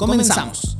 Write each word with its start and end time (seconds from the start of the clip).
comenzamos. 0.00 0.78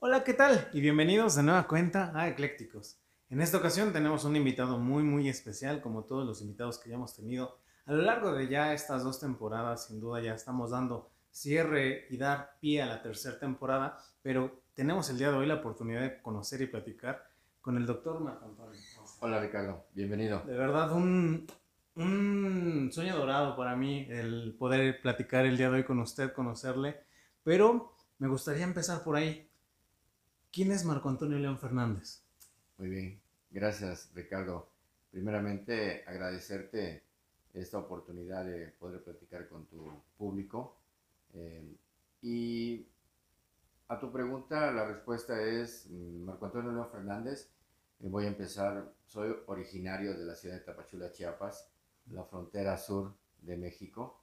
Hola, 0.00 0.24
¿qué 0.24 0.34
tal? 0.34 0.68
Y 0.72 0.80
bienvenidos 0.80 1.36
de 1.36 1.44
nueva 1.44 1.68
cuenta 1.68 2.10
a 2.12 2.26
Eclécticos. 2.26 2.98
En 3.30 3.40
esta 3.40 3.58
ocasión 3.58 3.92
tenemos 3.92 4.24
un 4.24 4.34
invitado 4.34 4.78
muy, 4.78 5.04
muy 5.04 5.28
especial, 5.28 5.80
como 5.80 6.02
todos 6.02 6.26
los 6.26 6.42
invitados 6.42 6.78
que 6.78 6.90
ya 6.90 6.96
hemos 6.96 7.14
tenido 7.14 7.60
a 7.86 7.92
lo 7.92 8.02
largo 8.02 8.32
de 8.32 8.48
ya 8.48 8.72
estas 8.72 9.04
dos 9.04 9.20
temporadas. 9.20 9.86
Sin 9.86 10.00
duda 10.00 10.20
ya 10.20 10.34
estamos 10.34 10.72
dando 10.72 11.12
cierre 11.30 12.08
y 12.10 12.16
dar 12.16 12.56
pie 12.58 12.82
a 12.82 12.86
la 12.86 13.00
tercera 13.00 13.38
temporada, 13.38 13.96
pero 14.22 14.64
tenemos 14.74 15.08
el 15.08 15.18
día 15.18 15.30
de 15.30 15.36
hoy 15.36 15.46
la 15.46 15.54
oportunidad 15.54 16.00
de 16.00 16.20
conocer 16.20 16.60
y 16.62 16.66
platicar 16.66 17.22
con 17.60 17.76
el 17.76 17.86
doctor 17.86 18.18
Marco. 18.18 18.56
Hola 19.20 19.40
Ricardo, 19.40 19.84
bienvenido. 19.94 20.44
De 20.46 20.56
verdad, 20.56 20.92
un, 20.92 21.44
un 21.96 22.88
sueño 22.92 23.16
dorado 23.16 23.56
para 23.56 23.74
mí 23.74 24.06
el 24.08 24.54
poder 24.56 25.00
platicar 25.00 25.44
el 25.44 25.56
día 25.56 25.70
de 25.70 25.78
hoy 25.78 25.84
con 25.84 25.98
usted, 25.98 26.32
conocerle, 26.32 27.00
pero 27.42 27.96
me 28.18 28.28
gustaría 28.28 28.62
empezar 28.62 29.02
por 29.02 29.16
ahí. 29.16 29.50
¿Quién 30.52 30.70
es 30.70 30.84
Marco 30.84 31.08
Antonio 31.08 31.36
León 31.36 31.58
Fernández? 31.58 32.22
Muy 32.76 32.90
bien, 32.90 33.20
gracias 33.50 34.08
Ricardo. 34.14 34.70
Primeramente 35.10 36.04
agradecerte 36.06 37.02
esta 37.54 37.78
oportunidad 37.78 38.44
de 38.44 38.68
poder 38.68 39.02
platicar 39.02 39.48
con 39.48 39.66
tu 39.66 40.00
público. 40.16 40.78
Eh, 41.34 41.74
y 42.22 42.86
a 43.88 43.98
tu 43.98 44.12
pregunta, 44.12 44.70
la 44.70 44.86
respuesta 44.86 45.42
es 45.42 45.88
mm, 45.90 46.24
Marco 46.24 46.46
Antonio 46.46 46.70
León 46.70 46.88
Fernández. 46.92 47.50
Voy 48.00 48.26
a 48.26 48.28
empezar, 48.28 48.94
soy 49.06 49.34
originario 49.46 50.16
de 50.16 50.24
la 50.24 50.36
ciudad 50.36 50.54
de 50.54 50.60
Tapachula, 50.60 51.10
Chiapas, 51.10 51.68
la 52.10 52.22
frontera 52.22 52.78
sur 52.78 53.12
de 53.42 53.56
México. 53.56 54.22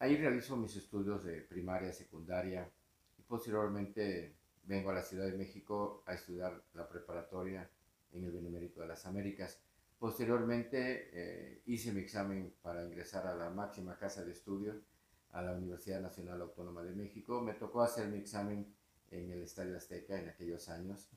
Ahí 0.00 0.16
realizo 0.16 0.56
mis 0.56 0.74
estudios 0.74 1.22
de 1.22 1.42
primaria, 1.42 1.92
secundaria 1.92 2.68
y 3.16 3.22
posteriormente 3.22 4.34
vengo 4.64 4.90
a 4.90 4.94
la 4.94 5.02
Ciudad 5.02 5.26
de 5.26 5.36
México 5.36 6.02
a 6.04 6.14
estudiar 6.14 6.64
la 6.74 6.88
preparatoria 6.88 7.70
en 8.10 8.24
el 8.24 8.32
Benemérito 8.32 8.80
de 8.80 8.88
las 8.88 9.06
Américas. 9.06 9.60
Posteriormente 9.96 11.10
eh, 11.12 11.62
hice 11.66 11.92
mi 11.92 12.00
examen 12.00 12.52
para 12.60 12.84
ingresar 12.84 13.24
a 13.28 13.36
la 13.36 13.50
máxima 13.50 13.96
casa 13.96 14.24
de 14.24 14.32
estudios, 14.32 14.82
a 15.30 15.42
la 15.42 15.52
Universidad 15.52 16.00
Nacional 16.00 16.42
Autónoma 16.42 16.82
de 16.82 16.92
México. 16.92 17.40
Me 17.40 17.54
tocó 17.54 17.82
hacer 17.82 18.08
mi 18.08 18.18
examen 18.18 18.74
en 19.12 19.30
el 19.30 19.42
Estadio 19.42 19.76
Azteca 19.76 20.18
en 20.18 20.30
aquellos 20.30 20.68
años, 20.70 21.10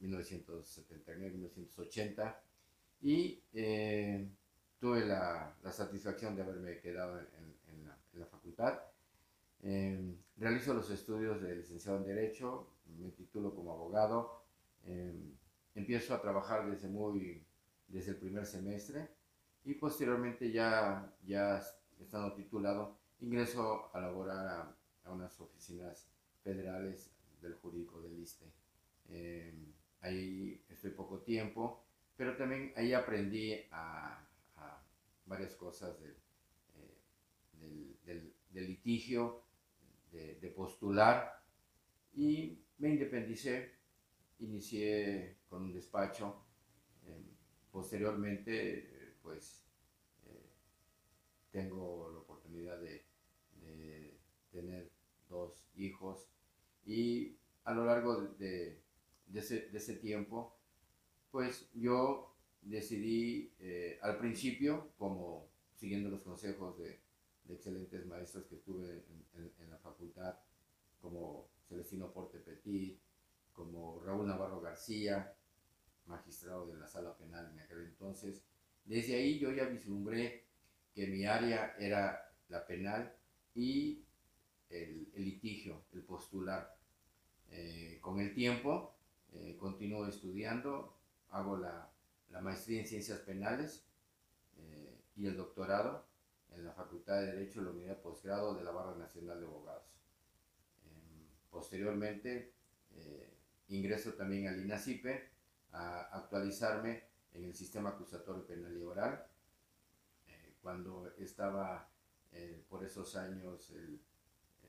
1979-1980, 0.00 2.28
eh, 2.28 2.34
y 3.00 3.40
eh, 3.52 4.28
tuve 4.78 5.06
la, 5.06 5.56
la, 5.62 5.72
satisfacción 5.72 6.34
de 6.34 6.42
haberme 6.42 6.80
quedado 6.80 7.20
en, 7.20 7.28
en, 7.68 7.84
la, 7.84 7.96
en 8.12 8.20
la, 8.20 8.26
facultad. 8.26 8.80
Eh, 9.62 10.16
realizo 10.36 10.74
los 10.74 10.90
estudios 10.90 11.40
de 11.40 11.56
licenciado 11.56 11.96
en 11.98 12.04
Derecho, 12.04 12.72
me 12.98 13.10
titulo 13.10 13.54
como 13.54 13.72
abogado, 13.72 14.42
empiezo 15.74 16.14
a 16.14 16.20
trabajar 16.20 16.70
desde, 16.70 16.86
muy, 16.88 17.44
desde 17.88 18.12
el 18.12 18.18
primer 18.18 18.46
semestre 18.46 19.08
y 19.64 19.74
posteriormente 19.74 20.52
ya, 20.52 21.12
ya 21.24 21.60
estando 22.00 22.32
titulado, 22.34 22.96
ingreso 23.20 23.90
a 23.92 24.00
laborar 24.00 24.46
a, 24.46 24.76
a 25.04 25.10
unas 25.10 25.40
oficinas 25.40 26.08
federales 26.46 27.10
del 27.42 27.54
jurídico 27.54 28.00
del 28.00 28.20
ISTE. 28.20 28.46
Eh, 29.08 29.52
ahí 30.00 30.62
estoy 30.68 30.92
poco 30.92 31.18
tiempo, 31.22 31.84
pero 32.16 32.36
también 32.36 32.72
ahí 32.76 32.92
aprendí 32.92 33.52
a, 33.72 34.22
varias 35.26 35.56
cosas 35.56 35.98
del, 35.98 36.14
eh, 38.04 38.32
litigio, 38.52 39.42
de, 40.12 40.52
postular 40.54 41.42
y 42.14 42.62
me 42.78 42.90
independicé, 42.90 43.72
inicié 44.38 45.38
con 45.48 45.64
un 45.64 45.72
despacho, 45.72 46.44
eh, 47.06 47.24
posteriormente 47.72 49.16
pues 49.20 49.66
tengo 51.50 52.12
la 52.12 52.18
oportunidad 52.20 52.78
de 52.80 53.04
tener 54.52 54.92
dos 55.28 55.60
hijos 55.74 56.35
y 56.86 57.36
a 57.64 57.74
lo 57.74 57.84
largo 57.84 58.22
de, 58.38 58.80
ese, 59.34 59.96
tiempo, 59.96 60.56
pues 61.30 61.68
yo 61.74 62.32
decidí 62.62 63.52
eh, 63.58 63.98
al 64.02 64.18
principio, 64.18 64.92
como 64.96 65.48
siguiendo 65.74 66.08
los 66.08 66.22
consejos 66.22 66.78
de, 66.78 67.04
excelentes 67.48 68.04
maestros 68.06 68.44
que 68.46 68.56
tuve 68.56 69.04
en, 69.34 69.70
la 69.70 69.78
facultad, 69.78 70.36
como 71.00 71.48
Celestino 71.68 72.12
Porte 72.12 72.38
Petit, 72.38 72.98
como 73.52 74.00
Raúl 74.00 74.26
Navarro 74.26 74.60
García, 74.60 75.32
magistrado 76.06 76.66
de 76.66 76.76
la 76.76 76.88
sala 76.88 77.16
penal 77.16 77.50
en 77.52 77.60
aquel 77.60 77.84
entonces, 77.84 78.42
desde 78.84 79.14
ahí 79.14 79.38
yo 79.38 79.52
ya 79.52 79.66
vislumbré 79.66 80.44
que 80.92 81.06
mi 81.06 81.24
área 81.24 81.76
era 81.78 82.32
la 82.48 82.66
penal 82.66 83.14
y 83.54 84.04
el 84.70 85.08
litigio, 85.16 85.84
el 85.92 86.02
postular. 86.02 86.75
Eh, 87.58 87.98
con 88.02 88.20
el 88.20 88.34
tiempo 88.34 88.94
eh, 89.32 89.56
continúo 89.58 90.06
estudiando, 90.06 90.94
hago 91.30 91.56
la, 91.56 91.90
la, 92.30 92.40
maestría 92.42 92.80
en 92.80 92.86
ciencias 92.86 93.20
penales 93.20 93.82
eh, 94.58 95.00
y 95.16 95.26
el 95.26 95.38
doctorado 95.38 96.04
en 96.50 96.66
la 96.66 96.72
Facultad 96.72 97.18
de 97.18 97.32
Derecho 97.32 97.60
de 97.60 97.66
la 97.66 97.72
Unidad 97.72 97.96
de 97.96 98.02
Posgrado 98.02 98.54
de 98.54 98.62
la 98.62 98.72
Barra 98.72 98.94
Nacional 98.96 99.40
de 99.40 99.46
Abogados. 99.46 99.86
Em, 100.84 101.26
posteriormente 101.50 102.52
ingreso 103.68 104.12
también 104.12 104.46
al 104.46 104.60
INACIPE 104.60 105.28
a 105.72 106.02
actualizarme 106.16 107.02
en 107.34 107.44
el 107.44 107.54
sistema 107.54 107.90
acusatorio 107.90 108.46
penal 108.46 108.76
y 108.76 108.82
oral. 108.82 109.26
cuando 110.62 111.12
estaba 111.18 111.88
por 112.68 112.84
esos 112.84 113.16
años 113.16 113.72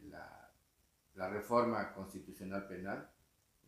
la 0.10 0.47
la 1.18 1.28
reforma 1.28 1.94
constitucional 1.94 2.68
penal 2.68 3.10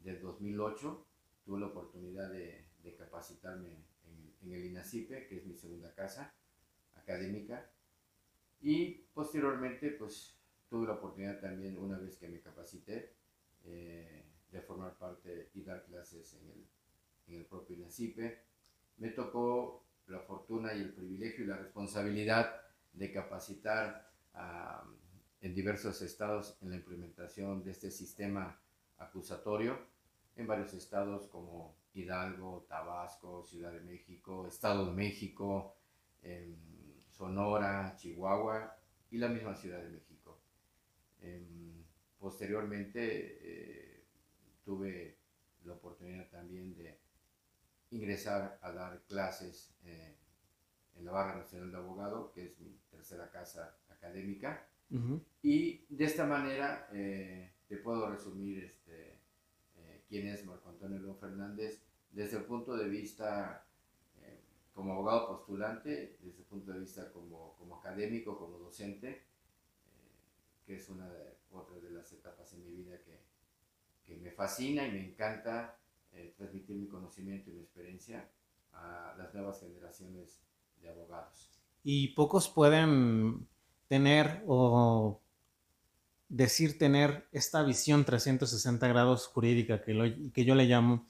del 0.03 0.21
2008, 0.21 1.05
tuve 1.43 1.59
la 1.59 1.67
oportunidad 1.67 2.31
de, 2.31 2.67
capacitarme 2.97 3.69
en, 4.41 4.53
el 4.53 4.65
INACIPE, 4.65 5.27
que 5.27 5.37
es 5.37 5.45
mi 5.45 5.55
segunda 5.55 5.93
casa 5.93 6.33
académica, 6.95 7.69
y 8.61 9.03
posteriormente 9.13 9.91
pues 9.91 10.39
tuve 10.69 10.87
la 10.87 10.93
oportunidad 10.93 11.39
también, 11.39 11.77
una 11.77 11.97
vez 11.97 12.17
que 12.17 12.27
me 12.27 12.39
capacité, 12.39 13.13
eh, 13.65 14.25
de 14.51 14.61
formar 14.61 14.97
parte 14.97 15.49
y 15.53 15.61
dar 15.61 15.83
clases 15.85 16.35
en 16.35 17.35
el, 17.35 17.45
propio 17.45 17.75
INACIPE. 17.75 18.43
Me 18.97 19.09
tocó 19.09 19.85
la 20.07 20.19
fortuna 20.19 20.73
y 20.73 20.81
el 20.81 20.93
privilegio 20.93 21.45
y 21.45 21.47
la 21.47 21.57
responsabilidad 21.57 22.61
de 22.93 23.11
capacitar 23.11 24.11
a 24.33 24.83
en 25.41 25.55
diversos 25.55 26.01
estados 26.01 26.57
en 26.61 26.71
la 26.71 26.75
implementación 26.75 27.63
de 27.63 27.71
este 27.71 27.91
sistema 27.91 28.59
acusatorio, 28.97 29.77
en 30.35 30.47
varios 30.47 30.73
estados 30.73 31.27
como 31.27 31.75
Hidalgo, 31.93 32.65
Tabasco, 32.67 33.43
Ciudad 33.43 33.71
de 33.71 33.81
México, 33.81 34.47
Estado 34.47 34.85
de 34.85 34.91
México, 34.91 35.75
Sonora, 37.11 37.95
Chihuahua 37.97 38.77
y 39.11 39.17
la 39.17 39.27
misma 39.29 39.55
Ciudad 39.55 39.81
de 39.81 39.89
México. 39.89 40.39
Em, 41.21 41.83
posteriormente 42.17 42.99
eh, 43.41 44.03
tuve 44.63 45.17
la 45.65 45.73
oportunidad 45.73 46.29
también 46.29 46.75
de 46.75 46.97
ingresar 47.91 48.59
a 48.61 48.71
dar 48.71 49.01
clases 49.03 49.73
eh, 49.83 50.15
en 50.95 51.05
la 51.05 51.11
Barra 51.11 51.35
Nacional 51.35 51.71
de 51.71 51.77
Abogado, 51.77 52.31
que 52.31 52.45
es 52.45 52.59
mi 52.59 52.77
tercera 52.89 53.29
casa 53.31 53.77
académica, 53.89 54.67
y 55.43 55.85
de 55.89 56.05
esta 56.05 56.25
manera 56.25 56.89
eh, 56.91 57.51
te 57.67 57.77
puedo 57.77 58.09
resumir 58.09 58.63
este, 58.63 59.19
eh, 59.77 60.03
quién 60.07 60.27
es 60.27 60.45
Marco 60.45 60.69
Antonio 60.69 60.99
León 60.99 61.17
Fernández 61.17 61.81
desde 62.11 62.37
el 62.37 62.45
punto 62.45 62.75
de 62.75 62.89
vista 62.89 63.65
eh, 64.21 64.39
como 64.73 64.93
abogado 64.93 65.27
postulante, 65.27 66.17
desde 66.21 66.39
el 66.39 66.45
punto 66.45 66.73
de 66.73 66.79
vista 66.79 67.11
como, 67.11 67.55
como 67.57 67.75
académico, 67.77 68.37
como 68.37 68.57
docente, 68.57 69.23
que 70.65 70.75
es 70.75 70.89
una 70.89 71.07
de, 71.09 71.35
otra 71.51 71.77
de 71.79 71.91
las 71.91 72.11
etapas 72.11 72.51
en 72.53 72.63
mi 72.63 72.71
vida 72.71 72.97
que, 72.99 73.19
que 74.05 74.17
me 74.17 74.31
fascina 74.31 74.87
y 74.87 74.91
me 74.91 75.05
encanta 75.09 75.75
transmitir 76.35 76.75
mi 76.75 76.87
conocimiento 76.87 77.49
y 77.49 77.53
mi 77.53 77.61
experiencia 77.61 78.27
a 78.73 79.15
las 79.17 79.33
nuevas 79.33 79.59
generaciones 79.59 80.41
de 80.81 80.89
abogados. 80.89 81.49
Y 81.83 82.09
pocos 82.09 82.49
pueden 82.49 83.47
tener 83.89 84.43
o 84.47 85.19
decir 86.29 86.77
tener 86.77 87.27
esta 87.33 87.63
visión 87.63 88.05
360 88.05 88.87
grados 88.87 89.27
jurídica 89.27 89.81
que, 89.81 89.93
lo, 89.93 90.05
que 90.31 90.45
yo 90.45 90.55
le 90.55 90.65
llamo 90.65 91.05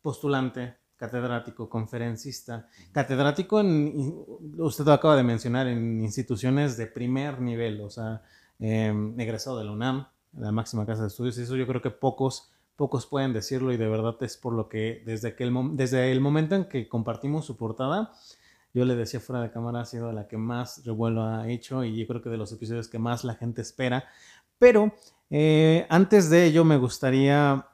postulante, 0.00 0.74
catedrático, 0.96 1.68
conferencista, 1.68 2.68
catedrático 2.90 3.60
en, 3.60 4.24
usted 4.58 4.84
lo 4.84 4.92
acaba 4.92 5.14
de 5.16 5.22
mencionar, 5.22 5.66
en 5.66 6.00
instituciones 6.00 6.76
de 6.76 6.86
primer 6.86 7.40
nivel, 7.40 7.80
o 7.82 7.90
sea, 7.90 8.22
em, 8.58 9.18
egresado 9.20 9.58
de 9.58 9.64
la 9.64 9.72
UNAM, 9.72 10.06
la 10.32 10.52
máxima 10.52 10.86
casa 10.86 11.02
de 11.02 11.08
estudios, 11.08 11.36
eso 11.36 11.54
yo 11.56 11.66
creo 11.66 11.82
que 11.82 11.90
pocos, 11.90 12.50
pocos 12.76 13.06
pueden 13.06 13.34
decirlo 13.34 13.72
y 13.72 13.76
de 13.76 13.88
verdad 13.88 14.16
es 14.22 14.38
por 14.38 14.54
lo 14.54 14.68
que 14.70 15.02
desde, 15.04 15.34
que 15.34 15.44
el, 15.44 15.52
desde 15.76 16.10
el 16.10 16.20
momento 16.20 16.54
en 16.54 16.64
que 16.64 16.88
compartimos 16.88 17.44
su 17.44 17.58
portada, 17.58 18.12
yo 18.74 18.84
le 18.84 18.96
decía 18.96 19.20
fuera 19.20 19.42
de 19.42 19.50
cámara, 19.50 19.80
ha 19.80 19.84
sido 19.84 20.12
la 20.12 20.26
que 20.26 20.36
más 20.36 20.84
revuelo 20.84 21.24
ha 21.24 21.48
hecho 21.48 21.84
y 21.84 21.96
yo 21.96 22.06
creo 22.06 22.22
que 22.22 22.30
de 22.30 22.38
los 22.38 22.52
episodios 22.52 22.88
que 22.88 22.98
más 22.98 23.24
la 23.24 23.34
gente 23.34 23.62
espera. 23.62 24.04
Pero 24.58 24.92
eh, 25.30 25.86
antes 25.88 26.30
de 26.30 26.44
ello 26.44 26.64
me 26.64 26.76
gustaría 26.76 27.66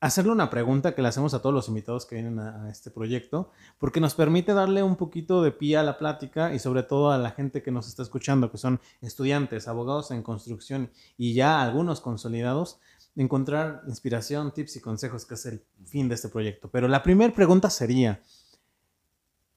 hacerle 0.00 0.32
una 0.32 0.50
pregunta 0.50 0.94
que 0.94 1.02
le 1.02 1.08
hacemos 1.08 1.34
a 1.34 1.42
todos 1.42 1.54
los 1.54 1.68
invitados 1.68 2.06
que 2.06 2.14
vienen 2.14 2.38
a, 2.38 2.70
este 2.70 2.90
proyecto, 2.90 3.50
porque 3.78 4.00
nos 4.00 4.14
permite 4.14 4.54
darle 4.54 4.82
un 4.82 4.96
poquito 4.96 5.42
de 5.42 5.50
pie 5.50 5.76
a 5.76 5.82
la 5.82 5.98
plática 5.98 6.54
y 6.54 6.58
sobre 6.58 6.84
todo 6.84 7.10
a 7.10 7.18
la 7.18 7.32
gente 7.32 7.62
que 7.62 7.70
nos 7.70 7.88
está 7.88 8.02
escuchando, 8.02 8.50
que 8.50 8.58
son 8.58 8.80
estudiantes, 9.00 9.66
abogados 9.66 10.10
en 10.10 10.22
construcción 10.22 10.90
y 11.16 11.34
ya 11.34 11.62
algunos 11.62 12.00
consolidados, 12.00 12.78
encontrar 13.16 13.82
inspiración, 13.88 14.52
tips 14.52 14.76
y 14.76 14.80
consejos, 14.80 15.26
que 15.26 15.34
es 15.34 15.46
el 15.46 15.64
fin 15.84 16.08
de 16.08 16.14
este 16.14 16.28
proyecto. 16.28 16.70
Pero 16.70 16.86
la 16.86 17.02
primera 17.02 17.34
pregunta 17.34 17.68
sería, 17.68 18.22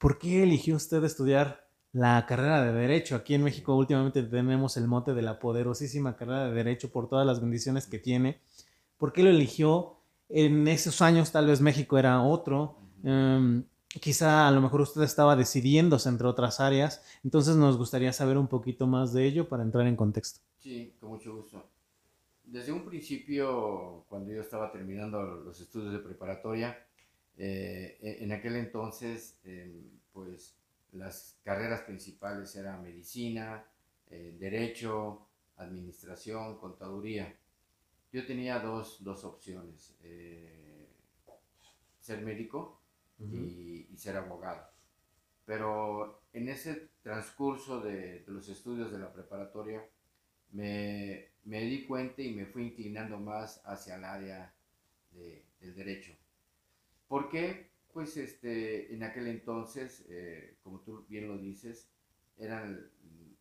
¿por 0.02 0.18
qué 0.18 0.42
eligió 0.42 0.76
usted 0.76 1.02
estudiar 1.04 1.66
la 1.92 2.26
carrera 2.26 2.62
de 2.62 2.72
Derecho? 2.72 3.16
Aquí 3.16 3.32
en 3.32 3.44
México 3.44 3.74
últimamente 3.74 4.22
tenemos 4.22 4.76
el 4.76 4.86
mote 4.86 5.14
de 5.14 5.22
la 5.22 5.38
poderosísima 5.38 6.16
carrera 6.16 6.44
de 6.48 6.52
Derecho 6.52 6.92
por 6.92 7.08
todas 7.08 7.26
las 7.26 7.40
bendiciones 7.40 7.86
que 7.86 7.98
tiene. 7.98 8.40
¿Por 8.98 9.14
qué 9.14 9.22
lo 9.22 9.30
eligió? 9.30 9.96
en 10.32 10.66
esos 10.66 11.02
años 11.02 11.30
tal 11.30 11.46
vez 11.46 11.60
México 11.60 11.98
era 11.98 12.22
otro. 12.22 12.76
Em, 13.04 13.64
quizá 13.88 14.48
a 14.48 14.50
lo 14.50 14.62
mejor 14.62 14.80
usted 14.80 15.02
estaba 15.02 15.36
decidiéndose 15.36 16.08
entre 16.08 16.26
otras 16.26 16.58
áreas. 16.58 17.04
Entonces 17.22 17.54
nos 17.56 17.76
gustaría 17.76 18.12
saber 18.12 18.38
un 18.38 18.48
poquito 18.48 18.86
más 18.86 19.12
de 19.12 19.26
ello 19.26 19.48
para 19.48 19.62
entrar 19.62 19.86
en 19.86 19.94
contexto. 19.94 20.40
Sí, 20.58 20.94
con 20.98 21.10
mucho 21.10 21.36
gusto. 21.36 21.68
Desde 22.44 22.72
un 22.72 22.84
principio, 22.84 24.04
cuando 24.08 24.32
yo 24.32 24.40
estaba 24.40 24.72
terminando 24.72 25.22
los 25.22 25.60
estudios 25.60 25.92
de 25.92 25.98
preparatoria, 25.98 26.76
eh, 27.36 27.98
e, 28.00 28.24
en 28.24 28.32
aquel 28.32 28.56
entonces, 28.56 29.38
em, 29.44 30.00
pues 30.12 30.56
las 30.92 31.38
carreras 31.44 31.82
principales 31.82 32.54
eran 32.56 32.82
medicina, 32.82 33.64
eh, 34.10 34.36
derecho, 34.38 35.26
administración, 35.56 36.58
contaduría 36.58 37.34
yo 38.12 38.26
tenía 38.26 38.58
dos, 38.58 39.02
dos 39.02 39.24
opciones, 39.24 39.96
eh, 40.02 40.86
ser 41.98 42.20
médico 42.22 42.80
y, 43.18 43.86
ser 43.96 44.16
abogado. 44.16 44.68
Pero 45.46 46.22
en 46.32 46.48
ese 46.48 46.88
transcurso 47.02 47.80
de, 47.80 48.24
los 48.26 48.48
estudios 48.48 48.92
de 48.92 48.98
la 48.98 49.12
preparatoria, 49.12 49.82
me, 50.50 51.28
me, 51.44 51.60
di 51.62 51.86
cuenta 51.86 52.20
y 52.20 52.34
me 52.34 52.46
fui 52.46 52.64
inclinando 52.64 53.18
más 53.18 53.62
hacia 53.64 53.96
el 53.96 54.04
área 54.04 54.54
del 55.12 55.74
derecho. 55.74 56.12
¿Por 57.12 57.28
qué? 57.28 57.68
Pues 57.92 58.16
este, 58.16 58.94
en 58.94 59.02
aquel 59.02 59.26
entonces, 59.26 60.02
eh, 60.08 60.56
como 60.62 60.80
tú 60.80 61.04
bien 61.10 61.28
lo 61.28 61.36
dices, 61.36 61.90
eran, 62.38 62.90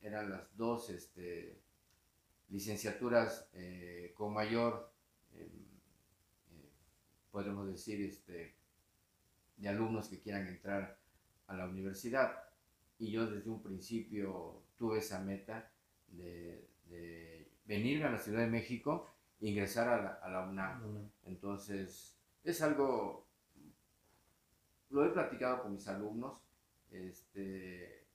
eran 0.01 0.29
las 0.29 0.57
dos 0.57 0.89
este, 0.89 1.57
licenciaturas 2.49 3.47
eh, 3.53 4.11
con 4.13 4.33
mayor, 4.33 4.91
eh, 5.35 5.49
podemos 7.31 7.65
decir, 7.65 8.01
este, 8.01 8.55
de 9.55 9.69
alumnos 9.69 10.09
que 10.09 10.19
quieran 10.19 10.47
entrar 10.47 10.99
a 11.47 11.55
la 11.55 11.65
universidad. 11.65 12.43
Y 12.99 13.09
yo 13.09 13.25
desde 13.25 13.49
un 13.49 13.63
principio 13.63 14.63
tuve 14.77 14.97
esa 14.97 15.21
meta 15.21 15.71
de, 16.09 16.67
de 16.89 17.49
venir 17.63 18.03
a 18.03 18.11
la 18.11 18.19
Ciudad 18.19 18.41
de 18.41 18.47
México 18.47 19.07
e 19.39 19.47
ingresar 19.47 19.87
a 19.87 20.01
la, 20.01 20.09
a 20.15 20.29
la 20.29 20.45
UNAM. 20.45 21.09
Entonces, 21.23 22.17
es 22.43 22.61
algo, 22.61 23.30
lo 24.91 25.05
he 25.05 25.09
platicado 25.09 25.63
con 25.63 25.73
mis 25.73 25.87
alumnos, 25.87 26.39
este, 26.91 28.05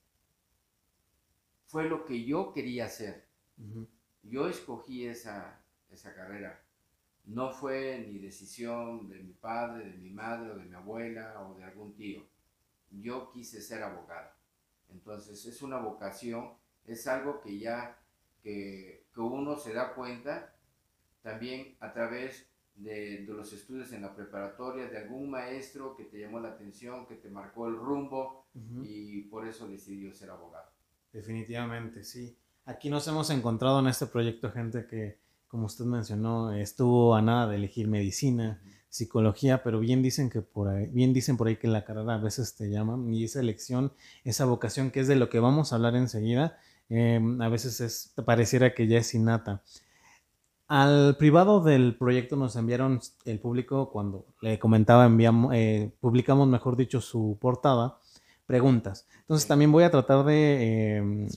fue 1.65 1.89
lo 1.89 2.05
que 2.05 2.23
yo 2.23 2.53
quería 2.53 2.85
hacer. 2.85 3.25
Yo 4.23 4.47
escogí 4.47 5.05
esa, 5.05 5.61
esa 5.89 6.13
carrera. 6.13 6.63
No 7.25 7.51
fue 7.51 8.05
ni 8.07 8.19
decisión 8.19 9.09
de 9.09 9.19
mi 9.19 9.33
padre, 9.33 9.89
de 9.89 9.97
mi 9.97 10.11
madre, 10.11 10.51
o 10.51 10.55
de 10.55 10.65
mi 10.65 10.75
abuela, 10.75 11.41
o 11.41 11.55
de 11.55 11.63
algún 11.63 11.93
tío. 11.95 12.25
Yo 12.91 13.29
quise 13.31 13.61
ser 13.61 13.83
abogado. 13.83 14.31
Entonces 14.89 15.45
es 15.45 15.61
una 15.61 15.77
vocación, 15.77 16.53
es 16.85 17.07
algo 17.07 17.41
que 17.41 17.59
ya, 17.59 17.99
que, 18.41 19.05
que 19.13 19.19
uno 19.19 19.57
se 19.57 19.73
da 19.73 19.93
cuenta 19.93 20.55
también 21.21 21.75
a 21.81 21.91
través 21.91 22.47
de, 22.77 23.25
de, 23.25 23.33
los 23.33 23.51
estudios 23.53 23.91
en 23.91 24.01
la 24.01 24.15
preparatoria, 24.15 24.87
de 24.87 24.97
algún 24.97 25.29
maestro 25.29 25.95
que 25.95 26.05
te 26.05 26.19
llamó 26.19 26.39
la 26.39 26.49
atención, 26.49 27.05
que 27.07 27.15
te 27.15 27.29
marcó 27.29 27.67
el 27.67 27.75
rumbo 27.75 28.45
y 28.83 29.21
por 29.23 29.47
eso 29.47 29.67
decidió 29.67 30.13
ser 30.13 30.31
abogado. 30.31 30.69
Definitivamente, 31.11 32.03
sí. 32.03 32.37
Aquí 32.65 32.89
nos 32.89 33.07
hemos 33.07 33.29
encontrado 33.29 33.79
en 33.79 33.87
este 33.87 34.07
proyecto 34.07 34.51
gente 34.51 34.87
que, 34.87 35.19
como 35.47 35.67
usted 35.67 35.85
mencionó, 35.85 36.53
estuvo 36.53 37.15
a 37.15 37.21
nada 37.21 37.47
de 37.47 37.55
elegir 37.55 37.87
medicina, 37.87 38.61
psicología, 38.89 39.63
pero 39.63 39.79
bien 39.79 40.01
dicen 40.01 40.29
que 40.29 40.41
por 40.41 40.69
ahí, 40.69 40.87
bien 40.87 41.13
dicen 41.13 41.37
por 41.37 41.47
ahí 41.47 41.57
que 41.57 41.67
la 41.67 41.85
carrera 41.85 42.15
a 42.15 42.17
veces 42.17 42.55
te 42.55 42.69
llaman 42.69 43.13
y 43.13 43.23
esa 43.23 43.39
elección, 43.39 43.93
esa 44.23 44.45
vocación 44.45 44.91
que 44.91 45.01
es 45.01 45.07
de 45.07 45.15
lo 45.15 45.29
que 45.29 45.39
vamos 45.39 45.71
a 45.71 45.75
hablar 45.75 45.95
enseguida, 45.95 46.57
em, 46.89 47.41
a 47.41 47.49
veces 47.49 47.79
es, 47.81 48.13
pareciera 48.25 48.73
que 48.73 48.87
ya 48.87 48.99
es 48.99 49.13
innata. 49.13 49.63
Al 50.67 51.15
privado 51.17 51.61
del 51.61 51.95
proyecto 51.97 52.35
nos 52.35 52.55
enviaron 52.57 52.99
el 53.23 53.39
público 53.39 53.89
cuando 53.89 54.25
le 54.41 54.59
comentaba, 54.59 55.05
enviamos, 55.05 55.53
eh, 55.55 55.93
publicamos, 56.01 56.47
mejor 56.47 56.75
dicho, 56.75 56.99
su 56.99 57.37
portada, 57.39 57.99
preguntas. 58.45 59.07
Entonces 59.21 59.47
también 59.47 59.71
voy 59.71 59.85
a 59.85 59.91
tratar 59.91 60.25
de 60.25 60.97
em, 60.97 61.27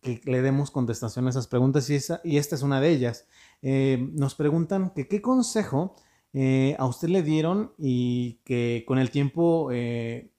que 0.00 0.20
le 0.24 0.42
demos 0.42 0.70
contestación 0.70 1.26
a 1.26 1.30
esas 1.30 1.46
preguntas 1.46 1.88
y, 1.90 1.94
esa, 1.94 2.20
y 2.24 2.38
esta 2.38 2.54
es 2.54 2.62
una 2.62 2.80
de 2.80 2.90
ellas. 2.90 3.28
Eh, 3.62 4.08
nos 4.12 4.34
preguntan 4.34 4.90
que 4.90 5.08
qué 5.08 5.20
consejo 5.20 5.96
eh, 6.32 6.76
a 6.78 6.86
usted 6.86 7.08
le 7.08 7.22
dieron 7.22 7.72
y 7.78 8.40
que 8.44 8.84
con 8.86 8.98
el 8.98 9.10
tiempo 9.10 9.70
eh, 9.72 10.30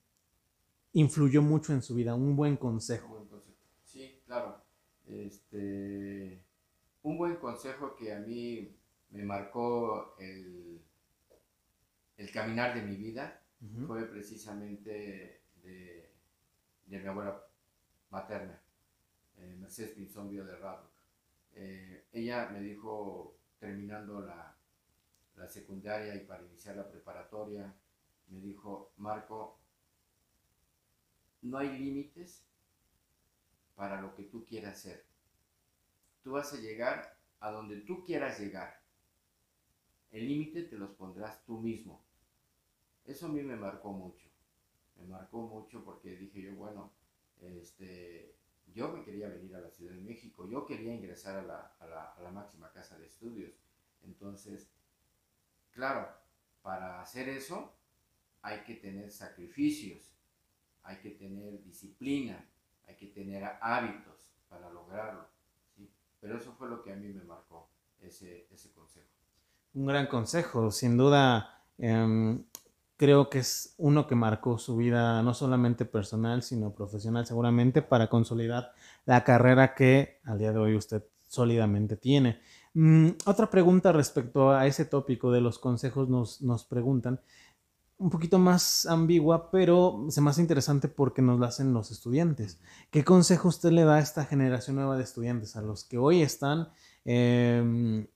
influyó 0.94 1.42
mucho 1.42 1.74
en 1.74 1.82
su 1.82 1.96
vida, 1.96 2.16
un 2.16 2.36
buen 2.36 2.56
consejo. 2.56 3.28
Sí, 3.84 4.22
claro. 4.26 4.58
Este, 5.08 6.37
un 7.08 7.18
buen 7.18 7.38
consejo 7.38 7.96
que 7.96 8.14
a 8.14 8.20
mí 8.20 8.76
me 9.12 9.24
marcó 9.24 10.16
el, 10.20 10.82
el 12.18 12.32
caminar 12.32 12.76
de 12.76 12.82
mi 12.82 12.98
vida 12.98 13.42
fue 13.88 14.04
precisamente 14.06 15.42
de, 15.64 16.12
de 16.86 17.00
mi 17.00 17.08
abuela 17.08 17.42
materna 18.10 18.62
eh, 19.38 19.56
Mercedes 19.58 19.92
Pinzón 19.92 20.30
de 20.30 20.44
Radlock. 20.44 20.92
Eh, 21.54 22.08
ella 22.12 22.50
me 22.50 22.60
dijo, 22.60 23.38
terminando 23.58 24.20
la, 24.22 24.58
la 25.38 25.48
secundaria 25.48 26.14
y 26.14 26.26
para 26.26 26.44
iniciar 26.44 26.76
la 26.76 26.90
preparatoria, 26.90 27.74
me 28.28 28.42
dijo, 28.42 28.92
Marco, 28.98 29.60
no 31.44 31.58
hay 31.58 31.78
límites 31.80 32.44
para 33.76 34.02
lo 34.02 34.14
que 34.14 34.24
tú 34.24 34.44
quieras 34.44 34.74
hacer. 34.74 35.06
Tú 36.28 36.34
vas 36.34 36.52
a 36.52 36.58
llegar 36.58 37.18
a 37.40 37.52
donde 37.52 37.78
tú 37.78 38.04
quieras 38.04 38.38
llegar. 38.38 38.84
El 40.12 40.28
límite 40.28 40.64
te 40.64 40.78
los 40.78 40.90
pondrás 40.90 41.42
tú 41.46 41.58
mismo. 41.58 42.04
Eso 43.06 43.28
a 43.28 43.30
mí 43.30 43.42
me 43.44 43.56
marcó 43.56 43.94
mucho. 43.94 44.28
Me 44.98 45.06
marcó 45.06 45.44
mucho 45.44 45.86
porque 45.86 46.18
dije 46.18 46.42
yo, 46.42 46.56
bueno, 46.56 46.92
este, 47.40 48.36
yo 48.76 48.90
me 48.90 49.06
quería 49.06 49.30
venir 49.30 49.56
a 49.56 49.62
la 49.62 49.70
Ciudad 49.70 49.94
de 49.94 50.02
México, 50.02 50.46
yo 50.50 50.66
quería 50.66 50.94
ingresar 50.94 51.38
a 51.38 51.44
la, 51.44 51.76
a 51.80 51.88
la, 51.88 52.04
a 52.12 52.22
la 52.22 52.32
máxima 52.32 52.74
casa 52.74 53.00
de 53.00 53.06
estudios. 53.06 53.54
Entonces, 54.04 54.70
claro, 55.72 56.10
para 56.62 57.02
hacer 57.02 57.30
eso 57.30 57.74
hay 58.42 58.66
que 58.66 58.76
tener 58.76 59.12
sacrificios, 59.12 60.12
hay 60.84 60.98
que 60.98 61.12
tener 61.12 61.64
disciplina, 61.64 62.46
hay 62.86 62.98
que 62.98 63.08
tener 63.08 63.46
hábitos 63.62 64.34
para 64.50 64.70
lograrlo. 64.70 65.37
Pero 66.20 66.38
eso 66.38 66.54
fue 66.58 66.70
lo 66.70 66.82
que 66.82 66.92
a 66.92 66.96
mí 66.96 67.08
me 67.14 67.24
marcó 67.24 67.70
ese, 68.02 68.48
ese 68.52 68.72
consejo. 68.72 69.08
Un 69.74 69.86
gran 69.86 70.08
consejo, 70.08 70.72
sin 70.72 70.98
duda. 70.98 71.64
Em, 71.78 72.44
creo 72.98 73.30
que 73.30 73.40
es 73.40 73.76
uno 73.78 74.08
que 74.08 74.16
marcó 74.16 74.58
su 74.58 74.76
vida 74.76 75.22
no 75.22 75.34
solamente 75.34 75.86
personal, 75.86 76.42
sino 76.42 76.74
profesional 76.74 77.26
seguramente 77.26 77.82
para 77.82 78.10
consolidar 78.10 78.74
la 79.06 79.24
carrera 79.24 79.76
que 79.76 80.20
al 80.26 80.40
día 80.40 80.52
de 80.52 80.60
hoy 80.60 80.76
usted 80.76 81.04
sólidamente 81.28 81.96
tiene. 81.96 82.42
Mm, 82.74 83.10
otra 83.26 83.50
pregunta 83.50 83.92
respecto 83.92 84.52
a 84.52 84.66
ese 84.66 84.86
tópico 84.86 85.32
de 85.32 85.42
los 85.42 85.60
consejos 85.60 86.10
nos, 86.10 86.42
nos 86.42 86.66
preguntan, 86.66 87.22
un 88.00 88.10
poquito 88.10 88.38
más 88.38 88.86
ambigua, 88.86 89.50
pero 89.50 90.06
se 90.10 90.22
más 90.22 90.38
interesante 90.38 90.88
porque 90.88 91.22
nos 91.22 91.40
la 91.40 91.48
hacen 91.48 91.74
los 91.74 91.92
estudiantes. 91.92 92.60
¿Qué 92.92 93.04
consejo 93.04 93.48
usted 93.48 93.72
le 93.72 93.84
da 93.84 93.96
a 93.96 94.00
esta 94.00 94.26
generación 94.26 94.76
nueva 94.76 94.98
de 94.98 95.04
estudiantes, 95.04 95.56
a 95.56 95.62
los 95.62 95.84
que 95.84 95.98
hoy 95.98 96.22
están 96.22 96.70
em, 97.06 98.08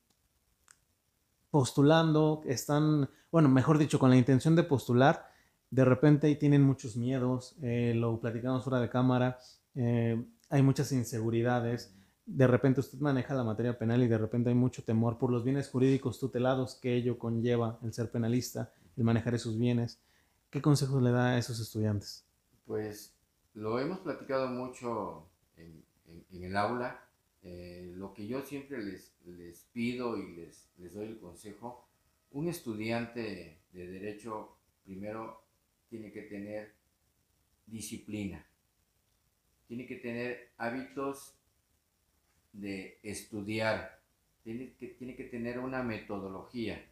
postulando, 1.50 2.44
están, 2.46 3.10
bueno, 3.32 3.50
mejor 3.50 3.78
dicho, 3.78 3.98
con 3.98 4.12
la 4.12 4.18
intención 4.18 4.56
de 4.56 4.64
postular, 4.64 5.26
de 5.72 5.86
repente 5.86 6.34
tienen 6.36 6.62
muchos 6.62 6.96
miedos, 6.96 7.56
eh, 7.62 7.94
lo 7.96 8.20
platicamos 8.20 8.64
fuera 8.64 8.80
de 8.80 8.90
cámara, 8.90 9.40
eh, 9.74 10.24
hay 10.50 10.62
muchas 10.62 10.92
inseguridades, 10.92 11.96
de 12.26 12.46
repente 12.46 12.82
usted 12.82 13.00
maneja 13.00 13.34
la 13.34 13.44
materia 13.44 13.78
penal 13.78 14.04
y 14.04 14.08
de 14.08 14.18
repente 14.18 14.50
hay 14.50 14.56
mucho 14.56 14.84
temor 14.84 15.18
por 15.18 15.32
los 15.32 15.44
bienes 15.44 15.70
jurídicos 15.70 16.20
tutelados 16.20 16.76
que 16.76 16.96
ello 16.96 17.18
conlleva 17.18 17.80
el 17.84 17.94
ser 17.94 18.12
penalista, 18.12 18.72
el 18.98 19.04
manejar 19.04 19.34
esos 19.34 19.58
bienes. 19.58 20.00
¿Qué 20.50 20.62
consejos 20.62 21.02
le 21.02 21.12
da 21.12 21.32
a 21.32 21.38
esos 21.38 21.60
estudiantes? 21.60 22.26
Pues 22.66 23.14
lo 23.54 23.80
hemos 23.80 24.00
platicado 24.00 24.48
mucho 24.48 25.28
en, 25.58 25.84
el 26.32 26.58
aula. 26.58 27.08
Eh, 27.44 27.92
lo 27.96 28.14
que 28.14 28.28
yo 28.28 28.42
siempre 28.42 28.84
les, 28.84 29.14
les 29.26 29.64
pido 29.74 30.18
y 30.18 30.36
les, 30.36 30.70
les 30.78 30.94
doy 30.94 31.08
el 31.08 31.20
consejo, 31.20 31.88
un 32.32 32.48
estudiante 32.48 33.62
de 33.72 33.88
derecho 33.88 34.58
primero 34.84 35.44
tiene 35.90 36.12
que 36.12 36.22
tener 36.24 36.74
disciplina, 37.66 38.46
tiene 39.68 39.86
que 39.88 39.96
tener 39.96 40.52
hábitos 40.58 41.36
de 42.54 43.00
estudiar, 43.04 44.02
tiene 44.44 44.74
que, 44.74 44.88
tiene 44.88 45.16
que 45.16 45.24
tener 45.26 45.60
una 45.60 45.84
metodología 45.84 46.86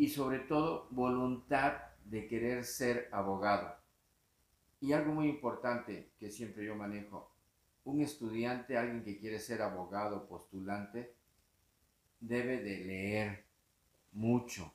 y 0.00 0.08
sobre 0.08 0.38
todo 0.38 0.88
voluntad 0.92 1.74
de 2.06 2.26
querer 2.26 2.64
ser 2.64 3.10
abogado. 3.12 3.76
Y 4.80 4.94
algo 4.94 5.12
muy 5.12 5.28
importante 5.28 6.12
que 6.18 6.30
siempre 6.30 6.64
yo 6.64 6.74
manejo, 6.74 7.30
un 7.84 8.00
estudiante, 8.00 8.78
alguien 8.78 9.04
que 9.04 9.18
quiere 9.18 9.38
ser 9.38 9.60
abogado, 9.60 10.26
postulante, 10.26 11.12
debe 12.18 12.62
de 12.62 12.78
leer 12.82 13.44
mucho, 14.12 14.72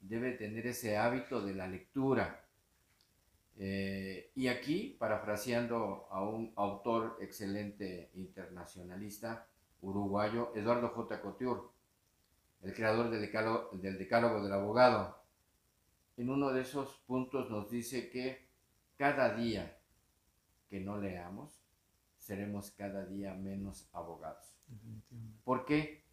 debe 0.00 0.32
tener 0.32 0.68
ese 0.68 0.96
hábito 0.96 1.44
de 1.44 1.54
la 1.54 1.68
lectura, 1.68 2.46
eh, 3.58 4.30
y 4.34 4.48
aquí, 4.48 4.96
parafraseando 4.98 6.06
a 6.10 6.26
un 6.26 6.50
autor 6.56 7.18
excelente 7.20 8.10
internacionalista 8.14 9.46
uruguayo, 9.82 10.50
Eduardo 10.54 10.88
J. 10.88 11.20
Couture, 11.20 11.73
el 12.64 12.74
creador 12.74 13.10
del 13.10 13.20
decálogo, 13.20 13.70
del 13.76 13.98
decálogo 13.98 14.42
del 14.42 14.52
abogado, 14.52 15.22
en 16.16 16.30
uno 16.30 16.52
de 16.52 16.62
esos 16.62 16.96
puntos 17.06 17.50
nos 17.50 17.70
dice 17.70 18.10
que 18.10 18.48
cada 18.96 19.34
día 19.34 19.78
que 20.68 20.80
no 20.80 20.98
leamos, 20.98 21.60
seremos 22.18 22.70
cada 22.70 23.04
día 23.04 23.34
menos 23.34 23.88
abogados. 23.92 24.56
Porque 25.44 26.04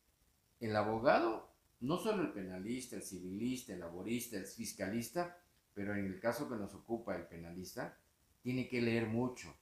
el 0.60 0.76
abogado, 0.76 1.50
no 1.80 1.98
solo 1.98 2.24
el 2.24 2.34
penalista, 2.34 2.98
el 2.98 3.04
civilista, 3.04 3.74
el 3.74 3.80
laborista, 3.80 4.38
el 4.38 4.46
fiscalista, 4.46 5.38
pero 5.74 5.96
en 5.96 6.06
el 6.06 6.20
caso 6.20 6.50
que 6.50 6.56
nos 6.56 6.74
ocupa 6.74 7.16
el 7.16 7.28
penalista, 7.28 7.98
tiene 8.42 8.68
que 8.68 8.82
leer 8.82 9.08
mucho, 9.08 9.56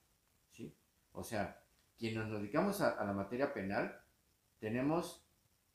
¿sí? 0.51 0.75
O 1.11 1.23
sea, 1.23 1.61
quienes 1.97 2.27
nos 2.27 2.41
dedicamos 2.41 2.81
a, 2.81 3.03
la 3.03 3.13
materia 3.13 3.53
penal, 3.53 4.01
tenemos 4.59 5.23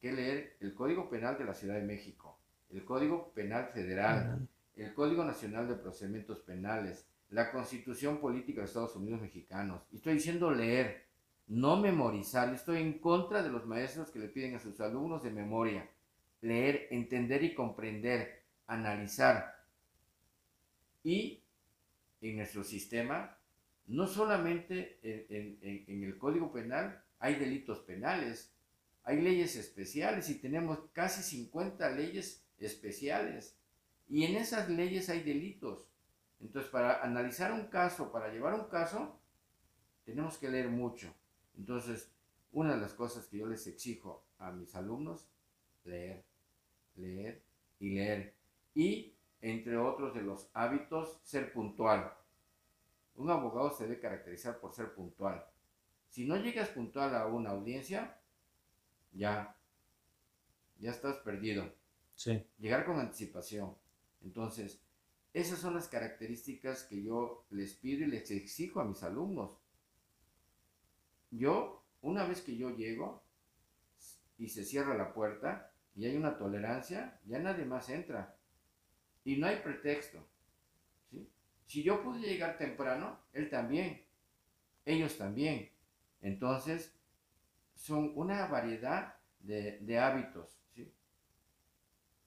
que 0.04 0.12
leer 0.12 0.58
el 0.60 0.74
Código 0.74 1.08
Penal 1.08 1.38
de 1.38 1.46
la 1.46 1.54
Ciudad 1.54 1.76
de 1.76 1.82
México, 1.82 2.38
el 2.68 2.84
Código 2.84 3.32
Penal 3.32 3.70
Federal, 3.72 4.46
el 4.76 4.92
Código 4.92 5.24
Nacional 5.24 5.66
de 5.66 5.76
Procedimientos 5.76 6.40
Penales, 6.40 7.08
la 7.30 7.50
Constitución 7.50 8.20
Política 8.20 8.60
de 8.60 8.66
Estados 8.66 8.94
Unidos 8.96 9.22
Mexicanos. 9.22 9.80
Y 9.90 9.96
estoy 9.96 10.12
diciendo 10.12 10.50
leer, 10.50 11.06
no 11.46 11.78
memorizar. 11.78 12.52
Estoy 12.52 12.82
en 12.82 12.98
contra 12.98 13.42
de 13.42 13.48
los 13.48 13.64
maestros 13.64 14.10
que 14.10 14.18
le 14.18 14.28
piden 14.28 14.54
a 14.56 14.58
sus 14.58 14.78
alumnos 14.82 15.22
de 15.22 15.30
memoria. 15.30 15.88
Leer, 16.42 16.86
entender 16.90 17.42
y 17.42 17.54
comprender, 17.54 18.42
analizar. 18.66 19.56
Y 21.02 21.42
en 22.20 22.36
nuestro 22.36 22.62
sistema, 22.62 23.38
no 23.86 24.06
solamente 24.06 24.98
en, 25.02 26.04
el 26.04 26.18
Código 26.18 26.52
Penal 26.52 27.02
hay 27.20 27.36
delitos 27.36 27.78
penales, 27.78 28.53
hay 29.04 29.20
leyes 29.20 29.56
especiales 29.56 30.28
y 30.30 30.36
tenemos 30.36 30.78
casi 30.92 31.22
50 31.22 31.90
leyes 31.90 32.44
especiales. 32.58 33.56
Y 34.08 34.24
en 34.24 34.36
esas 34.36 34.68
leyes 34.68 35.08
hay 35.10 35.22
delitos. 35.22 35.86
Entonces, 36.40 36.70
para 36.70 37.02
analizar 37.02 37.52
un 37.52 37.66
caso, 37.66 38.10
para 38.10 38.32
llevar 38.32 38.54
un 38.54 38.68
caso, 38.68 39.18
tenemos 40.04 40.38
que 40.38 40.50
leer 40.50 40.68
mucho. 40.68 41.14
Entonces, 41.56 42.10
una 42.52 42.74
de 42.74 42.80
las 42.80 42.94
cosas 42.94 43.26
que 43.26 43.38
yo 43.38 43.46
les 43.46 43.66
exijo 43.66 44.24
a 44.38 44.50
mis 44.52 44.74
alumnos, 44.74 45.28
leer, 45.84 46.24
leer 46.96 47.42
y 47.78 47.94
leer. 47.94 48.34
Y 48.74 49.14
entre 49.40 49.76
otros 49.76 50.14
de 50.14 50.22
los 50.22 50.48
hábitos, 50.54 51.20
ser 51.24 51.52
puntual. 51.52 52.12
Un 53.16 53.30
abogado 53.30 53.70
se 53.70 53.84
debe 53.84 54.00
caracterizar 54.00 54.58
por 54.58 54.72
ser 54.72 54.94
puntual. 54.94 55.44
Si 56.08 56.24
no 56.26 56.36
llegas 56.36 56.68
puntual 56.70 57.14
a 57.14 57.26
una 57.26 57.50
audiencia, 57.50 58.18
ya, 59.14 59.56
ya 60.78 60.90
estás 60.90 61.16
perdido. 61.18 61.72
Sí. 62.14 62.44
Llegar 62.58 62.84
con 62.84 62.98
anticipación. 62.98 63.74
Entonces, 64.22 64.80
esas 65.32 65.58
son 65.58 65.74
las 65.74 65.88
características 65.88 66.84
que 66.84 67.02
yo 67.02 67.44
les 67.50 67.74
pido 67.74 68.04
y 68.04 68.10
les 68.10 68.30
exijo 68.30 68.80
a 68.80 68.84
mis 68.84 69.02
alumnos. 69.02 69.58
Yo, 71.30 71.84
una 72.02 72.24
vez 72.24 72.40
que 72.40 72.56
yo 72.56 72.70
llego 72.70 73.24
y 74.38 74.48
se 74.48 74.64
cierra 74.64 74.96
la 74.96 75.12
puerta 75.12 75.72
y 75.96 76.06
hay 76.06 76.16
una 76.16 76.36
tolerancia, 76.36 77.20
ya 77.26 77.38
nadie 77.38 77.64
más 77.64 77.88
entra. 77.88 78.36
Y 79.24 79.36
no 79.36 79.46
hay 79.46 79.56
pretexto. 79.56 80.24
Si 81.66 81.82
yo 81.82 82.02
pude 82.02 82.20
llegar 82.20 82.58
temprano, 82.58 83.20
él 83.32 83.48
también. 83.48 84.04
Ellos 84.84 85.16
también. 85.16 85.70
Entonces, 86.20 86.94
son 87.84 88.12
una 88.14 88.46
variedad 88.46 89.14
de, 89.40 89.98
hábitos. 89.98 90.58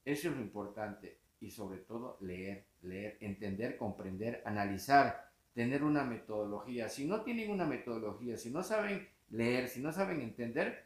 Eso 0.05 0.29
es 0.29 0.35
lo 0.35 0.41
importante. 0.41 1.19
Y 1.39 1.49
sobre 1.49 1.79
todo, 1.79 2.19
leer, 2.21 2.67
leer, 2.83 3.17
entender, 3.21 3.75
comprender, 3.75 4.43
analizar, 4.45 5.31
tener 5.53 5.83
una 5.83 6.03
metodología. 6.03 6.89
Si 6.89 7.07
no 7.07 7.23
tienen 7.23 7.49
una 7.49 7.65
metodología, 7.65 8.37
si 8.37 8.51
no 8.51 8.61
saben 8.61 9.09
leer, 9.31 9.67
si 9.67 9.81
no 9.81 9.91
saben 9.91 10.21
entender, 10.21 10.85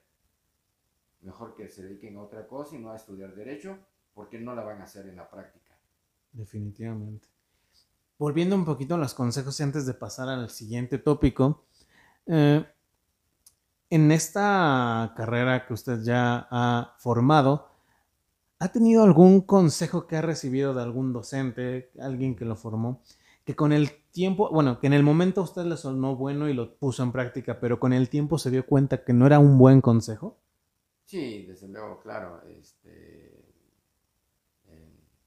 mejor 1.19 1.53
que 1.53 1.67
se 1.67 1.83
dediquen 1.83 2.15
a 2.15 2.21
otra 2.21 2.47
cosa 2.47 2.77
y 2.77 2.79
no 2.79 2.91
a 2.91 2.95
estudiar 2.95 3.35
derecho, 3.35 3.77
porque 4.13 4.39
no 4.39 4.55
la 4.55 4.63
van 4.63 4.79
a 4.79 4.85
hacer 4.85 5.05
en 5.05 5.17
la 5.17 5.29
práctica. 5.29 5.75
Definitivamente. 6.31 7.27
Volviendo 8.17 8.55
un 8.55 8.63
poquito 8.63 8.95
a 8.95 8.97
los 8.97 9.13
consejos 9.13 9.59
antes 9.59 9.85
de 9.85 9.95
pasar 9.95 10.29
al 10.29 10.49
siguiente 10.49 10.97
tópico, 10.97 11.65
eh, 12.25 12.65
en 13.91 14.11
esta 14.11 15.13
carrera 15.15 15.67
que 15.67 15.73
usted 15.73 16.01
ya 16.01 16.47
ha 16.49 16.95
formado, 16.97 17.67
¿ha 18.57 18.71
tenido 18.71 19.03
algún 19.03 19.41
consejo 19.41 20.07
que 20.07 20.15
ha 20.15 20.21
recibido 20.21 20.73
de 20.73 20.81
algún 20.81 21.13
docente, 21.13 21.91
alguien 21.99 22.35
que 22.35 22.45
lo 22.45 22.55
formó, 22.55 23.03
que 23.43 23.55
con 23.55 23.73
el 23.73 23.91
tiempo, 24.11 24.49
bueno, 24.49 24.79
que 24.79 24.87
en 24.87 24.93
el 24.93 25.03
momento 25.03 25.41
usted 25.41 25.65
le 25.65 25.77
sonó 25.77 26.15
bueno 26.15 26.47
y 26.47 26.53
lo 26.53 26.75
puso 26.77 27.03
en 27.03 27.11
práctica, 27.11 27.59
pero 27.59 27.79
con 27.79 27.91
el 27.93 28.09
tiempo 28.09 28.37
se 28.37 28.49
dio 28.49 28.65
cuenta 28.65 29.03
que 29.03 29.13
no 29.13 29.27
era 29.27 29.39
un 29.39 29.57
buen 29.57 29.81
consejo? 29.81 30.39
Sí, 31.05 31.45
desde 31.45 31.67
luego, 31.67 31.99
claro. 31.99 32.41
Este, 32.47 33.41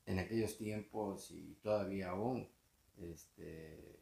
en 0.07 0.19
aquellos 0.19 0.57
tiempos 0.57 1.31
y 1.31 1.59
todavía 1.63 2.11
aún, 2.11 2.49
este, 2.97 4.01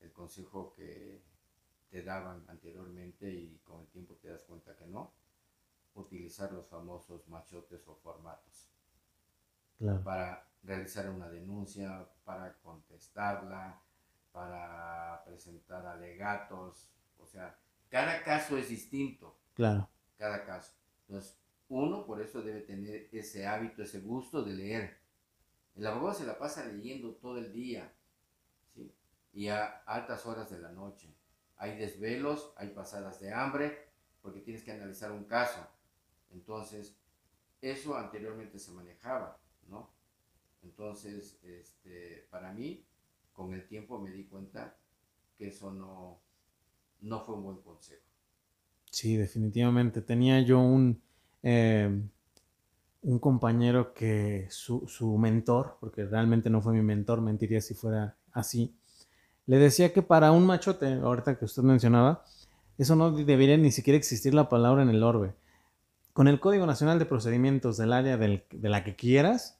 el 0.00 0.12
consejo 0.12 0.72
que 0.72 1.22
te 1.92 2.02
daban 2.02 2.42
anteriormente 2.48 3.30
y 3.30 3.60
con 3.62 3.82
el 3.82 3.86
tiempo 3.88 4.14
te 4.14 4.28
das 4.28 4.42
cuenta 4.44 4.74
que 4.74 4.86
no, 4.86 5.12
utilizar 5.92 6.50
los 6.50 6.66
famosos 6.66 7.28
machotes 7.28 7.86
o 7.86 7.94
formatos 7.96 8.66
para 10.02 10.48
realizar 10.62 11.10
una 11.10 11.28
denuncia, 11.28 12.08
para 12.24 12.54
contestarla, 12.60 13.78
para 14.30 15.22
presentar 15.26 15.84
alegatos, 15.84 16.88
o 17.18 17.26
sea, 17.26 17.58
cada 17.90 18.22
caso 18.22 18.56
es 18.56 18.70
distinto. 18.70 19.36
Claro. 19.52 19.86
Cada 20.16 20.46
caso. 20.46 20.72
Entonces, 21.06 21.36
uno 21.68 22.06
por 22.06 22.22
eso 22.22 22.40
debe 22.40 22.60
tener 22.60 23.10
ese 23.12 23.46
hábito, 23.46 23.82
ese 23.82 24.00
gusto 24.00 24.42
de 24.42 24.54
leer. 24.54 24.98
El 25.74 25.86
abogado 25.86 26.14
se 26.14 26.24
la 26.24 26.38
pasa 26.38 26.64
leyendo 26.64 27.16
todo 27.16 27.36
el 27.36 27.52
día, 27.52 27.92
¿sí? 28.72 28.94
Y 29.34 29.48
a 29.48 29.82
altas 29.84 30.24
horas 30.24 30.48
de 30.48 30.58
la 30.58 30.70
noche. 30.70 31.14
Hay 31.62 31.78
desvelos, 31.78 32.52
hay 32.56 32.70
pasadas 32.70 33.20
de 33.20 33.32
hambre, 33.32 33.86
porque 34.20 34.40
tienes 34.40 34.64
que 34.64 34.72
analizar 34.72 35.12
un 35.12 35.22
caso. 35.22 35.64
Entonces, 36.32 36.96
eso 37.60 37.96
anteriormente 37.96 38.58
se 38.58 38.72
manejaba, 38.72 39.38
¿no? 39.68 39.88
Entonces, 40.64 41.38
este, 41.44 42.26
para 42.30 42.52
mí, 42.52 42.84
con 43.32 43.54
el 43.54 43.68
tiempo 43.68 44.00
me 44.00 44.10
di 44.10 44.24
cuenta 44.24 44.76
que 45.38 45.46
eso 45.46 45.72
no, 45.72 46.18
no 47.00 47.20
fue 47.20 47.36
un 47.36 47.44
buen 47.44 47.58
consejo. 47.58 48.10
Sí, 48.90 49.16
definitivamente. 49.16 50.02
Tenía 50.02 50.40
yo 50.40 50.58
un, 50.58 51.00
eh, 51.44 51.88
un 53.02 53.18
compañero 53.20 53.94
que 53.94 54.48
su, 54.50 54.88
su, 54.88 55.16
mentor, 55.16 55.76
porque 55.78 56.06
realmente 56.06 56.50
no 56.50 56.60
fue 56.60 56.72
mi 56.72 56.82
mentor, 56.82 57.20
mentiría 57.20 57.60
si 57.60 57.74
fuera 57.74 58.16
así, 58.32 58.74
le 59.46 59.58
decía 59.58 59.92
que 59.92 60.02
para 60.02 60.32
un 60.32 60.46
machote, 60.46 60.92
ahorita 60.94 61.38
que 61.38 61.44
usted 61.44 61.62
mencionaba, 61.62 62.24
eso 62.78 62.96
no 62.96 63.10
debería 63.12 63.56
ni 63.56 63.70
siquiera 63.70 63.96
existir 63.96 64.34
la 64.34 64.48
palabra 64.48 64.82
en 64.82 64.88
el 64.88 65.02
orbe. 65.02 65.34
Con 66.12 66.28
el 66.28 66.40
Código 66.40 66.66
Nacional 66.66 66.98
de 66.98 67.06
Procedimientos 67.06 67.76
del 67.76 67.92
área 67.92 68.16
del, 68.16 68.44
de 68.50 68.68
la 68.68 68.84
que 68.84 68.96
quieras, 68.96 69.58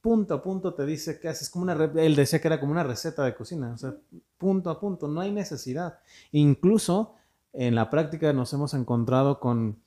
punto 0.00 0.34
a 0.34 0.42
punto 0.42 0.74
te 0.74 0.84
dice 0.84 1.18
que 1.18 1.28
haces 1.28 1.48
como 1.48 1.62
una, 1.62 1.72
él 1.96 2.14
decía 2.14 2.40
que 2.40 2.48
era 2.48 2.60
como 2.60 2.72
una 2.72 2.82
receta 2.82 3.24
de 3.24 3.34
cocina, 3.34 3.72
o 3.72 3.78
sea, 3.78 3.94
punto 4.36 4.68
a 4.68 4.78
punto, 4.78 5.08
no 5.08 5.20
hay 5.20 5.32
necesidad. 5.32 5.98
Incluso 6.32 7.14
en 7.52 7.74
la 7.74 7.88
práctica 7.88 8.32
nos 8.32 8.52
hemos 8.52 8.74
encontrado 8.74 9.40
con 9.40 9.78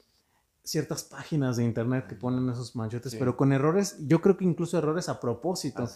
ciertas 0.63 1.03
páginas 1.03 1.57
de 1.57 1.65
internet 1.65 2.07
que 2.07 2.15
ponen 2.15 2.49
esos 2.49 2.75
machotes, 2.75 3.15
pero 3.15 3.37
con 3.37 3.53
errores, 3.53 3.97
yo 4.07 4.19
creo 4.21 4.37
que 4.37 4.43
incluso 4.43 4.77
errores 4.77 5.07
a 5.07 5.19
propósito. 5.19 5.87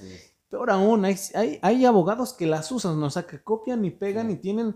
Peor 0.52 0.70
aún, 0.70 1.06
hay, 1.06 1.16
hay, 1.62 1.86
abogados 1.86 2.34
que 2.34 2.46
las 2.46 2.70
usan, 2.74 3.02
o 3.02 3.10
sea, 3.10 3.26
que 3.26 3.42
copian 3.42 3.86
y 3.86 3.90
pegan 3.90 4.30
y 4.30 4.36
tienen 4.36 4.76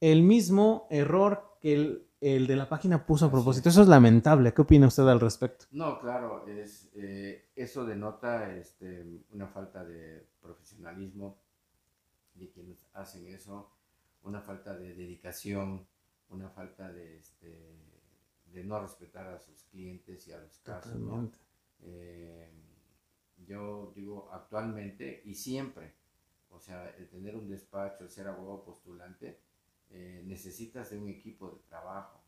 el 0.00 0.22
mismo 0.22 0.86
error 0.90 1.58
que 1.60 1.74
el, 1.74 2.06
el 2.20 2.46
de 2.46 2.54
la 2.54 2.68
página 2.68 3.04
puso 3.04 3.26
a 3.26 3.30
propósito. 3.30 3.68
Eso 3.68 3.82
es 3.82 3.88
lamentable. 3.88 4.54
¿Qué 4.54 4.62
opina 4.62 4.86
usted 4.86 5.02
al 5.08 5.18
respecto? 5.18 5.66
No, 5.72 5.98
claro, 5.98 6.46
es, 6.46 6.88
eh, 6.94 7.48
eso 7.56 7.84
denota 7.84 8.54
este, 8.54 9.04
una 9.32 9.48
falta 9.48 9.84
de 9.84 10.24
profesionalismo 10.40 11.36
de 12.34 12.48
quienes 12.50 12.78
hacen 12.94 13.26
eso, 13.26 13.72
una 14.22 14.40
falta 14.40 14.76
de 14.78 14.94
dedicación, 14.94 15.84
una 16.28 16.48
falta 16.48 16.92
de, 16.92 17.18
este, 17.18 17.76
de 18.52 18.62
no 18.62 18.80
respetar 18.80 19.26
a 19.26 19.40
sus 19.40 19.64
clientes 19.64 20.28
y 20.28 20.32
a 20.32 20.38
los 20.38 20.58
casos. 20.60 20.94
Eh, 21.82 22.52
yo 23.46 23.92
digo 23.94 24.28
actualmente 24.32 25.22
y 25.24 25.34
siempre, 25.34 25.94
o 26.50 26.60
sea, 26.60 26.90
el 26.90 27.08
tener 27.08 27.36
un 27.36 27.48
despacho, 27.48 28.04
el 28.04 28.10
ser 28.10 28.28
abogado 28.28 28.64
postulante, 28.64 29.38
eh, 29.90 30.22
necesitas 30.26 30.90
de 30.90 30.98
un 30.98 31.08
equipo 31.08 31.50
de 31.50 31.58
trabajo. 31.68 32.20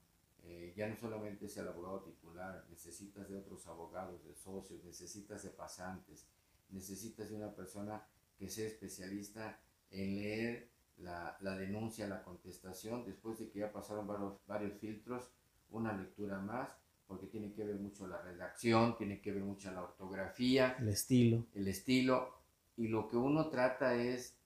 Eh, 0.45 0.73
ya 0.76 0.88
no 0.88 0.97
solamente 0.97 1.47
es 1.47 1.57
el 1.59 1.69
abogado 1.69 2.00
titular, 2.00 2.64
necesitas 2.71 3.29
de 3.29 3.37
otros 3.37 3.67
abogados, 3.67 4.25
de 4.25 4.35
socios, 4.35 4.83
necesitas 4.85 5.43
de 5.43 5.50
pasantes, 5.50 6.26
necesitas 6.71 7.29
de 7.29 7.37
una 7.37 7.55
persona 7.55 8.02
que 8.38 8.49
sea 8.49 8.67
especialista 8.67 9.61
en 9.90 10.17
leer 10.17 10.71
la, 10.97 11.37
la 11.41 11.56
denuncia, 11.56 12.06
la 12.08 12.23
contestación, 12.23 13.04
después 13.04 13.39
de 13.39 13.50
que 13.50 13.61
ya 13.61 13.73
pasaron 13.73 14.06
varios, 14.06 14.39
varios 14.47 14.78
filtros, 14.78 15.30
una 15.71 15.93
lectura 15.93 16.39
más, 16.39 16.71
porque 17.10 17.26
tiene 17.26 17.52
que 17.52 17.64
ver 17.64 17.75
mucho 17.75 18.06
la 18.06 18.23
redacción, 18.23 18.96
tiene 18.96 19.20
que 19.20 19.32
ver 19.32 19.42
mucho 19.42 19.70
la 19.73 19.82
ortografía, 19.82 20.76
el 20.78 20.88
estilo. 20.88 21.44
El 21.56 21.66
estilo, 21.66 22.32
y 22.76 22.86
lo 22.86 23.08
que 23.08 23.16
uno 23.16 23.49
trata 23.49 23.96
es 23.96 24.36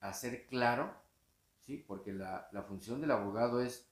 hacer 0.00 0.46
claro 0.46 0.94
¿sí? 1.66 1.84
Porque 1.86 2.12
la, 2.12 2.48
función 2.66 3.00
del 3.00 3.10
abogado 3.10 3.60
es 3.60 3.86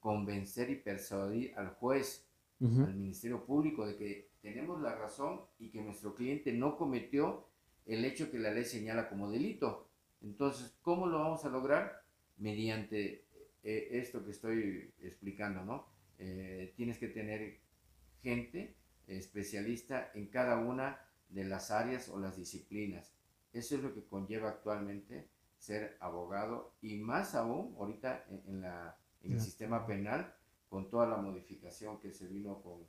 convencer 0.00 0.70
y 0.70 0.76
persuadir 0.76 1.54
al 1.56 1.68
juez, 1.68 2.26
al 2.60 2.94
Ministerio 2.94 3.44
Público, 3.44 3.86
de 3.86 3.96
que 3.96 4.30
tenemos 4.42 4.82
la 4.82 4.94
razón 4.94 5.42
y 5.58 5.70
que 5.70 5.80
nuestro 5.80 6.14
cliente 6.14 6.52
no 6.52 6.76
cometió 6.76 7.46
el 7.86 8.04
hecho 8.04 8.30
que 8.30 8.38
la 8.38 8.50
ley 8.50 8.64
señala 8.64 9.08
como 9.08 9.30
delito. 9.30 9.86
Entonces, 10.22 10.74
¿cómo 10.82 11.06
lo 11.06 11.20
vamos 11.20 11.44
a 11.44 11.50
lograr? 11.50 12.02
Mediante 12.38 13.24
eh, 13.62 13.88
esto 13.92 14.24
que 14.24 14.30
estoy 14.30 14.92
explicando, 15.00 15.64
¿no? 15.64 15.86
Eh, 16.22 16.74
tienes 16.76 16.98
que 16.98 17.08
tener 17.08 17.60
gente 18.22 18.76
especialista 19.06 20.10
en 20.14 20.26
cada 20.26 20.58
una 20.58 21.00
de 21.30 21.44
las 21.44 21.70
áreas 21.70 22.10
o 22.10 22.18
las 22.18 22.36
disciplinas. 22.36 23.14
Eso 23.54 23.74
es 23.74 23.82
lo 23.82 23.94
que 23.94 24.04
conlleva 24.04 24.50
actualmente 24.50 25.30
ser 25.58 25.96
abogado 25.98 26.74
y 26.82 26.96
más 26.98 27.34
aún 27.34 27.74
ahorita 27.78 28.26
en, 28.46 28.60
la, 28.60 28.98
en 29.22 29.32
el 29.32 29.40
sistema 29.40 29.86
penal 29.86 30.34
con 30.68 30.90
toda 30.90 31.06
la 31.06 31.16
modificación 31.16 31.98
que 32.00 32.12
se 32.12 32.26
vino 32.26 32.60
con, 32.62 32.86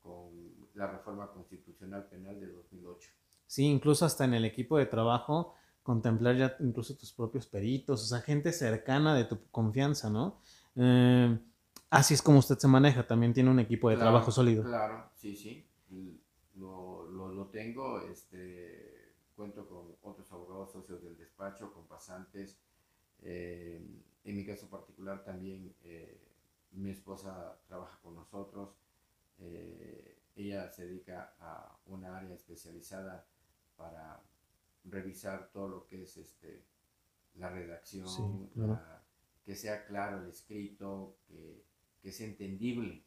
con 0.00 0.68
la 0.74 0.88
reforma 0.88 1.30
constitucional 1.32 2.08
penal 2.08 2.40
de 2.40 2.48
2008. 2.48 3.10
Sí, 3.46 3.64
incluso 3.64 4.04
hasta 4.04 4.24
en 4.24 4.34
el 4.34 4.44
equipo 4.44 4.76
de 4.76 4.86
trabajo 4.86 5.54
contemplar 5.84 6.36
ya 6.36 6.56
incluso 6.60 6.96
tus 6.96 7.12
propios 7.12 7.46
peritos, 7.46 8.02
o 8.02 8.06
sea, 8.06 8.20
gente 8.20 8.52
cercana 8.52 9.14
de 9.14 9.24
tu 9.24 9.38
confianza, 9.50 10.10
¿no? 10.10 10.40
Eh, 10.76 11.38
así 11.92 12.14
es 12.14 12.22
como 12.22 12.38
usted 12.38 12.58
se 12.58 12.66
maneja, 12.66 13.06
también 13.06 13.34
tiene 13.34 13.50
un 13.50 13.60
equipo 13.60 13.90
de 13.90 13.96
trabajo 13.96 14.30
sólido. 14.30 14.64
Claro, 14.64 15.10
sí, 15.14 15.36
sí, 15.36 15.64
lo, 16.54 17.06
lo, 17.06 17.28
lo 17.28 17.46
tengo, 17.48 18.00
este, 18.00 19.12
cuento 19.36 19.68
con 19.68 19.94
otros 20.02 20.30
abogados 20.32 20.72
socios 20.72 21.02
del 21.02 21.16
despacho, 21.18 21.72
con 21.72 21.86
pasantes. 21.86 22.58
Eh, 23.22 23.80
en 24.24 24.36
mi 24.36 24.44
caso 24.46 24.68
particular 24.68 25.22
también 25.22 25.74
eh, 25.84 26.18
mi 26.72 26.90
esposa 26.90 27.58
trabaja 27.68 27.98
con 28.02 28.14
nosotros. 28.14 28.70
Eh, 29.38 30.18
ella 30.34 30.70
se 30.70 30.86
dedica 30.86 31.34
a 31.40 31.76
una 31.86 32.16
área 32.16 32.34
especializada 32.34 33.26
para 33.76 34.22
revisar 34.84 35.50
todo 35.52 35.68
lo 35.68 35.86
que 35.86 36.04
es 36.04 36.16
este, 36.16 36.64
la 37.34 37.50
redacción, 37.50 38.48
que 39.44 39.56
sea 39.56 39.84
claro 39.84 40.22
el 40.22 40.28
escrito, 40.30 41.16
que, 41.26 41.71
que 42.02 42.12
sea 42.12 42.26
entendible, 42.26 43.02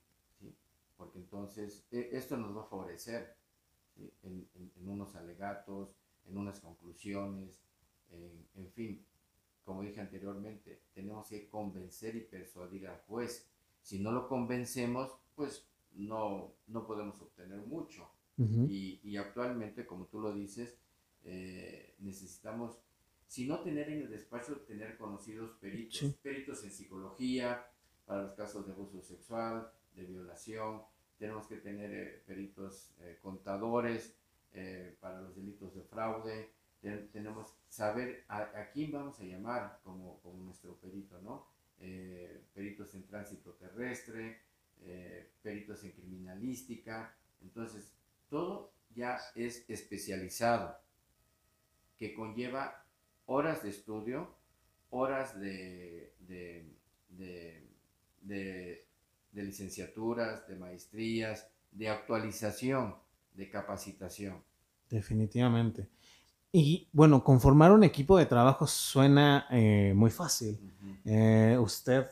porque 0.97 1.19
entonces 1.19 1.85
e, 1.91 2.09
esto 2.13 2.37
nos 2.37 2.55
va 2.55 2.61
a 2.61 2.65
favorecer 2.65 3.35
en, 4.23 4.47
en, 4.55 4.89
unos 4.89 5.15
alegatos, 5.15 5.89
en 6.27 6.37
unas 6.37 6.59
conclusiones, 6.59 7.61
en, 8.55 8.71
fin, 8.71 9.05
como 9.63 9.81
dije 9.81 9.99
anteriormente, 9.99 10.79
tenemos 10.93 11.27
que 11.27 11.49
convencer 11.49 12.15
y 12.15 12.21
persuadir 12.21 12.87
al 12.87 12.99
juez. 13.01 13.49
Si 13.81 13.99
no 13.99 14.11
lo 14.11 14.27
convencemos, 14.27 15.11
pues 15.35 15.67
no, 15.93 16.53
no 16.67 16.87
podemos 16.87 17.21
obtener 17.21 17.59
mucho. 17.59 18.09
y, 18.37 19.17
actualmente, 19.17 19.85
como 19.85 20.05
tú 20.05 20.19
lo 20.19 20.33
dices, 20.33 20.77
eh, 21.23 21.95
necesitamos, 21.99 22.77
si 23.27 23.47
no 23.47 23.61
tener 23.61 23.89
en 23.89 24.03
el 24.03 24.09
despacho, 24.09 24.61
tener 24.61 24.97
conocidos 24.97 25.51
peritos, 25.59 26.13
peritos 26.21 26.63
en 26.63 26.71
psicología, 26.71 27.65
para 28.05 28.23
los 28.23 28.33
casos 28.33 28.65
de 28.65 28.73
abuso 28.73 29.01
sexual, 29.01 29.71
de 29.95 30.05
violación, 30.05 30.81
tenemos 31.17 31.47
que 31.47 31.57
tener 31.57 31.93
eh, 31.93 32.23
peritos 32.25 32.93
eh, 32.99 33.17
contadores, 33.21 34.15
eh, 34.53 34.95
para 34.99 35.21
los 35.21 35.35
delitos 35.35 35.73
de 35.75 35.81
fraude, 35.83 36.49
tenemos 37.11 37.57
saber 37.67 38.23
a, 38.27 38.69
quién 38.71 38.91
vamos 38.91 39.19
a 39.19 39.23
llamar 39.23 39.79
como, 39.83 40.19
como 40.21 40.43
nuestro 40.43 40.75
perito, 40.75 41.19
¿no? 41.19 41.47
Peritos 42.53 42.93
en 42.93 43.07
tránsito 43.07 43.53
terrestre, 43.53 44.41
peritos 45.41 45.83
en 45.83 45.93
criminalística, 45.93 47.17
entonces 47.41 47.91
todo 48.29 48.71
ya 48.93 49.19
es 49.33 49.67
especializado, 49.67 50.77
que 51.97 52.13
conlleva 52.13 52.85
horas 53.25 53.63
de 53.63 53.69
estudio, 53.71 54.35
horas 54.91 55.39
de, 55.39 56.13
de 56.19 57.65
licenciaturas, 59.33 60.47
de 60.47 60.55
maestrías, 60.55 61.47
de 61.71 61.89
actualización 61.89 62.95
de 63.35 63.49
capacitación. 63.49 64.41
Definitivamente. 64.89 65.87
Y 66.51 66.87
bueno, 66.93 67.23
conformar 67.23 67.71
un 67.71 67.83
equipo 67.83 68.17
de 68.17 68.25
trabajo 68.25 68.65
suena 68.65 69.45
eh, 69.51 69.93
muy 69.95 70.09
fácil. 70.09 70.57
Eh, 71.03 71.57
usted, 71.59 72.07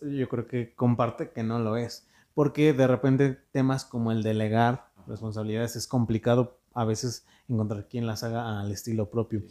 yo 0.00 0.28
creo 0.28 0.46
que 0.46 0.74
comparte 0.74 1.30
que 1.30 1.42
no 1.42 1.58
lo 1.58 1.76
es, 1.76 2.08
porque 2.32 2.72
de 2.72 2.86
repente 2.86 3.38
temas 3.52 3.84
como 3.84 4.10
el 4.10 4.22
delegar 4.22 4.90
responsabilidades 5.06 5.76
es 5.76 5.86
complicado 5.86 6.58
a 6.72 6.84
veces 6.84 7.26
encontrar 7.48 7.86
quien 7.86 8.06
las 8.06 8.22
haga 8.22 8.60
al 8.60 8.72
estilo 8.72 9.10
propio. 9.10 9.42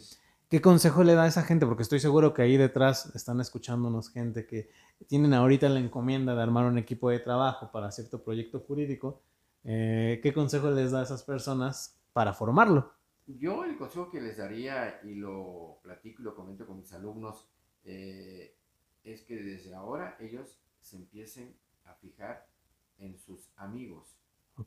¿Qué 0.52 0.60
consejo 0.60 1.02
le 1.02 1.14
da 1.14 1.22
a 1.22 1.28
esa 1.28 1.44
gente? 1.44 1.64
Porque 1.64 1.82
estoy 1.82 1.98
seguro 1.98 2.34
que 2.34 2.42
ahí 2.42 2.58
detrás 2.58 3.10
están 3.16 3.40
escuchándonos 3.40 4.10
gente 4.10 4.44
que 4.44 4.68
tienen 5.06 5.32
ahorita 5.32 5.66
la 5.70 5.80
encomienda 5.80 6.34
de 6.34 6.42
armar 6.42 6.66
un 6.66 6.76
equipo 6.76 7.08
de 7.08 7.20
trabajo 7.20 7.72
para 7.72 7.90
cierto 7.90 8.22
proyecto 8.22 8.60
jurídico. 8.60 9.22
Eh, 9.64 10.20
¿Qué 10.22 10.34
consejo 10.34 10.70
les 10.70 10.90
da 10.90 11.00
a 11.00 11.04
esas 11.04 11.22
personas 11.22 11.98
para 12.12 12.34
formarlo? 12.34 12.92
Yo 13.26 13.64
el 13.64 13.78
consejo 13.78 14.10
que 14.10 14.20
les 14.20 14.36
daría, 14.36 15.00
y 15.04 15.14
lo 15.14 15.78
platico 15.82 16.20
y 16.20 16.26
lo 16.26 16.34
comento 16.34 16.66
con 16.66 16.80
mis 16.80 16.92
alumnos, 16.92 17.48
eh, 17.84 18.54
es 19.04 19.22
que 19.22 19.36
desde 19.36 19.74
ahora 19.74 20.18
ellos 20.20 20.60
se 20.82 20.96
empiecen 20.96 21.56
a 21.86 21.94
fijar 21.94 22.46
en 22.98 23.16
sus 23.16 23.50
amigos. 23.56 24.18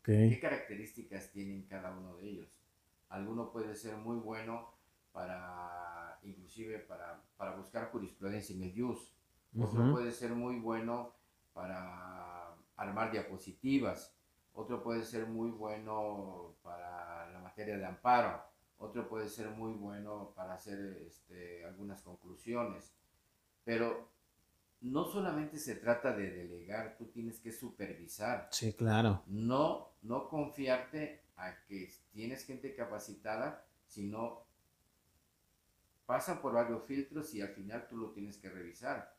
¿Qué 0.01 0.39
características 0.41 1.31
tienen 1.31 1.67
cada 1.67 1.95
uno 1.95 2.17
de 2.17 2.27
ellos? 2.27 2.59
Alguno 3.07 3.51
puede 3.51 3.75
ser 3.75 3.97
muy 3.97 4.17
bueno 4.17 4.73
para, 5.15 6.19
inclusive 6.23 6.79
para, 6.79 7.23
para 7.37 7.55
buscar 7.55 7.89
jurisprudencia 7.89 8.53
en 8.53 8.63
el 8.63 8.75
JUS. 8.75 9.15
Otro 9.57 9.89
puede 9.93 10.11
ser 10.11 10.35
muy 10.35 10.59
bueno 10.59 11.15
para 11.53 12.53
armar 12.75 13.13
diapositivas. 13.13 14.13
Otro 14.53 14.83
puede 14.83 15.05
ser 15.05 15.25
muy 15.27 15.49
bueno 15.51 16.57
para 16.61 17.31
la 17.31 17.39
materia 17.39 17.77
de 17.77 17.85
amparo. 17.85 18.43
Otro 18.77 19.07
puede 19.07 19.29
ser 19.29 19.49
muy 19.49 19.71
bueno 19.73 20.33
para 20.35 20.55
hacer 20.55 20.97
este, 21.07 21.63
algunas 21.63 22.01
conclusiones. 22.01 22.93
Pero 23.63 24.09
no 24.81 25.05
solamente 25.05 25.57
se 25.57 25.75
trata 25.75 26.13
de 26.13 26.29
delegar, 26.29 26.97
tú 26.97 27.05
tienes 27.05 27.39
que 27.39 27.53
supervisar. 27.53 28.49
Sí, 28.51 28.73
claro. 28.73 29.23
No, 29.27 29.93
no 30.01 30.27
confiarte 30.27 31.23
a 31.37 31.55
que 31.65 31.89
tienes 32.11 32.45
gente 32.45 32.75
capacitada, 32.75 33.65
sino 33.87 34.44
pasan 36.05 36.41
por 36.41 36.53
varios 36.53 36.83
filtros 36.83 37.33
y 37.33 37.41
al 37.41 37.49
final 37.49 37.87
tú 37.87 37.97
lo 37.97 38.11
tienes 38.11 38.37
que 38.37 38.49
revisar. 38.49 39.15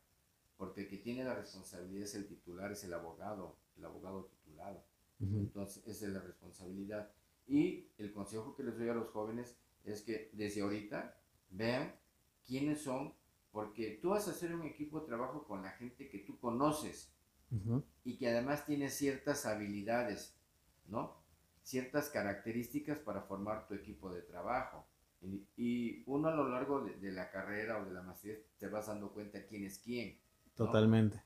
Porque 0.57 0.81
el 0.81 0.87
que 0.87 0.97
tiene 0.97 1.23
la 1.23 1.35
responsabilidad 1.35 2.03
es 2.03 2.15
el 2.15 2.27
titular, 2.27 2.71
es 2.71 2.83
el 2.83 2.93
abogado, 2.93 3.57
el 3.77 3.85
abogado 3.85 4.25
titulado. 4.25 4.83
Entonces, 5.19 5.85
esa 5.87 6.07
es 6.07 6.13
la 6.13 6.21
responsabilidad. 6.21 7.11
Y 7.47 7.89
el 7.97 8.11
consejo 8.11 8.55
que 8.55 8.63
les 8.63 8.77
doy 8.77 8.89
a 8.89 8.93
los 8.93 9.09
jóvenes 9.09 9.57
es 9.83 10.01
que 10.01 10.29
desde 10.33 10.61
ahorita 10.61 11.17
vean 11.49 11.95
quiénes 12.45 12.81
son 12.81 13.13
porque 13.51 13.97
tú 14.01 14.09
vas 14.09 14.27
a 14.27 14.31
hacer 14.31 14.53
un 14.53 14.63
equipo 14.63 14.99
de 14.99 15.07
trabajo 15.07 15.45
con 15.45 15.63
la 15.63 15.71
gente 15.71 16.09
que 16.09 16.19
tú 16.19 16.39
conoces 16.39 17.13
y 18.03 18.17
que 18.17 18.29
además 18.29 18.65
tiene 18.65 18.89
ciertas 18.89 19.45
habilidades, 19.45 20.35
¿no? 20.87 21.15
Ciertas 21.63 22.09
características 22.09 22.99
para 22.99 23.21
formar 23.21 23.67
tu 23.67 23.73
equipo 23.73 24.13
de 24.13 24.21
trabajo. 24.21 24.85
Y, 25.21 26.03
uno 26.05 26.29
a 26.29 26.35
lo 26.35 26.47
largo 26.49 26.81
de, 26.81 27.11
la 27.11 27.29
carrera 27.29 27.79
o 27.79 27.85
de 27.85 27.91
la 27.91 28.01
maestría 28.01 28.35
te 28.57 28.67
vas 28.67 28.87
dando 28.87 29.11
cuenta 29.11 29.45
quién 29.45 29.65
es 29.65 29.79
quién. 29.79 30.17
Totalmente. 30.55 31.21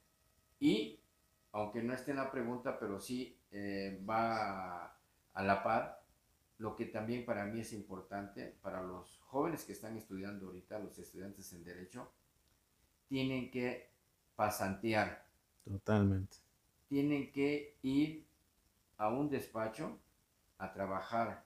Y, 0.59 0.99
aunque 1.51 1.83
no 1.83 1.93
esté 1.93 2.11
en 2.11 2.17
la 2.17 2.31
pregunta, 2.31 2.79
pero 2.79 2.99
sí 2.99 3.37
eh, 3.51 4.03
va 4.07 4.95
a 5.33 5.43
la 5.43 5.63
par, 5.63 6.03
lo 6.57 6.75
que 6.75 6.85
también 6.85 7.25
para 7.25 7.45
mí 7.45 7.59
es 7.59 7.73
importante, 7.73 8.55
para 8.61 8.83
los 8.83 9.19
jóvenes 9.25 9.65
que 9.65 9.73
están 9.73 9.97
estudiando 9.97 10.47
ahorita, 10.47 10.79
los 10.79 10.97
estudiantes 10.99 11.51
en 11.53 11.63
Derecho, 11.63 12.11
tienen 13.07 13.51
que 13.51 13.89
pasantear. 14.35 15.25
Totalmente. 15.65 16.37
Tienen 16.87 17.31
que 17.31 17.77
ir 17.81 18.25
a 18.97 19.09
un 19.09 19.29
despacho 19.29 19.99
a 20.59 20.71
trabajar. 20.71 21.43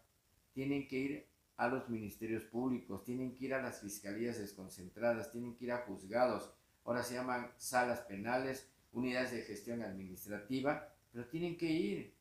Tienen 0.53 0.88
que 0.88 0.97
ir 0.97 1.27
a 1.57 1.67
los 1.67 1.89
ministerios 1.89 2.43
públicos, 2.43 3.03
tienen 3.03 3.33
que 3.33 3.45
ir 3.45 3.53
a 3.53 3.61
las 3.61 3.79
fiscalías 3.79 4.37
desconcentradas, 4.37 5.31
tienen 5.31 5.55
que 5.55 5.65
ir 5.65 5.71
a 5.71 5.85
juzgados. 5.85 6.53
Ahora 6.83 7.03
se 7.03 7.15
llaman 7.15 7.51
salas 7.57 8.01
penales, 8.01 8.69
unidades 8.91 9.31
de 9.31 9.41
gestión 9.41 9.81
administrativa, 9.81 10.89
pero 11.11 11.27
tienen 11.27 11.57
que 11.57 11.71
ir. 11.71 12.15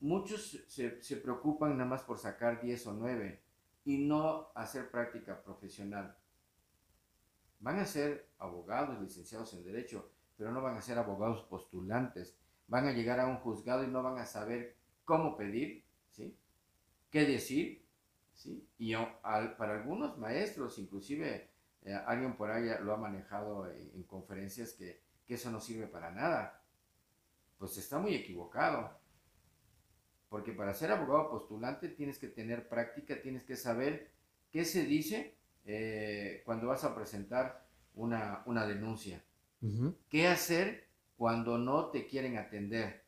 Muchos 0.00 0.64
se, 0.68 1.02
se 1.02 1.16
preocupan 1.16 1.76
nada 1.76 1.88
más 1.88 2.02
por 2.02 2.18
sacar 2.18 2.60
10 2.60 2.86
o 2.86 2.92
9 2.92 3.40
y 3.84 3.98
no 3.98 4.48
hacer 4.54 4.90
práctica 4.90 5.42
profesional. 5.42 6.16
Van 7.60 7.78
a 7.78 7.84
ser 7.84 8.28
abogados, 8.38 9.00
licenciados 9.00 9.52
en 9.54 9.64
Derecho, 9.64 10.10
pero 10.36 10.52
no 10.52 10.62
van 10.62 10.76
a 10.76 10.82
ser 10.82 10.98
abogados 10.98 11.42
postulantes. 11.42 12.36
Van 12.68 12.86
a 12.86 12.92
llegar 12.92 13.20
a 13.20 13.26
un 13.26 13.36
juzgado 13.36 13.84
y 13.84 13.88
no 13.88 14.02
van 14.02 14.18
a 14.18 14.26
saber 14.26 14.76
cómo 15.04 15.36
pedir, 15.36 15.84
¿sí? 16.10 16.36
¿Qué 17.10 17.26
decir? 17.26 17.79
¿Sí? 18.40 18.66
Y 18.78 18.94
para 18.94 19.74
algunos 19.74 20.16
maestros, 20.16 20.78
inclusive 20.78 21.50
eh, 21.82 21.92
alguien 21.92 22.36
por 22.36 22.50
ahí 22.50 22.70
lo 22.82 22.94
ha 22.94 22.96
manejado 22.96 23.70
en, 23.70 24.02
conferencias 24.04 24.72
que, 24.72 25.02
que 25.26 25.34
eso 25.34 25.50
no 25.50 25.60
sirve 25.60 25.86
para 25.86 26.10
nada. 26.10 26.62
Pues 27.58 27.76
está 27.76 27.98
muy 27.98 28.14
equivocado. 28.14 28.98
Porque 30.30 30.52
para 30.52 30.72
ser 30.72 30.90
abogado 30.90 31.28
postulante 31.30 31.88
tienes 31.88 32.18
que 32.18 32.28
tener 32.28 32.68
práctica, 32.68 33.20
tienes 33.20 33.44
que 33.44 33.56
saber 33.56 34.10
qué 34.50 34.64
se 34.64 34.84
dice 34.84 35.36
eh, 35.66 36.42
cuando 36.44 36.68
vas 36.68 36.84
a 36.84 36.94
presentar 36.94 37.66
una, 37.94 38.42
denuncia. 38.66 39.22
¿Qué 40.08 40.26
hacer 40.28 40.88
cuando 41.18 41.58
no 41.58 41.90
te 41.90 42.06
quieren 42.06 42.38
atender? 42.38 43.04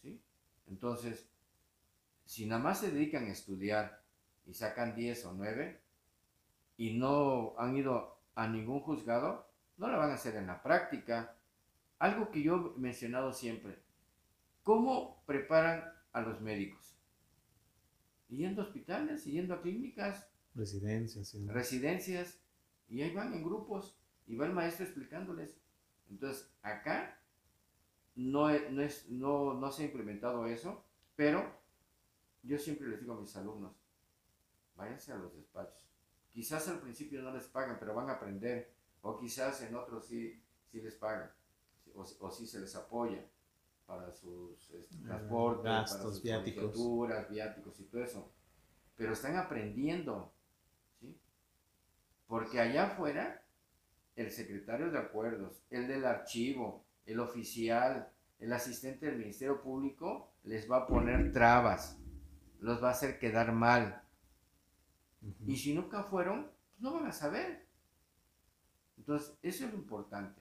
¿Sí? 0.00 0.22
Entonces, 0.68 1.28
si 2.24 2.46
nada 2.46 2.62
más 2.62 2.80
se 2.80 2.90
dedican 2.90 3.26
a 3.26 3.32
estudiar 3.32 4.01
y 4.46 4.54
sacan 4.54 4.94
10 4.94 5.26
o 5.26 5.32
9 5.34 5.80
y 6.76 6.98
no 6.98 7.54
han 7.58 7.76
ido 7.76 8.18
a 8.34 8.48
ningún 8.48 8.80
juzgado, 8.80 9.48
no 9.76 9.88
lo 9.88 9.98
van 9.98 10.10
a 10.10 10.14
hacer 10.14 10.36
en 10.36 10.46
la 10.46 10.62
práctica. 10.62 11.36
Algo 11.98 12.30
que 12.30 12.42
yo 12.42 12.74
he 12.76 12.80
mencionado 12.80 13.32
siempre, 13.32 13.82
¿cómo 14.62 15.22
preparan 15.26 15.84
a 16.12 16.20
los 16.20 16.40
médicos? 16.40 16.96
Yendo 18.28 18.62
a 18.62 18.64
hospitales, 18.64 19.24
yendo 19.24 19.54
a 19.54 19.62
clínicas, 19.62 20.32
Residencias. 20.54 21.34
Residencias. 21.46 22.40
Y 22.88 23.02
ahí 23.02 23.14
van 23.14 23.32
en 23.32 23.42
grupos 23.42 23.98
y 24.26 24.36
va 24.36 24.46
el 24.46 24.52
maestro 24.52 24.84
explicándoles. 24.84 25.56
Entonces, 26.10 26.52
acá 26.62 27.18
no, 28.14 28.50
no, 28.70 28.82
es, 28.82 29.08
no, 29.10 29.54
no 29.54 29.72
se 29.72 29.82
ha 29.82 29.86
implementado 29.86 30.46
eso, 30.46 30.84
pero 31.16 31.58
yo 32.42 32.58
siempre 32.58 32.88
les 32.88 33.00
digo 33.00 33.14
a 33.14 33.20
mis 33.20 33.34
alumnos, 33.36 33.81
váyanse 34.82 35.12
a 35.12 35.16
los 35.16 35.34
despachos. 35.34 35.88
Quizás 36.28 36.68
al 36.68 36.80
principio 36.80 37.22
no 37.22 37.32
les 37.32 37.44
pagan, 37.44 37.76
pero 37.78 37.94
van 37.94 38.08
a 38.10 38.14
aprender. 38.14 38.72
O 39.02 39.16
quizás 39.16 39.62
en 39.62 39.74
otros 39.74 40.06
sí, 40.06 40.42
sí 40.70 40.80
les 40.80 40.94
pagan. 40.94 41.30
O, 41.94 42.04
o 42.20 42.30
sí 42.30 42.46
se 42.46 42.60
les 42.60 42.74
apoya 42.74 43.24
para 43.86 44.10
sus 44.12 44.70
este, 44.70 44.96
transportes, 45.04 45.64
gastos, 45.64 45.98
para 45.98 46.10
sus 46.10 46.22
viáticos. 46.22 47.30
viáticos 47.30 47.80
y 47.80 47.84
todo 47.84 48.02
eso. 48.02 48.32
Pero 48.96 49.12
están 49.12 49.36
aprendiendo. 49.36 50.32
Porque 52.26 52.60
allá 52.60 52.86
afuera, 52.86 53.44
el 54.16 54.30
secretario 54.30 54.90
de 54.90 54.98
acuerdos, 54.98 55.62
el 55.68 55.86
del 55.86 56.06
archivo, 56.06 56.86
el 57.04 57.20
oficial, 57.20 58.10
el 58.38 58.52
asistente 58.52 59.06
del 59.06 59.18
Ministerio 59.18 59.60
Público, 59.60 60.32
les 60.44 60.70
va 60.70 60.78
a 60.78 60.86
poner 60.86 61.30
trabas, 61.30 61.98
los 62.58 62.82
va 62.82 62.88
a 62.88 62.92
hacer 62.92 63.18
quedar 63.18 63.52
mal. 63.52 64.01
Y 65.46 65.56
si 65.56 65.74
nunca 65.74 66.04
fueron, 66.04 66.50
pues 66.70 66.80
no 66.80 66.94
van 66.94 67.06
a 67.06 67.12
saber. 67.12 67.66
Entonces, 68.96 69.36
eso 69.42 69.64
es 69.66 69.72
lo 69.72 69.78
importante. 69.78 70.40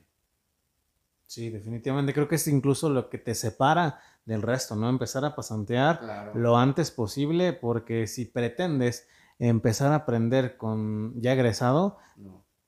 Sí, 1.25 1.49
definitivamente 1.49 2.13
creo 2.13 2.27
que 2.27 2.35
es 2.35 2.47
incluso 2.47 2.89
lo 2.89 3.09
que 3.09 3.17
te 3.17 3.35
separa 3.35 3.99
del 4.25 4.41
resto, 4.41 4.75
¿no? 4.75 4.89
Empezar 4.89 5.23
a 5.25 5.35
pasantear 5.35 6.31
lo 6.35 6.57
antes 6.57 6.91
posible, 6.91 7.53
porque 7.53 8.05
si 8.07 8.25
pretendes 8.25 9.07
empezar 9.39 9.91
a 9.91 9.95
aprender 9.95 10.57
con 10.57 11.19
ya 11.21 11.33
egresado, 11.33 11.97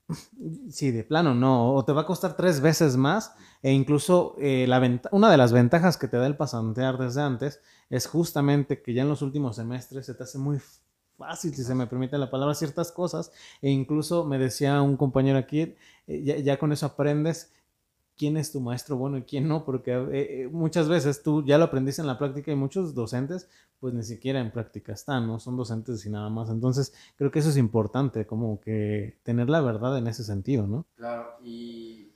sí, 0.69 0.91
de 0.91 1.03
plano 1.03 1.35
no, 1.35 1.73
o 1.73 1.85
te 1.85 1.91
va 1.91 2.01
a 2.01 2.05
costar 2.05 2.35
tres 2.35 2.61
veces 2.61 2.95
más, 2.97 3.35
e 3.61 3.71
incluso 3.71 4.35
eh, 4.39 4.65
la 4.67 4.81
una 5.11 5.29
de 5.29 5.37
las 5.37 5.51
ventajas 5.51 5.97
que 5.97 6.07
te 6.07 6.17
da 6.17 6.25
el 6.25 6.37
pasantear 6.37 6.97
desde 6.97 7.21
antes 7.21 7.61
es 7.89 8.07
justamente 8.07 8.81
que 8.81 8.93
ya 8.93 9.03
en 9.03 9.09
los 9.09 9.21
últimos 9.21 9.57
semestres 9.57 10.05
se 10.05 10.13
te 10.13 10.23
hace 10.23 10.37
muy 10.37 10.59
fácil, 11.17 11.53
si 11.53 11.63
se 11.63 11.75
me 11.75 11.87
permite 11.87 12.17
la 12.17 12.29
palabra, 12.29 12.55
ciertas 12.55 12.91
cosas, 12.91 13.31
e 13.61 13.69
incluso 13.69 14.25
me 14.25 14.37
decía 14.37 14.81
un 14.81 14.97
compañero 14.97 15.37
aquí, 15.37 15.75
eh, 16.07 16.43
ya 16.43 16.57
con 16.57 16.71
eso 16.71 16.85
aprendes 16.85 17.51
quién 18.17 18.37
es 18.37 18.51
tu 18.51 18.59
maestro 18.59 18.97
bueno 18.97 19.17
y 19.17 19.23
quién 19.23 19.47
no, 19.47 19.65
porque 19.65 19.91
eh, 19.91 20.43
eh, 20.43 20.49
muchas 20.51 20.87
veces 20.87 21.23
tú 21.23 21.43
ya 21.45 21.57
lo 21.57 21.65
aprendiste 21.65 22.01
en 22.01 22.07
la 22.07 22.17
práctica 22.17 22.51
y 22.51 22.55
muchos 22.55 22.93
docentes 22.93 23.49
pues 23.79 23.93
ni 23.93 24.03
siquiera 24.03 24.39
en 24.39 24.51
práctica 24.51 24.93
están, 24.93 25.27
¿no? 25.27 25.39
Son 25.39 25.57
docentes 25.57 26.05
y 26.05 26.09
nada 26.09 26.29
más. 26.29 26.49
Entonces 26.49 26.93
creo 27.17 27.31
que 27.31 27.39
eso 27.39 27.49
es 27.49 27.57
importante, 27.57 28.25
como 28.25 28.61
que 28.61 29.19
tener 29.23 29.49
la 29.49 29.59
verdad 29.59 29.97
en 29.97 30.07
ese 30.07 30.23
sentido, 30.23 30.65
¿no? 30.65 30.85
Claro, 30.95 31.35
y 31.43 32.13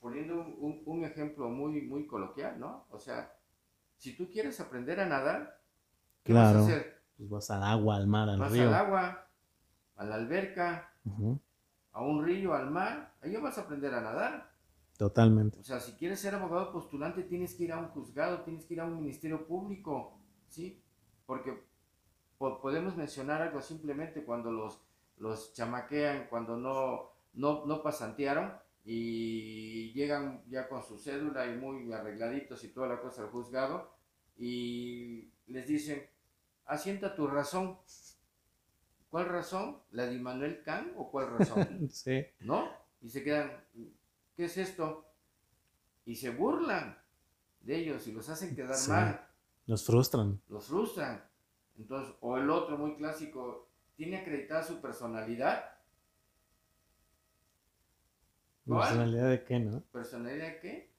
poniendo 0.00 0.44
un, 0.58 1.04
ejemplo 1.04 1.48
muy, 1.48 1.82
muy 1.82 2.08
coloquial, 2.08 2.58
¿no? 2.58 2.86
O 2.90 2.98
sea, 2.98 3.32
si 3.98 4.16
tú 4.16 4.28
quieres 4.32 4.58
aprender 4.58 4.98
a 4.98 5.06
nadar, 5.06 5.60
¿qué 6.24 6.32
vas 6.32 6.56
a 6.56 6.60
hacer? 6.60 6.99
Pues 7.20 7.28
vas 7.28 7.50
al 7.50 7.62
agua, 7.62 7.96
al 7.96 8.06
mar, 8.06 8.30
al 8.30 8.38
río. 8.50 8.70
Vas 8.70 8.80
al 8.80 8.86
agua, 8.86 9.26
a 9.96 10.04
la 10.04 10.14
alberca, 10.14 10.90
a 11.92 12.02
un 12.02 12.24
río, 12.24 12.54
al 12.54 12.70
mar, 12.70 13.12
ahí 13.20 13.36
vas 13.36 13.58
a 13.58 13.60
aprender 13.60 13.92
a 13.92 14.00
nadar. 14.00 14.50
Totalmente. 14.96 15.60
O 15.60 15.62
sea, 15.62 15.80
si 15.80 15.92
quieres 15.92 16.18
ser 16.18 16.34
abogado 16.34 16.72
postulante, 16.72 17.22
tienes 17.24 17.54
que 17.54 17.64
ir 17.64 17.72
a 17.72 17.78
un 17.78 17.88
juzgado, 17.88 18.40
tienes 18.40 18.64
que 18.64 18.72
ir 18.72 18.80
a 18.80 18.86
un 18.86 18.96
ministerio 18.96 19.46
público, 19.46 20.18
¿sí? 20.48 20.82
Porque 21.26 21.62
podemos 22.38 22.96
mencionar 22.96 23.42
algo 23.42 23.60
simplemente 23.60 24.24
cuando 24.24 24.50
los, 24.50 24.80
los 25.18 25.52
chamaquean, 25.52 26.26
cuando 26.30 26.56
no, 26.56 27.10
no, 27.34 27.66
no 27.66 27.82
pasantearon 27.82 28.54
y 28.82 29.92
llegan 29.92 30.42
ya 30.48 30.70
con 30.70 30.82
su 30.82 30.96
cédula 30.96 31.46
y 31.52 31.58
muy 31.58 31.92
arregladitos 31.92 32.64
y 32.64 32.68
toda 32.68 32.88
la 32.88 32.98
cosa 33.02 33.20
al 33.24 33.28
juzgado 33.28 33.92
y 34.38 35.30
les 35.48 35.66
dicen, 35.66 36.02
asienta 36.70 37.14
tu 37.14 37.26
razón. 37.26 37.78
¿Cuál 39.10 39.26
razón? 39.26 39.82
¿La 39.90 40.06
de 40.06 40.18
Manuel 40.18 40.62
Kant 40.62 40.92
o 40.96 41.10
cuál 41.10 41.36
razón? 41.38 41.88
sí. 41.92 42.24
¿No? 42.40 42.70
Y 43.02 43.08
se 43.08 43.24
quedan, 43.24 43.50
¿qué 44.36 44.44
es 44.44 44.56
esto? 44.56 45.12
Y 46.04 46.14
se 46.14 46.30
burlan 46.30 46.96
de 47.60 47.76
ellos 47.76 48.06
y 48.06 48.12
los 48.12 48.28
hacen 48.28 48.54
quedar 48.54 48.76
mal. 48.88 49.28
Los 49.66 49.84
frustran. 49.84 50.40
Los 50.48 50.66
frustran. 50.66 51.24
Entonces, 51.76 52.14
o 52.20 52.36
el 52.36 52.48
otro 52.50 52.78
muy 52.78 52.96
clásico, 52.96 53.68
¿tiene 53.96 54.18
acreditada 54.18 54.62
su 54.62 54.80
personalidad? 54.80 55.64
¿Personalidad 58.64 59.30
de 59.30 59.44
qué, 59.44 59.58
no? 59.58 59.82
¿Personalidad 59.92 60.46
de 60.46 60.60
qué? 60.60 60.90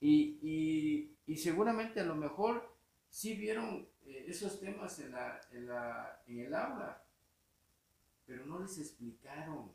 Y, 0.00 1.16
y, 1.26 1.36
seguramente 1.36 2.00
a 2.00 2.04
lo 2.04 2.14
mejor 2.14 2.76
sí 3.10 3.34
vieron 3.34 3.88
eh, 4.10 4.24
esos 4.26 4.58
temas 4.58 4.98
en, 4.98 5.12
la, 5.12 5.40
en, 5.52 5.68
la, 5.68 6.22
en 6.26 6.38
el 6.40 6.54
aula, 6.54 7.02
pero 8.26 8.44
no 8.46 8.58
les 8.60 8.78
explicaron, 8.78 9.70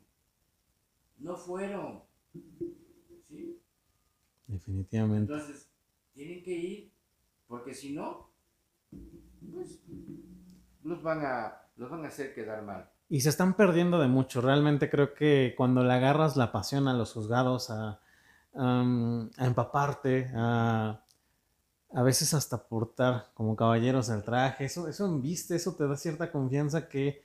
no 1.18 1.36
fueron. 1.36 2.02
¿Sí? 3.28 3.58
Definitivamente. 4.46 5.32
Entonces, 5.32 5.68
tienen 6.12 6.42
que 6.42 6.52
ir, 6.52 6.92
porque 7.48 7.74
si 7.74 7.92
no, 7.92 8.30
pues 9.52 9.80
los 10.82 11.02
van 11.02 11.24
a, 11.24 11.62
los 11.76 11.90
van 11.90 12.04
a 12.04 12.08
hacer 12.08 12.34
quedar 12.34 12.62
mal. 12.62 12.90
Y 13.08 13.20
se 13.20 13.28
están 13.28 13.54
perdiendo 13.54 13.98
de 14.00 14.08
mucho. 14.08 14.40
Realmente 14.40 14.90
creo 14.90 15.14
que 15.14 15.54
cuando 15.56 15.82
le 15.82 15.92
agarras 15.92 16.36
la 16.36 16.52
pasión 16.52 16.88
a 16.88 16.94
los 16.94 17.12
juzgados, 17.12 17.70
a, 17.70 18.00
a 18.54 19.46
empaparte, 19.46 20.30
a, 20.34 21.02
a 21.96 22.02
veces 22.02 22.34
hasta 22.34 22.68
portar 22.68 23.30
como 23.32 23.56
caballeros 23.56 24.10
el 24.10 24.22
traje, 24.22 24.66
eso, 24.66 24.86
eso 24.86 25.18
viste, 25.18 25.56
eso 25.56 25.76
te 25.76 25.88
da 25.88 25.96
cierta 25.96 26.30
confianza 26.30 26.90
que 26.90 27.22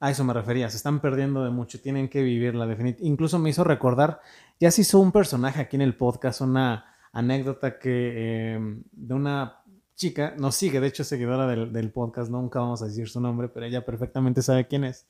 a 0.00 0.10
eso 0.10 0.24
me 0.24 0.32
refería, 0.32 0.70
se 0.70 0.78
están 0.78 1.00
perdiendo 1.00 1.44
de 1.44 1.50
mucho, 1.50 1.78
tienen 1.78 2.08
que 2.08 2.22
vivirla 2.22 2.66
definitivamente. 2.66 3.06
Incluso 3.06 3.38
me 3.38 3.50
hizo 3.50 3.62
recordar, 3.62 4.22
ya 4.58 4.70
se 4.70 4.80
hizo 4.80 5.00
un 5.00 5.12
personaje 5.12 5.60
aquí 5.60 5.76
en 5.76 5.82
el 5.82 5.98
podcast, 5.98 6.40
una 6.40 6.86
anécdota 7.12 7.78
que 7.78 8.54
em, 8.54 8.82
de 8.92 9.12
una 9.12 9.62
chica, 9.96 10.34
nos 10.38 10.54
sigue, 10.54 10.80
de 10.80 10.86
hecho 10.86 11.04
seguidora 11.04 11.46
del, 11.46 11.92
podcast, 11.92 12.30
nunca 12.30 12.60
vamos 12.60 12.80
a 12.80 12.86
decir 12.86 13.06
su 13.06 13.20
nombre, 13.20 13.50
pero 13.50 13.66
ella 13.66 13.84
perfectamente 13.84 14.40
sabe 14.40 14.66
quién 14.66 14.84
es, 14.84 15.06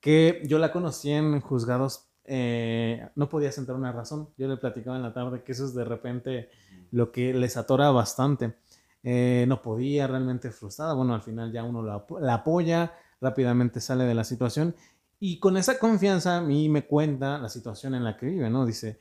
que 0.00 0.40
yo 0.46 0.58
la 0.58 0.72
conocí 0.72 1.10
en 1.10 1.38
juzgados, 1.42 2.07
eh, 2.30 3.08
no 3.14 3.28
podía 3.28 3.50
sentar 3.50 3.74
una 3.74 3.90
razón, 3.90 4.28
yo 4.36 4.48
le 4.48 4.58
platicaba 4.58 4.96
en 4.96 5.02
la 5.02 5.14
tarde 5.14 5.42
que 5.42 5.52
eso 5.52 5.64
es 5.64 5.74
de 5.74 5.84
repente 5.84 6.50
lo 6.90 7.10
que 7.10 7.32
les 7.32 7.56
atora 7.56 7.90
bastante, 7.90 8.54
eh, 9.02 9.46
no 9.48 9.62
podía, 9.62 10.06
realmente 10.06 10.50
frustrada, 10.50 10.92
bueno, 10.92 11.14
al 11.14 11.22
final 11.22 11.50
ya 11.52 11.64
uno 11.64 11.82
la, 11.82 12.34
apoya, 12.34 12.92
rápidamente 13.20 13.80
sale 13.80 14.04
de 14.04 14.14
la 14.14 14.24
situación. 14.24 14.76
Y 15.18 15.40
con 15.40 15.56
esa 15.56 15.78
confianza 15.78 16.36
a 16.36 16.40
mí 16.42 16.68
me 16.68 16.86
cuenta 16.86 17.38
la 17.38 17.48
situación 17.48 17.94
en 17.94 18.04
la 18.04 18.16
que 18.16 18.26
vive, 18.26 18.50
¿no? 18.50 18.66
Dice, 18.66 19.00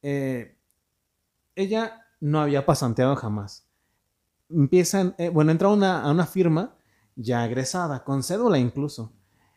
eh, 0.00 0.56
ella 1.56 2.06
no 2.20 2.40
había 2.40 2.64
pasanteado 2.64 3.16
jamás. 3.16 3.66
Empiezan, 4.48 5.16
bueno, 5.32 5.50
entra 5.50 5.68
una, 5.68 6.02
a 6.02 6.10
una 6.10 6.26
firma 6.26 6.76
ya 7.16 7.44
egresada, 7.44 8.04
con 8.04 8.22
cédula 8.22 8.58
incluso. 8.58 9.12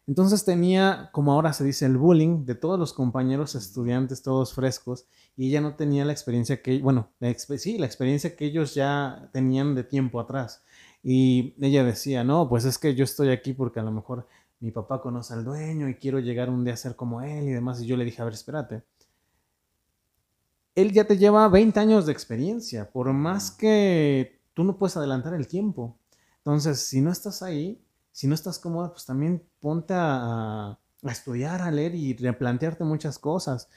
Entonces 0.07 0.45
tenía, 0.45 1.09
como 1.11 1.31
ahora 1.31 1.51
se 1.51 1.63
dice, 1.63 1.85
el 1.85 1.97
bullying 1.97 2.45
de 2.45 2.53
todos 2.53 2.77
los 2.77 2.93
compañeros 2.93 3.55
estudiantes, 3.55 4.21
todos 4.21 4.53
frescos, 4.53 5.07
y 5.35 5.49
ella 5.49 5.61
no 5.61 5.75
tenía 5.75 6.05
la 6.05 6.11
experiencia 6.11 6.61
que, 6.61 6.79
bueno, 6.79 7.09
sí, 7.57 7.77
la 7.79 7.87
experiencia 7.87 8.35
que 8.35 8.45
ellos 8.45 8.75
ya 8.75 9.29
tenían 9.33 9.73
de 9.73 9.83
tiempo 9.83 10.19
atrás. 10.19 10.63
Y 11.03 11.55
ella 11.59 11.83
decía, 11.83 12.23
no, 12.23 12.47
pues 12.49 12.65
es 12.65 12.77
que 12.77 12.93
yo 12.93 13.03
estoy 13.03 13.29
aquí 13.29 13.53
porque 13.53 13.79
a 13.79 13.83
lo 13.83 13.91
mejor 13.91 14.27
mi 14.59 14.71
papá 14.71 15.01
conoce 15.01 15.33
al 15.33 15.43
dueño 15.43 15.89
y 15.89 15.95
quiero 15.95 16.19
llegar 16.19 16.49
un 16.49 16.63
día 16.63 16.73
a 16.73 16.77
ser 16.77 16.95
como 16.95 17.21
él 17.21 17.47
y 17.47 17.51
demás. 17.51 17.81
Y 17.81 17.87
yo 17.87 17.97
le 17.97 18.05
dije, 18.05 18.21
a 18.21 18.25
ver, 18.25 18.33
espérate. 18.33 18.83
Él 20.75 20.91
ya 20.91 21.05
te 21.05 21.17
lleva 21.17 21.47
20 21.47 21.79
años 21.79 22.05
de 22.05 22.11
experiencia, 22.11 22.91
por 22.91 23.11
más 23.13 23.49
que 23.51 24.41
tú 24.53 24.63
no 24.63 24.77
puedes 24.77 24.97
adelantar 24.97 25.33
el 25.33 25.47
tiempo. 25.47 25.97
Entonces, 26.37 26.79
si 26.79 27.01
no 27.01 27.11
estás 27.11 27.41
ahí, 27.41 27.84
si 28.15 28.27
no 28.27 28.33
estás 28.33 28.59
cómoda, 28.59 28.91
pues 28.91 29.05
también 29.05 29.43
ponte 29.59 29.93
a, 29.93 30.79
estudiar, 31.03 31.61
a 31.61 31.69
leer 31.69 31.93
y 31.95 32.15
replantearte 32.15 32.85
muchas 32.85 33.19
cosas. 33.19 33.69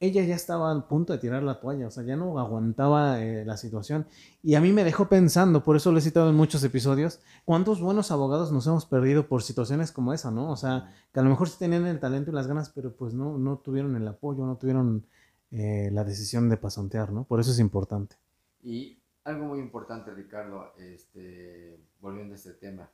Ella 0.00 0.24
ya 0.24 0.36
estaba 0.36 0.72
a 0.72 0.88
punto 0.88 1.12
de 1.12 1.18
tirar 1.18 1.42
la 1.42 1.60
toalla, 1.60 1.88
o 1.88 1.90
sea, 1.90 2.02
ya 2.02 2.16
no 2.16 2.38
aguantaba 2.38 3.20
eh, 3.20 3.44
la 3.44 3.58
situación. 3.58 4.06
Y 4.42 4.54
a 4.54 4.62
mí 4.62 4.72
me 4.72 4.84
dejó 4.84 5.10
pensando, 5.10 5.62
por 5.62 5.76
eso 5.76 5.92
lo 5.92 5.98
he 5.98 6.00
citado 6.00 6.30
en 6.30 6.34
muchos 6.34 6.64
episodios, 6.64 7.20
cuántos 7.44 7.82
buenos 7.82 8.10
abogados 8.10 8.52
nos 8.52 8.66
hemos 8.66 8.86
perdido 8.86 9.28
por 9.28 9.42
situaciones 9.42 9.92
como 9.92 10.14
esa, 10.14 10.30
¿no? 10.30 10.50
O 10.50 10.56
sea, 10.56 10.94
que 11.12 11.20
a 11.20 11.22
lo 11.22 11.28
mejor 11.28 11.50
sí 11.50 11.58
tenían 11.58 11.86
el 11.86 12.00
talento 12.00 12.30
y 12.30 12.34
las 12.34 12.46
ganas, 12.46 12.70
pero 12.70 12.96
pues 12.96 13.12
no, 13.12 13.36
no 13.36 13.58
tuvieron 13.58 13.96
el 13.96 14.08
apoyo, 14.08 14.46
no 14.46 14.56
tuvieron 14.56 15.04
eh, 15.50 15.90
la 15.92 16.04
decisión 16.04 16.48
de 16.48 16.56
pasantear, 16.56 17.12
¿no? 17.12 17.24
Por 17.24 17.38
eso 17.38 17.50
es 17.50 17.58
importante. 17.58 18.16
Y 18.62 18.98
algo 19.24 19.44
muy 19.44 19.58
importante, 19.58 20.10
Ricardo, 20.14 20.72
este, 20.78 21.78
volviendo 22.00 22.32
a 22.32 22.36
este 22.36 22.54
tema. 22.54 22.88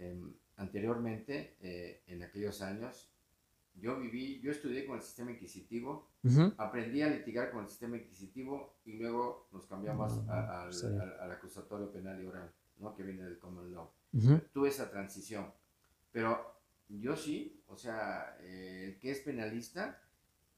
Em, 0.00 0.32
anteriormente, 0.56 1.56
eh, 1.60 2.02
en 2.06 2.22
aquellos 2.22 2.62
años, 2.62 3.10
yo 3.74 3.98
viví, 4.00 4.40
yo 4.40 4.50
estudié 4.50 4.86
con 4.86 4.96
el 4.96 5.02
sistema 5.02 5.30
inquisitivo, 5.30 6.08
aprendí 6.56 7.02
a 7.02 7.08
litigar 7.08 7.50
con 7.50 7.62
el 7.62 7.68
sistema 7.68 7.96
inquisitivo 7.96 8.76
y 8.84 8.94
luego 8.94 9.48
nos 9.52 9.66
cambiamos 9.66 10.18
al, 10.28 11.30
acusatorio 11.30 11.90
penal 11.90 12.22
y 12.22 12.26
oral, 12.26 12.52
¿no? 12.78 12.94
que 12.94 13.02
viene 13.02 13.22
del 13.22 13.38
common 13.38 13.72
law. 13.72 13.90
Tuve 14.52 14.68
esa 14.68 14.90
transición, 14.90 15.52
pero 16.12 16.60
yo 16.88 17.16
sí, 17.16 17.62
o 17.68 17.76
sea, 17.76 18.36
eh, 18.40 18.86
el 18.88 18.98
que 18.98 19.12
es 19.12 19.20
penalista, 19.20 20.02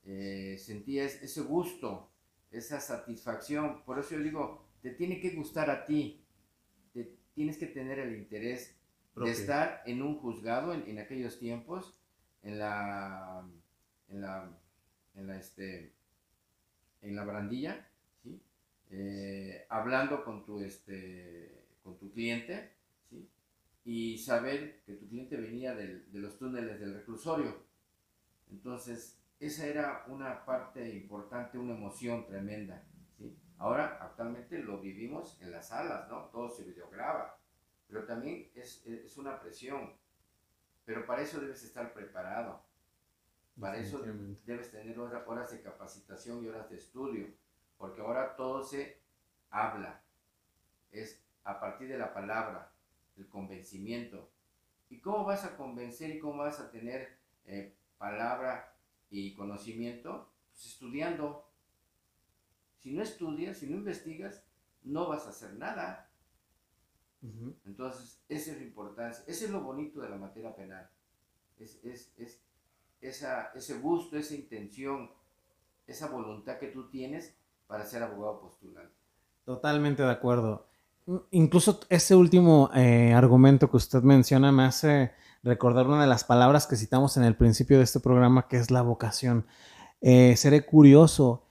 eh, 0.05 0.57
sentía 0.59 1.05
ese 1.05 1.43
gusto, 1.43 2.11
esa 2.51 2.81
satisfacción. 2.81 3.85
Por 3.85 3.99
eso 3.99 4.17
yo 4.17 4.21
digo, 4.21 4.65
te 4.81 4.91
tiene 4.91 5.21
que 5.21 5.31
gustar 5.31 5.71
a 5.71 5.85
ti, 5.85 6.25
te, 6.93 7.19
tienes 7.35 7.59
que 7.59 7.67
tener 7.67 7.99
el 7.99 8.17
interés 8.17 8.77
de 9.17 9.31
estar 9.31 9.83
en 9.87 10.03
un 10.03 10.19
juzgado 10.19 10.73
en, 10.73 10.99
aquellos 10.99 11.39
tiempos, 11.39 11.99
en 12.43 12.59
la, 12.59 13.45
en 14.09 14.21
la, 14.21 14.51
en 15.15 15.27
la, 15.27 15.37
este, 15.39 15.93
en 17.03 17.17
la 17.17 17.25
barandilla, 17.25 17.89
¿sí? 18.23 18.41
Eh, 18.91 19.67
hablando 19.69 20.25
con 20.25 20.45
tu, 20.45 20.61
este, 20.61 21.67
con 21.83 21.99
tu 21.99 22.11
cliente, 22.13 22.73
¿sí? 23.11 23.29
y 23.85 24.19
saber 24.19 24.83
que 24.87 24.95
tu 24.95 25.09
cliente 25.09 25.37
venía 25.37 25.75
de 25.75 26.05
los 26.13 26.39
túneles 26.39 26.81
del 26.81 26.95
reclusorio. 26.95 27.63
Entonces, 28.51 29.19
esa 29.41 29.67
era 29.67 30.05
una 30.07 30.45
parte 30.45 30.95
importante, 30.95 31.59
una 31.59 31.75
emoción 31.75 32.27
tremenda. 32.27 32.85
Ahora, 33.59 33.99
actualmente 34.01 34.59
lo 34.59 34.81
vivimos 34.81 35.41
en 35.41 35.53
las 35.53 35.69
salas, 35.69 36.09
¿no? 36.09 36.27
Todo 36.27 36.51
se 36.51 36.65
videograba, 36.65 37.39
pero 37.93 38.07
también 38.07 38.51
es, 38.55 38.85
es 38.87 39.19
una 39.19 39.39
presión. 39.39 39.93
Pero 40.87 41.05
para 41.05 41.21
eso 41.21 41.39
debes 41.41 41.63
estar 41.63 41.93
preparado. 41.93 42.65
Para 43.61 43.77
eso 43.77 44.03
debes 44.47 44.71
tener 44.71 44.99
horas 44.99 45.51
de 45.51 45.61
capacitación 45.61 46.43
y 46.43 46.49
horas 46.49 46.71
de 46.71 46.77
estudio, 46.77 47.29
porque 47.77 48.01
ahora 48.01 48.35
todo 48.35 48.65
se 48.65 48.99
habla. 49.51 50.03
Es 50.91 51.23
a 51.45 51.61
partir 51.61 51.89
de 51.89 51.99
la 51.99 52.15
palabra, 52.15 52.73
el 53.17 53.29
convencimiento. 53.29 54.31
¿Y 54.89 55.01
cómo 55.01 55.25
vas 55.25 55.45
a 55.45 55.55
convencer 55.59 56.11
y 56.11 56.19
cómo 56.19 56.39
vas 56.39 56.61
a 56.61 56.71
tener 56.71 57.19
eh, 57.45 57.77
palabra 57.99 58.75
y 59.11 59.35
conocimiento? 59.35 60.33
Pues 60.51 60.65
estudiando, 60.65 61.47
si 62.79 62.93
no 62.93 63.03
estudias, 63.03 63.59
si 63.59 63.67
no 63.67 63.77
investigas, 63.77 64.43
no 64.83 65.09
vas 65.09 65.27
a 65.27 65.31
hacer 65.31 65.53
nada. 65.55 66.12
Entonces, 67.65 68.21
esa 68.29 68.51
es 68.51 68.57
la 68.59 68.65
importancia, 68.65 69.25
ese 69.29 69.45
es 69.45 69.51
lo 69.51 69.61
bonito 69.63 70.01
de 70.01 70.09
la 70.09 70.17
materia 70.17 70.55
penal. 70.55 70.89
Es, 71.59 71.79
esa, 73.01 73.53
ese 73.55 73.79
gusto, 73.79 74.17
esa 74.17 74.35
intención, 74.35 75.11
esa 75.87 76.09
voluntad 76.09 76.59
que 76.59 76.69
tú 76.69 76.89
tienes 76.89 77.35
para 77.67 77.85
ser 77.85 78.03
abogado 78.03 78.41
postulante. 78.41 78.95
Totalmente 79.45 80.03
de 80.03 80.11
acuerdo. 80.11 80.67
Incluso 81.31 81.81
ese 81.89 82.15
último 82.15 82.71
eh, 82.75 83.13
argumento 83.13 83.71
que 83.71 83.77
usted 83.77 84.03
menciona 84.03 84.53
me 84.53 84.65
hace 84.65 85.13
recordar 85.43 85.87
una 85.87 86.03
de 86.03 86.09
las 86.09 86.25
palabras 86.25 86.67
que 86.67 86.77
citamos 86.77 87.17
en 87.17 87.25
el 87.25 87.37
principio 87.37 87.79
de 87.79 87.85
este 87.85 88.01
programa, 88.01 88.47
que 88.49 88.57
es 88.57 88.71
la 88.71 88.83
vocación. 88.83 89.47
Eh, 90.01 90.37
seré 90.37 90.65
curioso. 90.65 91.45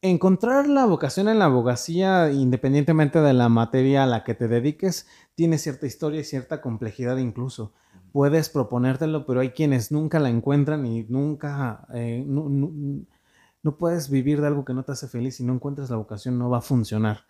Encontrar 0.00 0.68
la 0.68 0.86
vocación 0.86 1.28
en 1.28 1.40
la 1.40 1.46
abogacía, 1.46 2.30
independientemente 2.30 3.20
de 3.20 3.32
la 3.32 3.48
materia 3.48 4.04
a 4.04 4.06
la 4.06 4.22
que 4.22 4.34
te 4.34 4.46
dediques, 4.46 5.08
tiene 5.34 5.58
cierta 5.58 5.86
historia 5.86 6.20
y 6.20 6.24
cierta 6.24 6.60
complejidad 6.60 7.16
incluso. 7.16 7.72
Puedes 8.12 8.48
proponértelo, 8.48 9.26
pero 9.26 9.40
hay 9.40 9.50
quienes 9.50 9.90
nunca 9.90 10.20
la 10.20 10.28
encuentran 10.28 10.86
y 10.86 11.02
nunca, 11.08 11.84
eh, 11.92 12.22
no, 12.24 12.48
no 12.48 13.76
puedes 13.76 14.08
vivir 14.08 14.40
de 14.40 14.46
algo 14.46 14.64
que 14.64 14.72
no 14.72 14.84
te 14.84 14.92
hace 14.92 15.08
feliz. 15.08 15.36
Si 15.36 15.44
no 15.44 15.52
encuentras 15.54 15.90
la 15.90 15.96
vocación, 15.96 16.38
no 16.38 16.48
va 16.48 16.58
a 16.58 16.62
funcionar. 16.62 17.24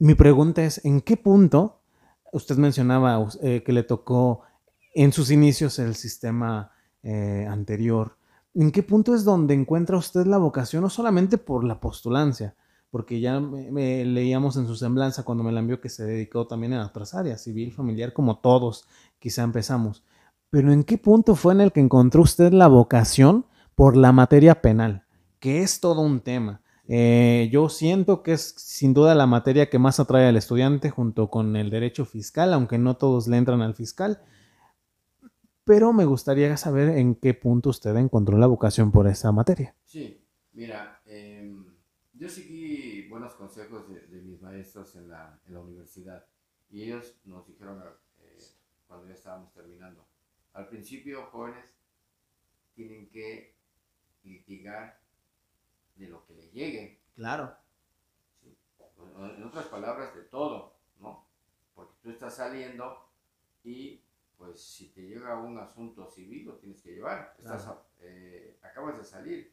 Mi 0.00 0.16
pregunta 0.16 0.64
es, 0.64 0.84
¿en 0.84 1.00
qué 1.00 1.16
punto 1.16 1.80
usted 2.32 2.56
mencionaba 2.56 3.24
eh, 3.40 3.62
que 3.64 3.72
le 3.72 3.84
tocó 3.84 4.42
en 4.94 5.12
sus 5.12 5.30
inicios 5.30 5.78
el 5.78 5.94
sistema 5.94 6.72
eh, 7.04 7.46
anterior? 7.48 8.15
¿En 8.58 8.70
qué 8.70 8.82
punto 8.82 9.14
es 9.14 9.22
donde 9.22 9.52
encuentra 9.52 9.98
usted 9.98 10.24
la 10.24 10.38
vocación, 10.38 10.82
no 10.82 10.88
solamente 10.88 11.36
por 11.36 11.62
la 11.62 11.78
postulancia? 11.78 12.54
Porque 12.90 13.20
ya 13.20 13.38
me, 13.38 14.02
leíamos 14.06 14.56
en 14.56 14.66
su 14.66 14.76
semblanza 14.76 15.24
cuando 15.24 15.44
me 15.44 15.52
la 15.52 15.60
envió 15.60 15.78
que 15.78 15.90
se 15.90 16.06
dedicó 16.06 16.46
también 16.46 16.72
a 16.72 16.86
otras 16.86 17.12
áreas, 17.12 17.42
civil, 17.42 17.70
familiar, 17.70 18.14
como 18.14 18.38
todos 18.38 18.88
quizá 19.18 19.42
empezamos. 19.42 20.04
Pero 20.48 20.72
¿en 20.72 20.84
qué 20.84 20.96
punto 20.96 21.34
fue 21.34 21.52
en 21.52 21.60
el 21.60 21.70
que 21.70 21.80
encontró 21.80 22.22
usted 22.22 22.50
la 22.54 22.66
vocación 22.66 23.44
por 23.74 23.94
la 23.94 24.12
materia 24.12 24.62
penal? 24.62 25.04
Que 25.38 25.62
es 25.62 25.78
todo 25.78 26.00
un 26.00 26.20
tema. 26.20 26.62
Eh, 26.88 27.50
yo 27.52 27.68
siento 27.68 28.22
que 28.22 28.32
es 28.32 28.54
sin 28.56 28.94
duda 28.94 29.14
la 29.14 29.26
materia 29.26 29.68
que 29.68 29.78
más 29.78 30.00
atrae 30.00 30.28
al 30.28 30.36
estudiante 30.38 30.88
junto 30.88 31.28
con 31.28 31.56
el 31.56 31.68
derecho 31.68 32.06
fiscal, 32.06 32.54
aunque 32.54 32.78
no 32.78 32.96
todos 32.96 33.28
le 33.28 33.36
entran 33.36 33.60
al 33.60 33.74
fiscal. 33.74 34.22
Pero 35.66 35.92
me 35.92 36.04
gustaría 36.04 36.56
saber 36.56 36.90
en 36.90 37.16
qué 37.16 37.34
punto 37.34 37.70
usted 37.70 37.96
encontró 37.96 38.38
la 38.38 38.46
vocación 38.46 38.92
por 38.92 39.08
esa 39.08 39.32
materia. 39.32 39.74
Sí, 39.84 40.24
mira, 40.52 41.02
em, 41.06 41.74
yo 42.14 42.28
seguí 42.28 43.08
buenos 43.08 43.34
consejos 43.34 43.84
de, 43.88 44.22
mis 44.22 44.40
maestros 44.40 44.94
en 44.94 45.08
la, 45.08 45.40
en 45.44 45.54
la, 45.54 45.58
universidad 45.58 46.24
y 46.70 46.84
ellos 46.84 47.16
nos 47.24 47.44
dijeron 47.48 47.82
eh, 48.20 48.38
cuando 48.86 49.08
ya 49.08 49.14
estábamos 49.14 49.52
terminando, 49.52 50.06
al 50.52 50.68
principio 50.68 51.26
jóvenes 51.32 51.64
tienen 52.76 53.10
que 53.10 53.56
litigar 54.22 55.00
de 55.96 56.06
lo 56.06 56.24
que 56.26 56.34
le 56.34 56.48
llegue. 56.50 57.00
Claro. 57.16 57.56
En 59.18 59.42
otras 59.42 59.66
palabras, 59.66 60.14
de 60.14 60.22
todo, 60.22 60.76
¿no? 61.00 61.26
Porque 61.74 61.94
tú 62.04 62.10
estás 62.10 62.36
saliendo 62.36 63.10
y 63.64 64.05
pues 64.38 64.60
si 64.60 64.88
te 64.88 65.02
llega 65.02 65.38
un 65.40 65.58
asunto 65.58 66.08
civil 66.08 66.46
lo 66.46 66.54
tienes 66.54 66.82
que 66.82 66.92
llevar. 66.92 67.34
Estás, 67.38 67.68
eh, 68.00 68.58
acabas 68.62 68.98
de 68.98 69.04
salir. 69.04 69.52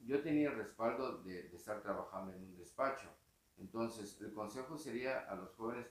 Yo 0.00 0.22
tenía 0.22 0.50
el 0.50 0.56
respaldo 0.56 1.18
de, 1.22 1.44
de, 1.48 1.56
estar 1.56 1.82
trabajando 1.82 2.32
en 2.32 2.42
un 2.42 2.56
despacho. 2.56 3.08
Entonces, 3.58 4.20
el 4.20 4.32
consejo 4.32 4.78
sería 4.78 5.20
a 5.20 5.34
los 5.34 5.54
jóvenes, 5.54 5.86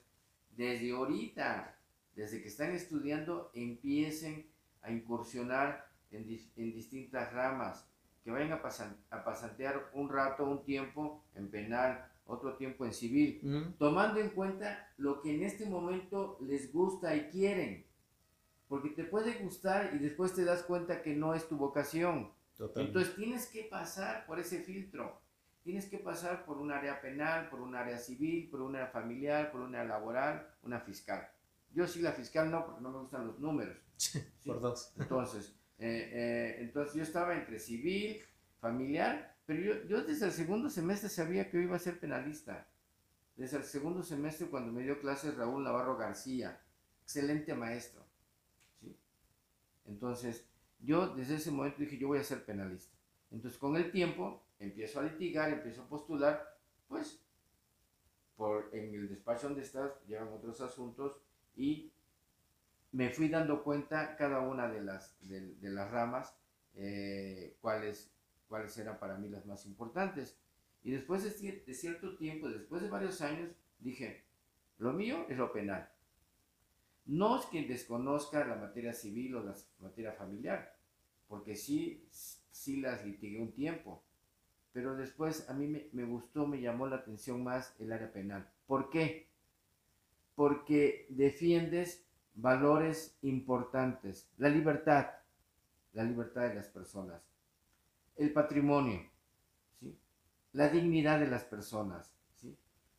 desde 0.55 0.91
ahorita, 0.91 1.77
desde 2.15 2.41
que 2.41 2.47
están 2.47 2.71
estudiando, 2.71 3.51
empiecen 3.53 4.49
a 4.81 4.91
incursionar 4.91 5.89
en, 6.11 6.23
en 6.55 6.73
distintas 6.73 7.33
ramas 7.33 7.85
que 8.23 8.31
vayan 8.31 8.51
a, 8.51 8.61
a 9.11 9.23
pasantear 9.23 9.89
un 9.93 10.09
rato, 10.09 10.45
un 10.45 10.63
tiempo 10.63 11.23
en 11.35 11.49
penal, 11.49 12.11
otro 12.25 12.55
tiempo 12.55 12.85
en 12.85 12.93
civil, 12.93 13.75
tomando 13.79 14.19
en 14.19 14.29
cuenta 14.31 14.91
lo 14.97 15.21
que 15.21 15.35
en 15.35 15.43
este 15.43 15.65
momento 15.65 16.37
les 16.41 16.71
gusta 16.73 17.15
y 17.15 17.29
quieren. 17.29 17.86
Porque 18.67 18.89
te 18.89 19.03
puede 19.03 19.33
gustar 19.35 19.91
y 19.93 19.99
después 19.99 20.33
te 20.33 20.43
das 20.43 20.63
cuenta 20.63 21.01
que 21.01 21.15
no 21.15 21.33
es 21.33 21.47
tu 21.47 21.57
vocación. 21.57 22.31
Entonces 22.75 23.15
tienes 23.15 23.47
que 23.47 23.63
pasar 23.63 24.25
por 24.25 24.39
ese 24.39 24.61
filtro. 24.61 25.21
Tienes 25.63 25.85
que 25.85 25.97
pasar 25.97 26.45
por 26.45 26.57
un 26.57 26.71
área 26.71 27.01
penal, 27.01 27.49
por 27.49 27.59
un 27.59 27.75
área 27.75 27.97
civil, 27.97 28.49
por 28.49 28.61
una 28.61 28.79
área 28.79 28.91
familiar, 28.91 29.51
por 29.51 29.61
una 29.61 29.81
área 29.81 29.95
laboral, 29.95 30.47
una 30.63 30.79
fiscal. 30.79 31.29
Yo 31.73 31.85
sí 31.85 32.01
la 32.01 32.13
fiscal 32.13 32.49
no, 32.49 32.65
porque 32.65 32.81
no 32.81 32.89
me 32.89 32.99
gustan 32.99 33.27
los 33.27 33.39
números. 33.39 33.77
Por 34.45 34.61
dos. 34.61 34.93
Entonces, 34.97 35.53
eh, 35.77 36.09
eh, 36.13 36.55
entonces 36.59 36.95
yo 36.95 37.03
estaba 37.03 37.35
entre 37.35 37.59
civil, 37.59 38.21
familiar, 38.59 39.35
pero 39.45 39.61
yo, 39.61 39.83
yo, 39.87 40.03
desde 40.03 40.27
el 40.27 40.31
segundo 40.31 40.69
semestre 40.69 41.09
sabía 41.09 41.49
que 41.49 41.57
yo 41.57 41.63
iba 41.63 41.75
a 41.75 41.79
ser 41.79 41.99
penalista. 41.99 42.67
Desde 43.35 43.57
el 43.57 43.63
segundo 43.63 44.01
semestre 44.01 44.47
cuando 44.47 44.71
me 44.71 44.83
dio 44.83 44.99
clases 44.99 45.35
Raúl 45.35 45.63
Navarro 45.63 45.97
García, 45.97 46.59
excelente 47.03 47.53
maestro. 47.53 48.06
Entonces 49.87 50.47
yo 50.79 51.15
desde 51.15 51.35
ese 51.35 51.51
momento 51.51 51.79
dije 51.79 51.97
yo 51.97 52.07
voy 52.07 52.19
a 52.19 52.23
ser 52.23 52.45
penalista. 52.45 52.95
Entonces 53.31 53.59
con 53.59 53.75
el 53.75 53.91
tiempo 53.91 54.43
empiezo 54.59 54.99
a 54.99 55.03
litigar, 55.03 55.51
empiezo 55.51 55.83
a 55.83 55.89
postular, 55.89 56.57
pues 56.87 57.21
por, 58.35 58.69
en 58.73 58.93
el 58.93 59.09
despacho 59.09 59.47
donde 59.47 59.63
estás 59.63 59.91
llevan 60.07 60.29
otros 60.29 60.61
asuntos 60.61 61.19
y 61.55 61.91
me 62.91 63.09
fui 63.09 63.27
dando 63.29 63.63
cuenta 63.63 64.15
cada 64.15 64.39
una 64.39 64.67
de 64.69 64.81
las, 64.81 65.17
de, 65.21 65.69
las 65.69 65.91
ramas, 65.91 66.35
eh, 66.75 67.55
cuáles, 67.61 68.11
cuáles 68.47 68.77
eran 68.77 68.99
para 68.99 69.17
mí 69.17 69.29
las 69.29 69.45
más 69.45 69.65
importantes. 69.65 70.37
Y 70.83 70.91
después 70.91 71.23
de, 71.23 71.63
de, 71.65 71.73
cierto 71.73 72.15
tiempo, 72.17 72.47
después 72.47 72.81
de 72.81 72.89
varios 72.89 73.21
años, 73.21 73.49
dije, 73.79 74.23
lo 74.77 74.93
mío 74.93 75.25
es 75.27 75.37
lo 75.37 75.51
penal. 75.51 75.89
No 77.07 77.39
es 77.39 77.45
quien 77.45 77.67
desconozca 77.67 78.45
la 78.45 78.55
materia 78.55 78.93
civil 78.93 79.35
o 79.35 79.43
la 79.43 79.55
materia 79.79 80.11
familiar, 80.11 80.77
porque 81.27 81.55
sí, 81.55 82.05
sí 82.09 82.81
las 82.81 83.05
litigué 83.05 83.39
un 83.39 83.53
tiempo, 83.53 84.03
pero 84.73 84.95
después 84.95 85.49
a 85.49 85.53
mí 85.53 85.67
me, 85.67 85.87
me 85.93 86.03
gustó, 86.03 86.45
me 86.45 86.59
llamó 86.59 86.85
la 86.85 86.97
atención 86.97 87.43
más 87.43 87.73
el 87.79 87.93
área 87.93 88.11
penal. 88.11 88.49
¿Por 88.67 88.89
qué? 88.89 89.29
Porque 90.35 91.07
defiendes 91.09 92.05
valores 92.35 93.17
importantes. 93.21 94.29
La 94.37 94.49
libertad, 94.49 95.07
la 95.93 96.03
libertad 96.03 96.41
de 96.41 96.55
las 96.55 96.67
personas. 96.67 97.21
El 98.15 98.33
patrimonio, 98.33 99.01
¿sí? 99.79 99.97
la 100.53 100.69
dignidad 100.69 101.19
de 101.19 101.27
las 101.27 101.43
personas. 101.45 102.16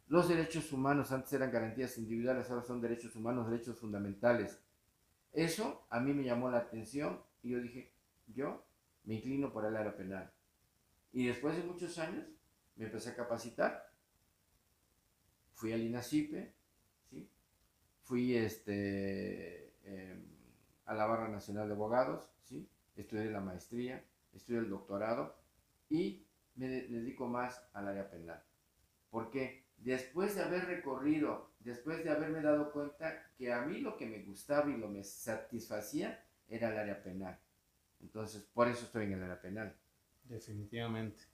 ¿Sí? 0.08 0.14
Los 0.14 0.28
derechos 0.28 0.72
humanos 0.72 1.12
antes 1.12 1.32
eran 1.32 1.50
garantías 1.50 1.98
individuales, 1.98 2.50
ahora 2.50 2.62
son 2.62 2.80
derechos 2.80 3.14
humanos, 3.16 3.50
derechos 3.50 3.78
fundamentales. 3.78 4.58
Eso 5.32 5.86
a 5.90 6.00
mí 6.00 6.12
me 6.14 6.24
llamó 6.24 6.50
la 6.50 6.58
atención 6.58 7.22
y 7.42 7.50
yo 7.50 7.60
dije, 7.60 7.92
yo 8.26 8.64
me 9.04 9.14
inclino 9.14 9.52
por 9.52 9.64
el 9.64 9.76
área 9.76 9.96
penal. 9.96 10.32
Y 11.12 11.26
después 11.26 11.56
de 11.56 11.62
muchos 11.62 11.98
años 11.98 12.26
me 12.76 12.86
empecé 12.86 13.10
a 13.10 13.16
capacitar. 13.16 13.90
Fui 15.54 15.72
al 15.72 15.82
INACIPE, 15.82 16.54
fui 18.02 18.36
este, 18.36 19.74
em, 19.84 20.24
a 20.86 20.94
la 20.94 21.06
Barra 21.06 21.28
Nacional 21.28 21.68
de 21.68 21.74
Abogados, 21.74 22.30
¿sí? 22.44 22.68
estudié 22.96 23.30
la 23.30 23.40
maestría, 23.40 24.04
estudié 24.32 24.60
el 24.60 24.70
doctorado 24.70 25.36
y 25.90 26.26
me 26.54 26.68
dedico 26.68 27.26
más 27.26 27.62
al 27.72 27.88
área 27.88 28.08
penal. 28.10 28.42
Porque 29.10 29.67
después 29.78 30.34
de 30.34 30.42
haber 30.42 30.66
recorrido, 30.66 31.50
después 31.60 32.02
de 32.04 32.10
haberme 32.10 32.40
dado 32.42 32.72
cuenta 32.72 33.30
que 33.36 33.52
a 33.52 33.62
mí 33.62 33.78
lo 33.78 33.96
que 33.96 34.06
me 34.06 34.22
gustaba 34.22 34.70
y 34.70 34.76
lo 34.76 34.88
me 34.88 35.04
satisfacía 35.04 36.24
era 36.48 36.70
el 36.70 36.78
área 36.78 37.02
penal. 37.02 37.38
Entonces, 38.00 38.42
por 38.54 38.68
eso 38.68 38.84
estoy 38.84 39.06
en 39.06 39.14
el 39.14 39.22
área 39.22 39.40
penal. 39.40 39.74
Definitivamente. 40.24 41.24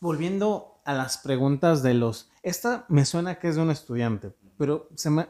Volviendo 0.00 0.80
a 0.84 0.94
las 0.94 1.18
preguntas 1.18 1.82
de 1.82 1.94
los... 1.94 2.30
Esta 2.42 2.86
me 2.88 3.04
suena 3.04 3.38
que 3.38 3.48
es 3.48 3.56
de 3.56 3.62
un 3.62 3.70
estudiante, 3.70 4.32
pero 4.56 4.88
se 4.94 5.10
me, 5.10 5.26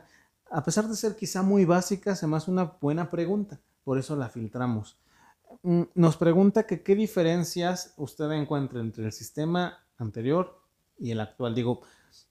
a 0.50 0.62
pesar 0.64 0.86
de 0.86 0.94
ser 0.94 1.16
quizá 1.16 1.42
muy 1.42 1.64
básica, 1.64 2.14
se 2.14 2.26
me 2.26 2.36
hace 2.36 2.50
una 2.50 2.64
buena 2.80 3.10
pregunta, 3.10 3.60
por 3.84 3.98
eso 3.98 4.16
la 4.16 4.28
filtramos. 4.28 4.98
Mm, 5.62 5.82
nos 5.94 6.16
pregunta 6.16 6.66
que 6.66 6.82
qué 6.82 6.94
diferencias 6.94 7.94
usted 7.96 8.30
encuentra 8.32 8.80
entre 8.80 9.04
el 9.04 9.12
sistema 9.12 9.84
anterior 9.98 10.60
y 10.98 11.10
el 11.10 11.20
actual. 11.20 11.54
Digo, 11.54 11.82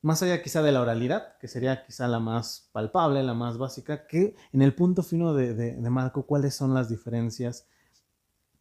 más 0.02 0.22
allá 0.24 0.42
quizá 0.42 0.62
de 0.62 0.72
la 0.72 0.82
oralidad, 0.82 1.38
que 1.38 1.48
sería 1.48 1.84
quizá 1.84 2.08
la 2.08 2.20
más 2.20 2.70
palpable, 2.72 3.24
la 3.24 3.34
más 3.34 3.58
básica, 3.58 4.08
que 4.08 4.36
en 4.52 4.62
el 4.62 4.74
punto 4.74 5.04
fino 5.04 5.34
de, 5.34 5.78
Marco, 5.90 6.26
¿cuáles 6.26 6.56
son 6.56 6.74
las 6.74 6.90
diferencias 6.90 7.68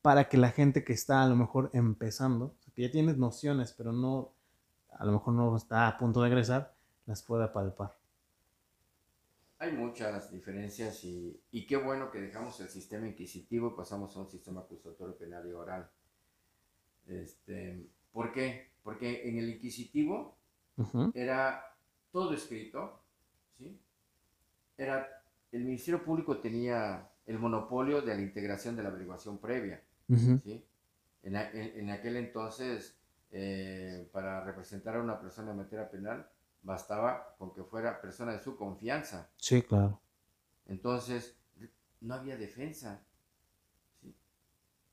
para 0.02 0.28
que 0.28 0.36
la 0.36 0.50
gente 0.50 0.84
que 0.84 0.92
está 0.92 1.22
a 1.22 1.28
lo 1.28 1.36
mejor 1.36 1.70
empezando, 1.72 2.54
que 2.74 2.82
ya 2.82 2.90
tiene 2.90 3.14
nociones, 3.14 3.72
pero 3.72 3.92
no, 3.92 4.32
a 4.90 5.04
lo 5.04 5.12
mejor 5.12 5.34
no 5.34 5.56
está 5.56 5.88
a 5.88 5.98
punto 5.98 6.22
de 6.22 6.28
egresar, 6.28 6.74
las 7.06 7.22
pueda 7.22 7.52
palpar? 7.52 7.96
Hay 9.60 9.72
muchas 9.72 10.30
diferencias 10.30 11.02
y, 11.02 11.40
y, 11.50 11.66
qué 11.66 11.76
bueno 11.76 12.12
que 12.12 12.20
dejamos 12.20 12.60
el 12.60 12.68
sistema 12.68 13.08
inquisitivo 13.08 13.72
y 13.72 13.76
pasamos 13.76 14.16
a 14.16 14.20
un 14.20 14.30
sistema 14.30 14.60
acusatorio 14.60 15.16
penal 15.16 15.48
y 15.48 15.52
oral. 15.52 15.90
Este, 17.08 17.88
¿Por 18.12 18.32
qué? 18.32 18.70
Porque 18.82 19.28
en 19.28 19.38
el 19.38 19.48
inquisitivo 19.48 20.37
era 21.14 21.76
todo 22.10 22.34
escrito, 22.34 23.00
¿sí? 23.56 23.78
Era 24.76 25.08
el 25.52 25.64
Ministerio 25.64 26.04
Público 26.04 26.38
tenía 26.38 27.10
el 27.26 27.38
monopolio 27.38 28.00
de 28.02 28.14
la 28.14 28.22
integración 28.22 28.76
de 28.76 28.82
la 28.82 28.88
averiguación 28.88 29.38
previa. 29.38 29.82
¿sí? 30.08 30.64
en, 31.22 31.36
en, 31.36 31.90
aquel 31.90 32.16
entonces, 32.16 32.96
eh, 33.30 34.08
para 34.12 34.42
representar 34.42 34.96
a 34.96 35.02
una 35.02 35.20
persona 35.20 35.50
en 35.50 35.58
materia 35.58 35.90
penal, 35.90 36.26
bastaba 36.62 37.34
con 37.38 37.52
que 37.52 37.62
fuera 37.62 38.00
persona 38.00 38.32
de 38.32 38.42
su 38.42 38.56
confianza. 38.56 39.28
Sí, 39.36 39.62
claro. 39.62 40.00
Entonces, 40.66 41.36
no 42.00 42.14
había 42.14 42.36
defensa. 42.36 43.02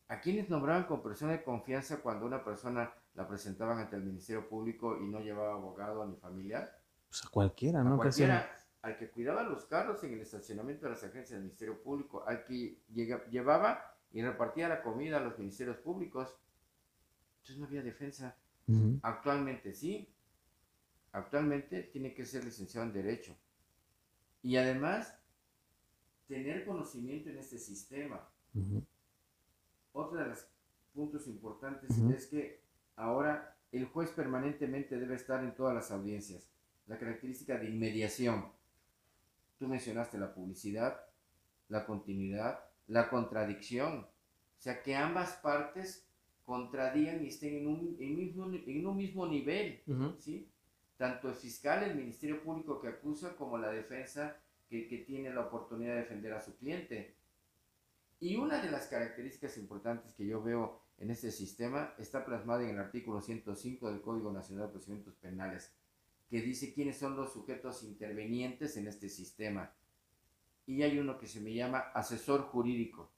¿A 0.07 0.19
quiénes 0.19 0.49
nombraban 0.49 0.83
como 0.83 1.01
persona 1.01 1.31
de 1.31 1.43
confianza 1.43 2.01
cuando 2.01 2.25
una 2.25 2.43
persona 2.43 2.93
la 3.15 3.27
presentaban 3.27 3.79
ante 3.79 3.95
el 3.95 4.03
Ministerio 4.03 4.47
Público 4.47 4.97
y 4.99 5.07
no 5.07 5.19
llevaba 5.19 5.53
abogado 5.53 6.05
ni 6.05 6.15
familiar? 6.17 6.79
Pues 7.09 7.25
a 7.25 7.29
cualquiera, 7.29 7.83
¿no? 7.83 7.95
A 7.95 7.97
cualquiera, 7.97 8.49
al 8.81 8.97
que 8.97 9.09
cuidaba 9.09 9.43
los 9.43 9.65
carros 9.65 10.03
en 10.03 10.13
el 10.13 10.21
estacionamiento 10.21 10.85
de 10.85 10.91
las 10.91 11.03
agencias 11.03 11.31
del 11.31 11.43
Ministerio 11.43 11.81
Público, 11.81 12.23
al 12.27 12.43
que 12.43 12.77
llevaba 13.31 13.95
y 14.11 14.21
repartía 14.21 14.69
la 14.69 14.81
comida 14.81 15.17
a 15.17 15.21
los 15.21 15.37
ministerios 15.39 15.77
públicos. 15.77 16.35
Entonces 17.37 17.57
no 17.57 17.65
había 17.65 17.81
defensa. 17.81 18.35
Actualmente 19.01 19.73
sí. 19.73 20.09
Actualmente 21.11 21.83
tiene 21.83 22.13
que 22.13 22.25
ser 22.25 22.43
licenciado 22.43 22.85
en 22.85 22.93
Derecho. 22.93 23.35
Y 24.41 24.57
además, 24.57 25.17
tener 26.27 26.65
conocimiento 26.65 27.29
en 27.29 27.37
este 27.37 27.57
sistema. 27.57 28.27
Otro 29.93 30.17
de 30.19 30.27
los 30.27 30.45
puntos 30.93 31.27
importantes 31.27 31.97
es 31.97 32.27
que 32.27 32.64
ahora 32.95 33.55
el 33.71 33.85
juez 33.85 34.09
permanentemente 34.11 34.97
debe 34.97 35.15
estar 35.15 35.43
en 35.43 35.53
todas 35.53 35.75
las 35.75 35.91
audiencias. 35.91 36.49
La 36.87 36.97
característica 36.97 37.57
de 37.57 37.69
inmediación. 37.69 38.45
Tú 39.57 39.67
mencionaste 39.67 40.17
la 40.17 40.33
publicidad, 40.33 40.99
la 41.69 41.85
continuidad, 41.85 42.59
la 42.87 43.09
contradicción. 43.09 43.99
O 43.99 44.61
sea, 44.61 44.81
que 44.81 44.95
ambas 44.95 45.33
partes 45.33 46.07
contradigan 46.45 47.23
y 47.23 47.27
estén 47.27 47.55
en 47.55 47.67
un, 47.67 47.97
mismo, 47.97 48.45
en 48.45 48.85
un 48.85 48.95
mismo 48.95 49.27
nivel. 49.27 49.81
¿sí? 50.19 50.47
Tanto 50.97 51.29
el 51.29 51.35
fiscal, 51.35 51.83
el 51.83 51.95
Ministerio 51.95 52.41
Público 52.43 52.79
que 52.79 52.87
acusa, 52.87 53.35
como 53.35 53.57
la 53.57 53.71
defensa 53.71 54.37
que, 54.69 54.87
que 54.87 54.99
tiene 54.99 55.33
la 55.33 55.41
oportunidad 55.41 55.95
de 55.95 56.01
defender 56.01 56.33
a 56.33 56.41
su 56.41 56.55
cliente. 56.57 57.15
Y 58.19 58.37
una 58.37 58.61
de 58.61 58.71
las 58.71 58.87
características 58.87 59.57
importantes 59.57 60.13
que 60.13 60.25
yo 60.25 60.41
veo 60.41 60.84
en 60.97 61.11
este 61.11 61.31
sistema 61.31 61.93
está 61.97 62.25
plasmada 62.25 62.63
en 62.63 62.69
el 62.69 62.79
artículo 62.79 63.21
105 63.21 63.91
del 63.91 64.01
Código 64.01 64.31
Nacional 64.31 64.67
de 64.67 64.71
Procedimientos 64.71 65.15
Penales, 65.15 65.73
que 66.29 66.41
dice 66.41 66.73
quiénes 66.73 66.97
son 66.97 67.15
los 67.15 67.33
sujetos 67.33 67.83
intervenientes 67.83 68.77
en 68.77 68.87
este 68.87 69.09
sistema. 69.09 69.73
Y 70.65 70.81
hay 70.83 70.97
uno 70.97 71.17
que 71.19 71.27
se 71.27 71.41
me 71.41 71.53
llama 71.53 71.79
asesor 71.93 72.43
jurídico. 72.43 73.11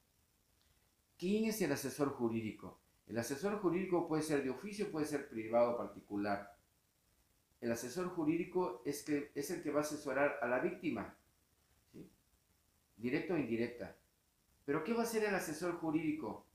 ¿Quién 1.18 1.46
es 1.46 1.62
el 1.62 1.72
asesor 1.72 2.10
jurídico? 2.10 2.80
El 3.08 3.18
asesor 3.18 3.60
jurídico 3.60 4.08
puede 4.08 4.24
ser 4.24 4.44
de 4.44 4.50
oficio, 4.50 4.92
puede 4.92 5.06
ser 5.06 5.30
privado 5.30 5.74
o 5.74 5.78
particular. 5.78 6.58
El 7.62 7.72
asesor 7.72 8.10
jurídico 8.10 8.82
es, 8.86 9.04
que, 9.04 9.32
es 9.34 9.50
el 9.52 9.64
que 9.64 9.72
va 9.72 9.80
a 9.80 9.84
asesorar 9.84 10.40
a 10.42 10.48
la 10.48 10.60
víctima, 10.60 11.16
¿sí? 11.92 12.10
directa 12.98 13.36
o 13.36 13.38
indirecta. 13.38 13.96
Pero 14.66 14.84
¿qué 14.84 14.94
va 14.94 15.02
a 15.02 15.06
hacer 15.06 15.24
el 15.24 15.34
asesor 15.34 15.76
jurídico? 15.76 16.47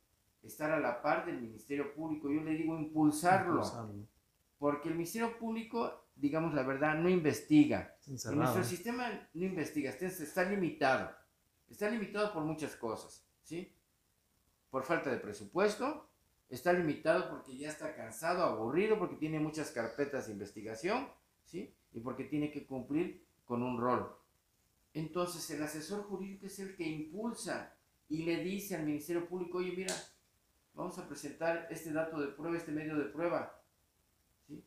Estar 0.42 0.72
a 0.72 0.80
la 0.80 1.00
par 1.00 1.24
del 1.24 1.40
Ministerio 1.40 1.94
Público. 1.94 2.30
Yo 2.30 2.42
le 2.42 2.52
digo 2.52 2.76
impulsarlo. 2.76 3.62
Porque 4.58 4.88
el 4.88 4.94
Ministerio 4.94 5.38
Público, 5.38 6.06
digamos 6.14 6.54
la 6.54 6.62
verdad, 6.62 6.96
no 6.96 7.08
investiga. 7.08 7.96
En 8.06 8.38
nuestro 8.38 8.64
sistema 8.64 9.28
no 9.34 9.44
investiga, 9.44 9.90
está, 9.90 10.44
limitado. 10.44 11.10
Está 11.68 11.90
limitado 11.90 12.32
por 12.32 12.44
muchas 12.44 12.76
cosas, 12.76 13.26
¿sí? 13.42 13.74
Por 14.70 14.84
falta 14.84 15.10
de 15.10 15.18
presupuesto, 15.18 16.08
está 16.48 16.72
limitado 16.72 17.28
porque 17.30 17.56
ya 17.56 17.70
está 17.70 17.94
cansado, 17.94 18.44
aburrido, 18.44 18.98
porque 18.98 19.16
tiene 19.16 19.40
muchas 19.40 19.70
carpetas 19.70 20.26
de 20.26 20.32
investigación, 20.32 21.08
¿sí? 21.44 21.74
Y 21.92 22.00
porque 22.00 22.24
tiene 22.24 22.50
que 22.50 22.66
cumplir 22.66 23.26
con 23.44 23.62
un 23.62 23.80
rol. 23.80 24.16
Entonces 24.94 25.48
el 25.50 25.62
asesor 25.62 26.04
jurídico 26.04 26.46
es 26.46 26.58
el 26.58 26.76
que 26.76 26.86
impulsa 26.86 27.74
y 28.08 28.24
le 28.24 28.42
dice 28.44 28.76
al 28.76 28.84
Ministerio 28.84 29.26
Público, 29.26 29.58
oye, 29.58 29.72
mira, 29.74 29.94
vamos 30.74 30.98
a 30.98 31.08
presentar 31.08 31.66
este 31.70 31.92
dato 31.92 32.20
de 32.20 32.28
prueba, 32.28 32.56
este 32.56 32.72
medio 32.72 32.96
de 32.96 33.06
prueba. 33.06 33.62
¿sí? 34.46 34.64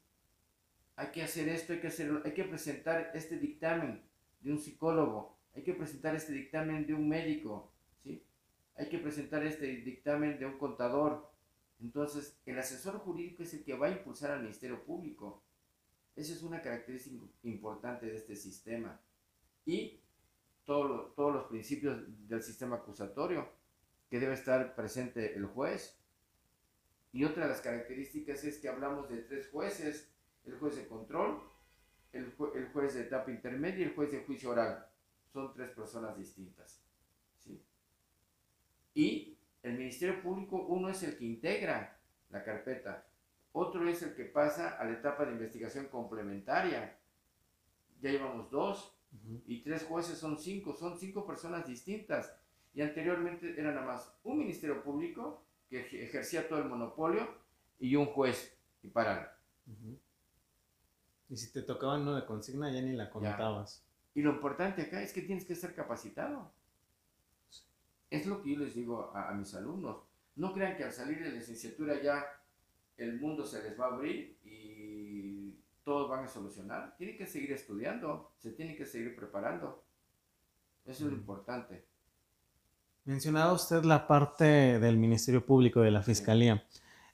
Hay 0.95 1.07
que 1.11 1.23
hacer 1.23 1.49
esto, 1.49 1.73
hay 1.73 1.79
que 1.79 1.87
hay 2.23 2.33
que 2.33 2.43
presentar 2.43 3.11
este 3.13 3.37
dictamen 3.37 4.03
de 4.39 4.51
un 4.51 4.59
psicólogo, 4.59 5.37
hay 5.53 5.63
que 5.63 5.73
presentar 5.73 6.15
este 6.15 6.33
dictamen 6.33 6.85
de 6.85 6.93
un 6.93 7.07
médico, 7.07 7.71
¿sí? 8.03 8.23
hay 8.75 8.89
que 8.89 8.99
presentar 8.99 9.43
este 9.43 9.67
dictamen 9.77 10.37
de 10.37 10.45
un 10.45 10.57
contador. 10.57 11.31
Entonces, 11.79 12.39
el 12.45 12.57
asesor 12.57 12.99
jurídico 12.99 13.43
es 13.43 13.53
el 13.53 13.63
que 13.63 13.75
va 13.75 13.87
a 13.87 13.91
impulsar 13.91 14.31
al 14.31 14.41
Ministerio 14.41 14.83
Público. 14.83 15.43
Esa 16.15 16.33
es 16.33 16.41
una 16.43 16.61
característica 16.61 17.25
importante 17.43 18.05
de 18.05 18.15
este 18.15 18.35
sistema. 18.35 18.99
Y 19.65 19.99
todos 20.63 21.33
los 21.33 21.45
principios 21.45 21.97
del 22.27 22.41
sistema 22.41 22.77
acusatorio, 22.77 23.49
que 24.09 24.19
debe 24.19 24.33
estar 24.33 24.75
presente 24.75 25.35
el 25.35 25.45
juez. 25.45 25.99
Y 27.11 27.23
otra 27.23 27.43
de 27.43 27.49
las 27.49 27.61
características 27.61 28.43
es 28.43 28.57
que 28.57 28.69
hablamos 28.69 29.09
de 29.09 29.19
tres 29.19 29.49
jueces, 29.49 30.11
el 30.45 30.57
juez 30.57 30.75
de 30.75 30.87
control, 30.87 31.41
el, 32.11 32.33
el 32.55 32.67
juez 32.71 32.93
de 32.93 33.01
etapa 33.01 33.31
intermedia 33.31 33.79
y 33.79 33.89
el 33.89 33.95
juez 33.95 34.11
de 34.11 34.23
juicio 34.23 34.51
oral. 34.51 34.85
Son 35.31 35.53
tres 35.53 35.71
personas 35.71 36.17
distintas. 36.17 36.81
¿sí? 37.39 37.61
Y 38.93 39.37
el 39.63 39.77
Ministerio 39.77 40.21
Público, 40.21 40.65
uno 40.67 40.89
es 40.89 41.03
el 41.03 41.17
que 41.17 41.25
integra 41.25 41.99
la 42.29 42.43
carpeta, 42.43 43.07
otro 43.51 43.87
es 43.87 44.01
el 44.03 44.13
que 44.15 44.25
pasa 44.25 44.77
a 44.77 44.83
la 44.83 44.91
etapa 44.91 45.25
de 45.25 45.31
investigación 45.31 45.87
complementaria. 45.87 46.99
Ya 48.01 48.11
llevamos 48.11 48.51
dos, 48.51 48.95
y 49.45 49.61
tres 49.61 49.83
jueces 49.83 50.17
son 50.17 50.37
cinco, 50.37 50.75
son 50.75 50.97
cinco 50.99 51.25
personas 51.25 51.65
distintas. 51.67 52.33
Y 52.75 52.81
anteriormente 52.81 53.55
era 53.57 53.71
nada 53.71 53.85
más 53.85 54.13
un 54.23 54.37
ministerio 54.37 54.83
público 54.83 55.41
que 55.69 56.03
ejercía 56.03 56.47
todo 56.47 56.59
el 56.59 56.69
monopolio 56.69 57.25
y 57.79 57.95
un 57.95 58.07
juez 58.07 58.57
y 58.83 58.89
paran. 58.89 59.27
Y 61.29 61.37
si 61.37 61.51
te 61.51 61.61
tocaban 61.61 62.01
uno 62.01 62.15
de 62.15 62.25
consigna 62.25 62.71
ya 62.71 62.81
ni 62.81 62.93
la 62.93 63.09
contabas. 63.09 63.83
Y 64.13 64.21
lo 64.21 64.31
importante 64.31 64.83
acá 64.83 65.01
es 65.01 65.13
que 65.13 65.21
tienes 65.21 65.45
que 65.45 65.55
ser 65.55 65.73
capacitado. 65.73 66.51
Es 68.09 68.27
lo 68.27 68.41
que 68.41 68.51
yo 68.51 68.59
les 68.59 68.75
digo 68.75 69.11
a, 69.15 69.29
a 69.29 69.33
mis 69.33 69.53
alumnos. 69.55 70.03
No 70.35 70.53
crean 70.53 70.75
que 70.75 70.83
al 70.83 70.91
salir 70.91 71.19
de 71.19 71.29
la 71.29 71.35
licenciatura 71.35 72.01
ya 72.01 72.25
el 72.97 73.19
mundo 73.19 73.45
se 73.45 73.63
les 73.63 73.79
va 73.79 73.85
a 73.85 73.93
abrir 73.93 74.37
y 74.43 75.55
todos 75.83 76.09
van 76.09 76.25
a 76.25 76.27
solucionar. 76.27 76.95
Tienen 76.97 77.17
que 77.17 77.25
seguir 77.25 77.53
estudiando, 77.53 78.33
se 78.37 78.51
tienen 78.51 78.75
que 78.75 78.85
seguir 78.85 79.15
preparando. 79.15 79.83
Eso 80.85 81.05
es 81.05 81.11
lo 81.11 81.17
importante. 81.17 81.85
Mencionaba 83.05 83.53
usted 83.53 83.83
la 83.83 84.07
parte 84.07 84.79
del 84.79 84.97
Ministerio 84.97 85.45
Público, 85.45 85.79
de 85.81 85.91
la 85.91 86.01
Fiscalía. 86.01 86.63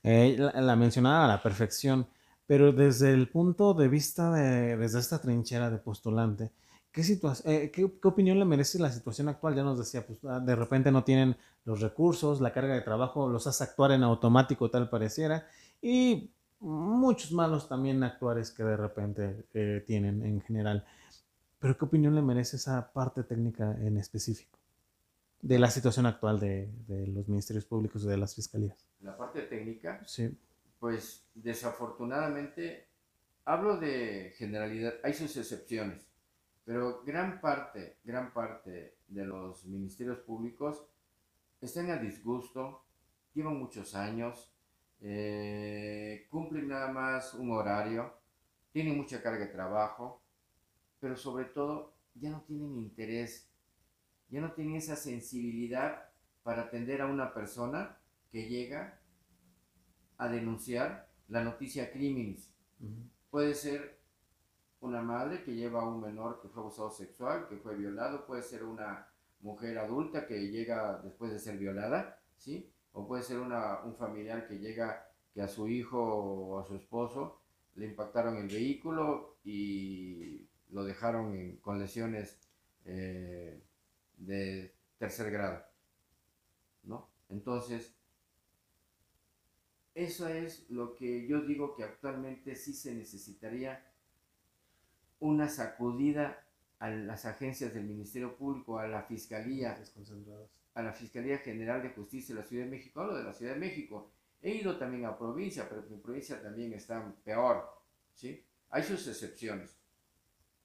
Eh, 0.03 0.37
la, 0.37 0.75
mencionaba 0.77 1.25
a 1.25 1.27
la 1.27 1.43
perfección, 1.43 2.07
pero 2.47 2.71
desde 2.71 3.13
el 3.13 3.27
punto 3.27 3.73
de 3.73 3.89
vista 3.89 4.31
de, 4.31 4.77
desde 4.77 4.99
esta 4.99 5.19
trinchera 5.19 5.69
de 5.69 5.79
postulante, 5.79 6.53
¿qué, 6.93 7.01
eh, 7.01 7.71
¿qué, 7.73 7.91
¿qué, 8.01 8.07
opinión 8.07 8.39
le 8.39 8.45
merece 8.45 8.79
la 8.79 8.89
situación 8.89 9.27
actual? 9.27 9.53
Ya 9.53 9.63
nos 9.63 9.79
decía, 9.79 10.07
pues 10.07 10.19
ah, 10.23 10.39
de 10.39 10.55
repente 10.55 10.93
no 10.93 11.03
tienen 11.03 11.35
los 11.65 11.81
recursos, 11.81 12.39
la 12.39 12.53
carga 12.53 12.73
de 12.73 12.81
trabajo 12.81 13.27
los 13.27 13.45
hace 13.47 13.65
actuar 13.65 13.91
en 13.91 14.03
automático, 14.03 14.71
tal 14.71 14.89
pareciera, 14.89 15.45
y 15.81 16.31
muchos 16.61 17.33
malos 17.33 17.67
también 17.67 18.01
actuales 18.03 18.51
que 18.51 18.63
de 18.63 18.77
repente 18.77 19.45
eh, 19.53 19.83
tienen 19.85 20.23
en 20.25 20.39
general. 20.39 20.85
Pero 21.59 21.77
¿qué 21.77 21.83
opinión 21.83 22.15
le 22.15 22.21
merece 22.21 22.55
esa 22.55 22.93
parte 22.93 23.23
técnica 23.23 23.75
en 23.81 23.97
específico 23.97 24.60
de 25.41 25.59
la 25.59 25.69
situación 25.69 26.05
actual 26.05 26.39
de, 26.39 26.69
de 26.87 27.07
los 27.07 27.27
ministerios 27.27 27.65
públicos 27.65 28.03
y 28.03 28.07
de 28.07 28.17
las 28.17 28.35
fiscalías? 28.35 28.87
La 29.01 29.17
parte 29.17 29.41
técnica, 29.43 30.01
sí. 30.05 30.37
pues 30.79 31.25
desafortunadamente, 31.33 32.87
hablo 33.45 33.77
de 33.77 34.33
generalidad, 34.37 34.93
hay 35.03 35.13
sus 35.13 35.35
excepciones, 35.37 36.07
pero 36.63 37.03
gran 37.03 37.41
parte, 37.41 37.97
gran 38.03 38.33
parte 38.33 38.97
de 39.07 39.25
los 39.25 39.65
ministerios 39.65 40.19
públicos 40.19 40.85
están 41.59 41.89
a 41.89 41.97
disgusto, 41.97 42.83
llevan 43.33 43.57
muchos 43.57 43.95
años, 43.95 44.51
eh, 45.01 46.27
cumplen 46.29 46.67
nada 46.67 46.91
más 46.91 47.33
un 47.33 47.51
horario, 47.51 48.13
tienen 48.71 48.97
mucha 48.97 49.21
carga 49.21 49.45
de 49.45 49.51
trabajo, 49.51 50.21
pero 50.99 51.17
sobre 51.17 51.45
todo 51.45 51.93
ya 52.15 52.29
no 52.29 52.41
tienen 52.41 52.77
interés, 52.77 53.50
ya 54.31 54.41
no 54.41 54.53
tienen 54.53 54.77
esa 54.77 54.95
sensibilidad 54.95 56.09
para 56.43 56.63
atender 56.63 57.01
a 57.01 57.05
una 57.05 57.33
persona 57.33 57.97
que 58.31 58.47
llega 58.47 58.99
a 60.17 60.29
denunciar 60.29 61.09
la 61.27 61.43
noticia 61.43 61.91
criminis. 61.91 62.53
Puede 63.29 63.53
ser 63.53 63.99
una 64.79 65.01
madre 65.01 65.43
que 65.43 65.53
lleva 65.53 65.81
a 65.81 65.87
un 65.87 66.01
menor 66.01 66.41
que 66.41 66.47
fue 66.47 66.63
abusado 66.63 66.89
sexual, 66.89 67.47
que 67.47 67.57
fue 67.57 67.75
violado, 67.75 68.25
puede 68.25 68.41
ser 68.41 68.63
una 68.63 69.07
mujer 69.41 69.77
adulta 69.77 70.25
que 70.25 70.47
llega 70.47 70.99
después 71.03 71.31
de 71.31 71.39
ser 71.39 71.57
violada, 71.57 72.19
¿sí? 72.37 72.71
O 72.93 73.07
puede 73.07 73.23
ser 73.23 73.39
una, 73.39 73.81
un 73.83 73.95
familiar 73.95 74.47
que 74.47 74.59
llega 74.59 75.07
que 75.33 75.41
a 75.41 75.47
su 75.47 75.67
hijo 75.67 76.01
o 76.01 76.59
a 76.59 76.65
su 76.65 76.75
esposo 76.75 77.41
le 77.75 77.85
impactaron 77.85 78.37
el 78.37 78.47
vehículo 78.47 79.37
y 79.43 80.47
lo 80.69 80.83
dejaron 80.83 81.57
con 81.57 81.79
lesiones 81.79 82.39
eh, 82.85 83.61
de 84.25 84.75
tercer 84.97 85.31
grado, 85.31 85.63
¿no? 86.83 87.09
Entonces, 87.29 87.93
eso 89.93 90.27
es 90.27 90.69
lo 90.69 90.95
que 90.95 91.27
yo 91.27 91.41
digo 91.41 91.75
que 91.75 91.83
actualmente 91.83 92.55
sí 92.55 92.73
se 92.73 92.93
necesitaría 92.93 93.85
una 95.19 95.49
sacudida 95.49 96.47
a 96.79 96.89
las 96.89 97.25
agencias 97.25 97.73
del 97.73 97.83
Ministerio 97.83 98.35
Público, 98.35 98.79
a 98.79 98.87
la 98.87 99.03
Fiscalía, 99.03 99.77
a 100.73 100.81
la 100.81 100.93
Fiscalía 100.93 101.37
General 101.39 101.81
de 101.81 101.89
Justicia 101.89 102.33
de 102.33 102.41
la 102.41 102.47
Ciudad 102.47 102.63
de 102.63 102.71
México, 102.71 103.01
o 103.01 103.15
de 103.15 103.23
la 103.23 103.33
Ciudad 103.33 103.53
de 103.53 103.59
México. 103.59 104.11
He 104.41 104.55
ido 104.55 104.77
también 104.77 105.05
a 105.05 105.17
provincia, 105.17 105.67
pero 105.69 105.83
mi 105.83 105.97
provincia 105.97 106.41
también 106.41 106.73
está 106.73 107.13
peor, 107.23 107.69
¿sí? 108.15 108.43
Hay 108.69 108.81
sus 108.81 109.07
excepciones. 109.07 109.77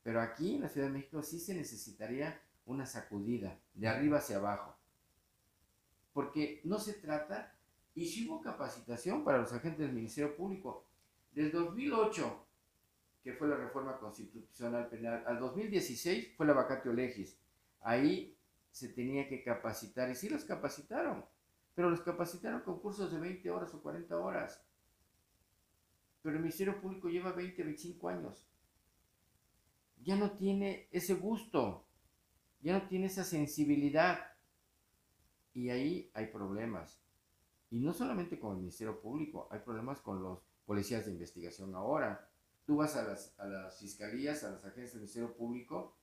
Pero 0.03 0.21
aquí 0.21 0.55
en 0.55 0.63
la 0.63 0.69
Ciudad 0.69 0.87
de 0.87 0.95
México 0.95 1.23
sí 1.23 1.39
se 1.39 1.55
necesitaría 1.55 2.41
una 2.67 2.87
sacudida, 2.87 3.59
de 3.75 3.89
arriba 3.89 4.19
hacia 4.19 4.37
abajo. 4.37 4.77
Porque 6.13 6.61
no 6.65 6.79
se 6.79 6.95
trata, 6.95 7.55
y 7.95 8.07
si 8.07 8.29
hubo 8.29 8.43
capacitación 8.43 9.25
para 9.25 9.39
los 9.39 9.53
agentes 9.53 9.81
del 9.81 9.93
Ministerio 9.93 10.37
Público. 10.37 10.85
Del 11.33 11.51
2008 11.51 12.47
que 13.27 13.33
fue 13.33 13.49
la 13.49 13.57
reforma 13.57 13.99
constitucional 13.99 14.89
penal. 14.89 15.25
Al 15.27 15.41
2016 15.41 16.37
fue 16.37 16.47
la 16.47 16.53
vacatio 16.53 16.93
legis. 16.93 17.37
Ahí 17.81 18.39
se 18.71 18.91
tenía 18.91 19.29
que 19.29 19.43
capacitar 19.43 20.09
y 20.09 20.15
sí 20.15 20.29
los 20.29 20.45
capacitaron, 20.45 21.25
pero 21.75 21.91
los 21.91 22.03
capacitaron 22.03 22.61
con 22.61 22.79
cursos 22.79 23.11
de 23.11 23.19
20 23.19 23.51
horas 23.51 23.75
o 23.75 23.83
40 23.83 24.17
horas. 24.17 24.65
Pero 26.23 26.37
el 26.37 26.43
Ministerio 26.43 26.81
Público 26.81 27.09
lleva 27.09 27.33
20, 27.33 27.65
25 27.65 28.09
años. 28.09 28.49
Ya 30.05 30.15
no 30.15 30.31
tiene 30.37 30.87
ese 30.93 31.15
gusto, 31.15 31.86
ya 32.61 32.79
no 32.79 32.89
tiene 32.89 33.07
esa 33.07 33.25
sensibilidad. 33.25 34.19
Y 35.53 35.71
ahí 35.71 36.11
hay 36.15 36.27
problemas. 36.27 37.01
Y 37.71 37.81
no 37.81 37.93
solamente 37.93 38.39
con 38.39 38.53
el 38.53 38.59
Ministerio 38.59 39.01
Público, 39.01 39.49
hay 39.51 39.61
problemas 39.61 40.01
con 40.01 40.23
los 40.23 40.41
policías 40.67 41.07
de 41.07 41.13
investigación 41.13 41.75
ahora 41.75 42.29
Tú 42.67 42.77
vas 42.77 42.97
a 42.97 43.05
las, 43.05 43.33
a 43.39 43.47
las 43.47 43.79
fiscalías, 43.79 44.43
a 44.43 44.51
las 44.51 44.65
agencias 44.65 44.95
del 44.95 45.03
Ministerio 45.03 45.37
Público 45.37 45.97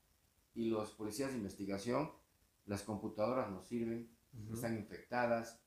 y 0.56 0.70
los 0.70 0.92
policías 0.94 1.32
de 1.32 1.38
investigación, 1.38 2.10
las 2.66 2.84
computadoras 2.84 3.52
no 3.52 3.62
sirven, 3.62 4.10
están 4.52 4.78
infectadas, 4.78 5.62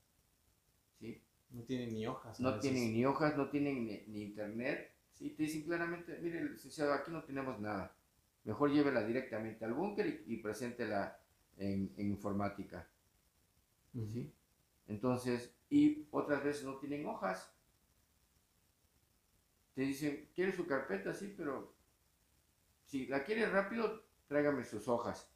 ¿sí? 0.98 1.22
No 1.50 1.62
tienen 1.64 1.92
ni 1.92 2.06
hojas. 2.06 2.40
No 2.40 2.58
tienen 2.58 2.94
ni 2.94 3.04
hojas, 3.04 3.36
no 3.36 3.50
tienen 3.50 3.86
ni, 3.86 4.22
internet, 4.22 4.94
¿sí? 5.12 5.30
Te 5.30 5.42
dicen 5.42 5.64
claramente, 5.64 6.18
mire, 6.18 6.42
licenciado, 6.44 6.94
aquí 6.94 7.10
no 7.10 7.22
tenemos 7.24 7.60
nada. 7.60 7.94
Mejor 8.46 8.70
llévela 8.70 9.04
directamente 9.04 9.64
al 9.64 9.74
búnker 9.74 10.22
y, 10.26 10.36
preséntela 10.36 11.20
en, 11.58 11.92
en 11.96 12.10
informática, 12.10 12.88
¿sí? 13.92 14.32
Entonces, 14.86 15.52
y 15.68 16.06
otras 16.12 16.44
veces 16.44 16.64
no 16.64 16.76
tienen 16.76 17.06
hojas, 17.06 17.52
te 19.74 19.82
dicen, 19.82 20.30
¿quiere 20.32 20.52
su 20.52 20.64
carpeta? 20.64 21.12
Sí, 21.12 21.34
pero 21.36 21.74
si 22.84 23.08
la 23.08 23.24
quiere 23.24 23.46
rápido, 23.50 24.04
tráigame 24.28 24.64
sus 24.64 24.86
hojas. 24.86 25.28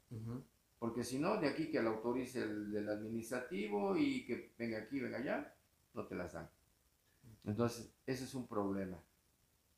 Porque 0.79 1.03
si 1.03 1.19
no, 1.19 1.39
de 1.39 1.49
aquí 1.49 1.69
que 1.69 1.83
la 1.83 1.89
autorice 1.89 2.41
el 2.41 2.71
del 2.71 2.89
administrativo 2.89 3.97
y 3.97 4.25
que 4.25 4.53
venga 4.57 4.79
aquí, 4.79 5.01
venga 5.01 5.17
allá, 5.17 5.53
no 5.93 6.07
te 6.07 6.15
las 6.15 6.31
dan. 6.31 6.49
Entonces, 7.43 7.93
ese 8.05 8.23
es 8.23 8.33
un 8.33 8.47
problema. 8.47 8.97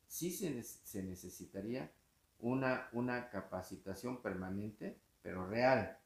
Sí 0.07 0.31
se, 0.31 0.61
se 0.61 1.01
necesitaría 1.01 1.91
una, 2.43 2.89
una 2.91 3.29
capacitación 3.29 4.21
permanente, 4.21 4.99
pero 5.21 5.47
real. 5.47 5.97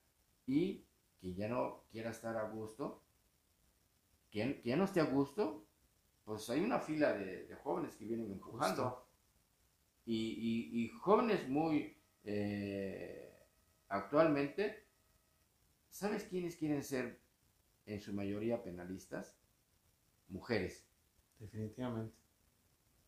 Y 0.46 0.86
que 1.20 1.34
ya 1.34 1.48
no 1.50 1.84
quiera 1.92 2.12
estar 2.12 2.38
a 2.38 2.50
gusto, 2.50 3.04
que, 4.32 4.62
que 4.62 4.70
ya 4.70 4.78
no 4.78 4.86
esté 4.86 5.02
a 5.02 5.06
gusto, 5.06 5.66
pues 6.24 6.50
hay 6.50 6.60
una 6.60 6.80
fila 6.80 7.14
de, 7.14 7.56
jóvenes 7.64 7.96
que 7.96 8.06
vienen 8.06 8.32
empujando. 8.32 9.04
Y, 10.06 10.90
jóvenes 11.02 11.50
muy 11.50 11.98
eh, 12.24 13.34
actualmente, 13.90 14.86
¿sabes 15.90 16.26
quiénes 16.26 16.56
quieren 16.56 16.84
ser 16.84 17.20
en 17.88 18.00
su 18.00 18.14
mayoría 18.14 18.62
penalistas? 18.62 19.36
Mujeres. 20.30 20.86
Definitivamente. 21.40 22.16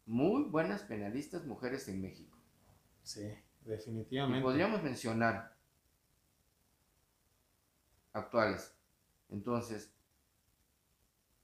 Muy 0.08 0.44
buenas 0.46 0.82
penalistas 0.84 1.46
mujeres 1.46 1.88
en 1.90 2.02
México. 2.02 2.39
Sí, 3.04 3.28
definitivamente. 3.66 4.44
podríamos 4.44 4.84
mencionar 4.84 5.56
actuales. 8.14 8.76
Entonces, 9.30 9.94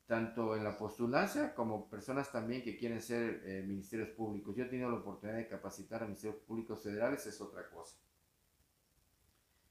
tanto 0.07 0.55
en 0.55 0.63
la 0.63 0.77
postulancia 0.77 1.55
como 1.55 1.89
personas 1.89 2.31
también 2.31 2.61
que 2.61 2.77
quieren 2.77 3.01
ser 3.01 3.41
eh, 3.45 3.63
ministerios 3.65 4.09
públicos. 4.09 4.55
Yo 4.55 4.65
he 4.65 4.67
tenido 4.67 4.89
la 4.89 4.97
oportunidad 4.97 5.37
de 5.37 5.47
capacitar 5.47 6.03
a 6.03 6.05
ministerios 6.05 6.41
públicos 6.41 6.81
federales, 6.81 7.25
es 7.25 7.41
otra 7.41 7.67
cosa. 7.69 7.97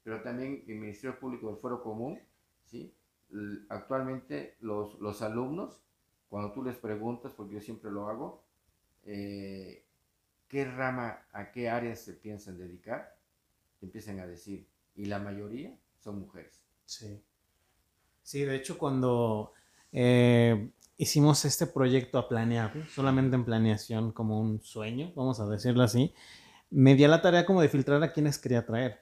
Pero 0.03 0.21
también 0.21 0.63
el 0.67 0.75
Ministerio 0.75 1.19
Público 1.19 1.47
del 1.47 1.57
Foro 1.57 1.81
Común, 1.81 2.19
¿sí? 2.65 2.93
actualmente 3.69 4.55
los, 4.61 4.99
los 4.99 5.21
alumnos, 5.21 5.81
cuando 6.29 6.51
tú 6.51 6.63
les 6.63 6.75
preguntas, 6.75 7.31
porque 7.35 7.55
yo 7.55 7.61
siempre 7.61 7.89
lo 7.89 8.07
hago, 8.07 8.43
eh, 9.05 9.84
qué 10.55 10.63
rama, 10.63 11.19
a 11.33 11.51
qué 11.51 11.67
áreas 11.67 11.99
se 11.99 12.13
piensan 12.13 12.57
dedicar, 12.57 13.17
te 13.77 13.87
empiezan 13.87 14.21
a 14.21 14.25
decir, 14.25 14.65
y 14.95 15.03
la 15.03 15.19
mayoría 15.19 15.77
son 15.99 16.21
mujeres. 16.21 16.61
Sí. 16.85 17.21
Sí, 18.23 18.45
de 18.45 18.55
hecho 18.55 18.77
cuando 18.77 19.51
eh, 19.91 20.71
hicimos 20.95 21.43
este 21.43 21.67
proyecto 21.67 22.17
a 22.19 22.29
planear, 22.29 22.71
solamente 22.87 23.35
en 23.35 23.43
planeación, 23.43 24.13
como 24.13 24.39
un 24.39 24.61
sueño, 24.61 25.11
vamos 25.13 25.41
a 25.41 25.45
decirlo 25.45 25.83
así. 25.83 26.13
Me 26.69 26.95
di 26.95 27.05
la 27.05 27.21
tarea 27.21 27.45
como 27.45 27.59
de 27.59 27.67
filtrar 27.67 28.01
a 28.01 28.13
quienes 28.13 28.39
quería 28.39 28.65
traer. 28.65 29.01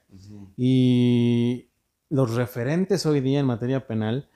Y 0.56 1.68
los 2.08 2.34
referentes 2.34 3.06
hoy 3.06 3.20
día 3.20 3.38
en 3.38 3.46
materia 3.46 3.86
penal 3.86 4.28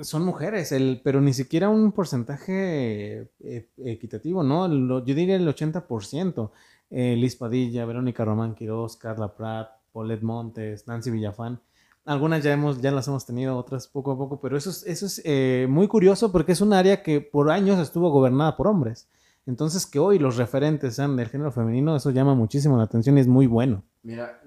son 0.00 0.24
mujeres, 0.24 0.72
el, 0.72 1.00
pero 1.04 1.20
ni 1.20 1.34
siquiera 1.34 1.68
un 1.68 1.92
porcentaje 1.92 3.30
eh, 3.40 3.68
equitativo, 3.78 4.42
¿no? 4.42 4.68
yo 5.04 5.14
diría 5.14 5.36
el 5.36 5.46
80%. 5.46 6.50
Eh, 6.94 7.16
Liz 7.16 7.36
Padilla, 7.36 7.86
Verónica 7.86 8.22
Román 8.22 8.54
Quiroz, 8.54 8.98
Carla 8.98 9.34
Pratt, 9.34 9.70
Paulette 9.92 10.22
Montes, 10.22 10.86
Nancy 10.86 11.10
Villafán. 11.10 11.58
Algunas 12.04 12.42
ya, 12.44 12.52
hemos, 12.52 12.82
ya 12.82 12.90
las 12.90 13.08
hemos 13.08 13.24
tenido, 13.24 13.56
otras 13.56 13.88
poco 13.88 14.12
a 14.12 14.18
poco, 14.18 14.40
pero 14.40 14.58
eso 14.58 14.68
es, 14.68 14.84
eso 14.86 15.06
es 15.06 15.22
eh, 15.24 15.66
muy 15.70 15.88
curioso 15.88 16.30
porque 16.32 16.52
es 16.52 16.60
un 16.60 16.74
área 16.74 17.02
que 17.02 17.22
por 17.22 17.50
años 17.50 17.78
estuvo 17.78 18.10
gobernada 18.10 18.56
por 18.56 18.66
hombres. 18.66 19.08
Entonces, 19.46 19.86
que 19.86 19.98
hoy 19.98 20.18
los 20.18 20.36
referentes 20.36 20.96
sean 20.96 21.16
del 21.16 21.28
género 21.28 21.50
femenino, 21.50 21.96
eso 21.96 22.10
llama 22.10 22.34
muchísimo 22.34 22.76
la 22.76 22.84
atención 22.84 23.16
y 23.16 23.22
es 23.22 23.26
muy 23.26 23.46
bueno. 23.46 23.82
Mira, 24.02 24.42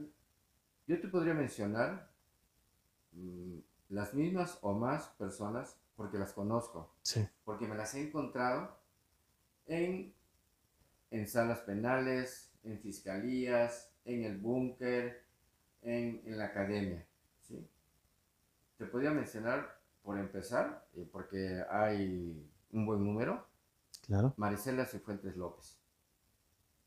yo 0.86 1.02
te 1.02 1.08
podría 1.08 1.34
mencionar 1.34 2.12
mm, 3.12 3.58
las 3.90 4.14
mismas 4.14 4.58
o 4.62 4.74
más 4.74 5.10
personas 5.18 5.78
porque 5.96 6.18
las 6.18 6.34
conozco. 6.34 6.92
Sí. 7.04 7.28
Porque 7.44 7.68
me 7.68 7.76
las 7.76 7.94
he 7.96 8.08
encontrado 8.08 8.78
en, 9.68 10.14
en 11.12 11.28
salas 11.28 11.60
penales, 11.60 12.52
en 12.64 12.80
fiscalías, 12.80 13.92
en 14.06 14.24
el 14.24 14.38
búnker, 14.38 15.24
en, 15.82 16.22
en 16.26 16.38
la 16.38 16.46
academia. 16.46 17.06
Te 18.78 18.86
podría 18.88 19.12
mencionar, 19.12 19.80
por 20.04 20.20
empezar, 20.20 20.86
eh, 20.94 21.08
porque 21.10 21.64
hay 21.70 22.46
un 22.72 22.86
buen 22.86 23.04
número. 23.04 23.48
Claro. 24.06 24.34
Maricela 24.36 24.86
Cifuentes 24.86 25.38
López. 25.38 25.80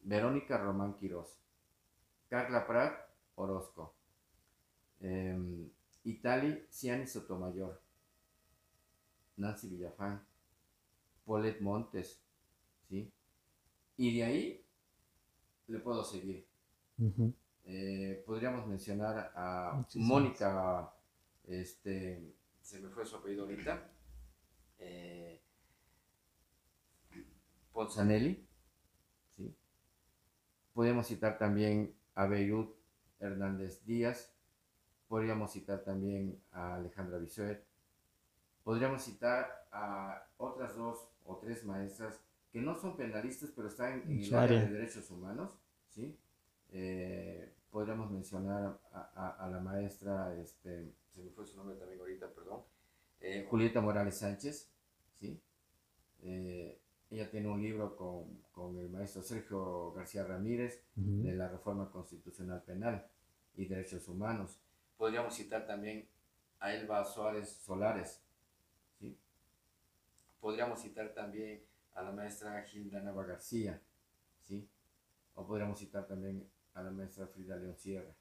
Verónica 0.02 0.58
Román 0.58 0.94
Quirós. 0.94 1.40
Carla 2.28 2.66
Prat 2.66 2.94
Orozco. 3.36 3.94
Eh, 5.00 5.70
Itali 6.10 6.66
Ciani 6.70 7.06
Sotomayor. 7.06 7.80
Nancy 9.36 9.68
Villafán. 9.68 10.24
Paulette 11.24 11.60
Montes. 11.60 12.20
¿sí? 12.88 13.10
Y 13.96 14.16
de 14.16 14.24
ahí 14.24 14.64
le 15.66 15.78
puedo 15.80 16.02
seguir. 16.04 16.46
Eh, 17.64 18.22
podríamos 18.26 18.66
mencionar 18.66 19.32
a 19.34 19.84
Mónica 19.96 20.92
este, 21.48 22.34
se 22.60 22.80
me 22.80 22.88
fue 22.90 23.06
su 23.06 23.16
apellido 23.16 23.44
ahorita, 23.44 23.90
eh, 24.78 25.40
podemos 30.72 31.06
citar 31.06 31.38
también 31.38 31.94
a 32.14 32.26
Beirut 32.26 32.76
Hernández 33.20 33.84
Díaz, 33.84 34.34
podríamos 35.08 35.52
citar 35.52 35.82
también 35.82 36.40
a 36.52 36.76
Alejandra 36.76 37.18
Bisuet, 37.18 37.64
podríamos 38.62 39.02
citar 39.02 39.66
a 39.72 40.26
otras 40.36 40.76
dos 40.76 41.08
o 41.24 41.36
tres 41.38 41.64
maestras 41.64 42.20
que 42.52 42.60
no 42.60 42.74
son 42.74 42.96
penalistas, 42.96 43.50
pero 43.54 43.68
están 43.68 44.02
en, 44.06 44.22
el 44.22 44.34
área 44.34 44.60
de 44.60 44.70
derechos 44.70 45.10
humanos, 45.10 45.58
¿sí? 45.88 46.16
Eh, 46.70 47.52
podríamos 47.70 48.10
mencionar 48.10 48.78
a, 48.92 49.48
la 49.50 49.60
maestra, 49.60 50.34
este, 50.36 50.92
se 51.14 51.22
me 51.22 51.30
fue 51.30 51.46
su 51.46 51.56
nombre 51.56 51.76
también 51.76 52.00
ahorita, 52.00 52.28
perdón, 52.28 52.62
eh, 53.20 53.46
Julieta 53.48 53.80
Morales 53.80 54.18
Sánchez, 54.18 54.70
¿sí? 55.18 55.40
Eh, 56.22 56.78
ella 57.10 57.30
tiene 57.30 57.48
un 57.48 57.62
libro 57.62 57.96
con, 57.96 58.42
con, 58.52 58.76
el 58.78 58.90
maestro 58.90 59.22
Sergio 59.22 59.92
García 59.92 60.24
Ramírez 60.24 60.82
de 60.94 61.32
la 61.32 61.48
Reforma 61.48 61.90
Constitucional 61.90 62.62
Penal 62.64 63.06
y 63.56 63.64
Derechos 63.64 64.06
Humanos. 64.08 64.58
Podríamos 64.98 65.34
citar 65.34 65.66
también 65.66 66.06
a 66.60 66.74
Elba 66.74 67.04
Suárez 67.04 67.48
Solares. 67.64 68.20
¿sí? 68.98 69.16
Podríamos 70.40 70.82
citar 70.82 71.14
también 71.14 71.62
a 71.94 72.02
la 72.02 72.12
maestra 72.12 72.62
Gilda 72.64 73.00
Nava 73.00 73.24
García. 73.24 73.80
¿sí? 74.44 74.68
O 75.34 75.46
podríamos 75.46 75.78
citar 75.78 76.06
también 76.06 76.46
a 76.74 76.82
la 76.82 76.90
maestra 76.90 77.26
Frida 77.28 77.56
León 77.56 77.76
Sierra. 77.76 78.12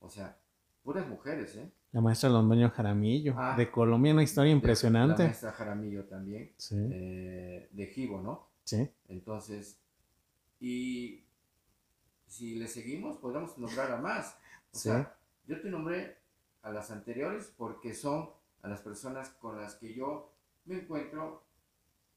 O 0.00 0.08
sea, 0.08 0.36
puras 0.82 1.06
mujeres, 1.08 1.56
¿eh? 1.56 1.70
La 1.92 2.00
maestra 2.00 2.30
Londoño 2.30 2.70
Jaramillo, 2.70 3.34
ah, 3.36 3.54
de 3.56 3.70
Colombia, 3.70 4.12
una 4.12 4.22
historia 4.22 4.50
impresionante. 4.50 5.22
La 5.22 5.28
maestra 5.28 5.52
Jaramillo 5.52 6.04
también, 6.04 6.52
sí. 6.56 6.76
Eh, 6.90 7.68
de 7.70 7.86
Gibo, 7.86 8.20
¿no? 8.20 8.48
Sí. 8.64 8.88
Entonces, 9.08 9.78
y 10.58 11.22
si 12.26 12.54
le 12.56 12.66
seguimos, 12.66 13.18
podemos 13.18 13.56
nombrar 13.58 13.92
a 13.92 13.98
más. 13.98 14.36
O 14.72 14.78
sea, 14.78 15.14
yo 15.52 15.60
te 15.60 15.68
nombré 15.68 16.16
a 16.62 16.72
las 16.72 16.90
anteriores 16.90 17.52
porque 17.56 17.94
son 17.94 18.30
a 18.62 18.68
las 18.68 18.80
personas 18.80 19.28
con 19.30 19.60
las 19.60 19.74
que 19.74 19.92
yo 19.92 20.32
me 20.64 20.76
encuentro 20.76 21.44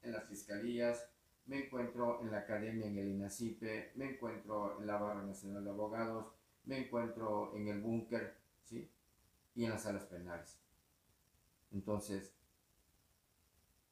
en 0.00 0.12
las 0.12 0.24
fiscalías, 0.24 1.10
me 1.44 1.66
encuentro 1.66 2.22
en 2.22 2.30
la 2.30 2.38
academia 2.38 2.86
en 2.86 2.96
el 2.96 3.08
INACIPE, 3.08 3.92
me 3.96 4.14
encuentro 4.14 4.80
en 4.80 4.86
la 4.86 4.96
Barra 4.96 5.22
Nacional 5.22 5.64
de 5.64 5.70
Abogados, 5.70 6.32
me 6.64 6.78
encuentro 6.78 7.54
en 7.54 7.68
el 7.68 7.80
búnker, 7.82 8.38
¿sí? 8.64 8.90
Y 9.54 9.64
en 9.64 9.70
las 9.70 9.82
salas 9.82 10.04
penales. 10.04 10.58
Entonces, 11.72 12.34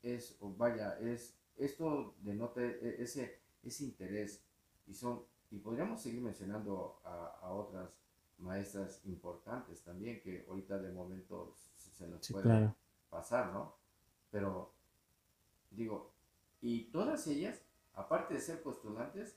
es, 0.02 0.38
vaya, 0.40 0.98
es, 1.00 1.36
esto 1.56 2.14
denota 2.20 2.62
e, 2.62 3.02
ese, 3.02 3.40
ese 3.62 3.84
interés 3.84 4.42
y 4.86 4.94
son, 4.94 5.22
y 5.50 5.58
podríamos 5.58 6.00
seguir 6.00 6.22
mencionando 6.22 7.00
a, 7.04 7.50
otras 7.52 7.90
maestras 8.38 9.00
importantes 9.04 9.82
también 9.82 10.20
que 10.20 10.44
ahorita 10.48 10.78
de 10.78 10.92
momento 10.92 11.54
se 11.76 12.06
nos 12.08 12.28
puede 12.30 12.72
pasar, 13.08 13.52
¿no? 13.52 13.76
Pero 14.30 14.72
digo, 15.70 16.12
y 16.60 16.84
todas 16.90 17.26
ellas, 17.26 17.60
aparte 17.94 18.34
de 18.34 18.40
ser 18.40 18.62
postulantes, 18.62 19.36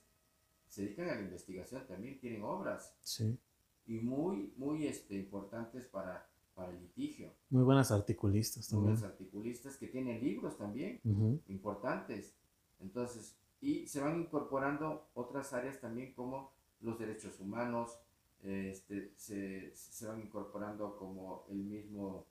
se 0.66 0.82
dedican 0.82 1.08
a 1.08 1.14
la 1.14 1.22
investigación, 1.22 1.86
también 1.86 2.18
tienen 2.18 2.42
obras. 2.42 2.94
Sí. 3.00 3.38
Y 3.86 4.00
muy, 4.00 4.52
muy 4.56 4.86
este, 4.86 5.16
importantes 5.16 5.86
para, 5.86 6.28
para 6.54 6.72
el 6.72 6.80
litigio. 6.80 7.32
Muy 7.50 7.62
buenas 7.62 7.90
articulistas 7.90 8.68
también. 8.68 8.92
Muy 8.92 9.00
buenas 9.00 9.12
articulistas 9.12 9.76
que 9.76 9.86
tienen 9.86 10.20
libros 10.20 10.58
también 10.58 11.00
importantes. 11.48 12.34
Entonces, 12.80 13.36
y 13.60 13.86
se 13.86 14.00
van 14.00 14.20
incorporando 14.20 15.08
otras 15.14 15.52
áreas 15.52 15.80
también 15.80 16.12
como 16.14 16.52
los 16.80 16.98
derechos 16.98 17.40
humanos, 17.40 17.98
este, 18.42 19.12
se, 19.16 19.72
se, 19.74 20.06
van 20.06 20.20
incorporando 20.20 20.96
como 20.96 21.44
el 21.50 21.58
mismo, 21.58 22.26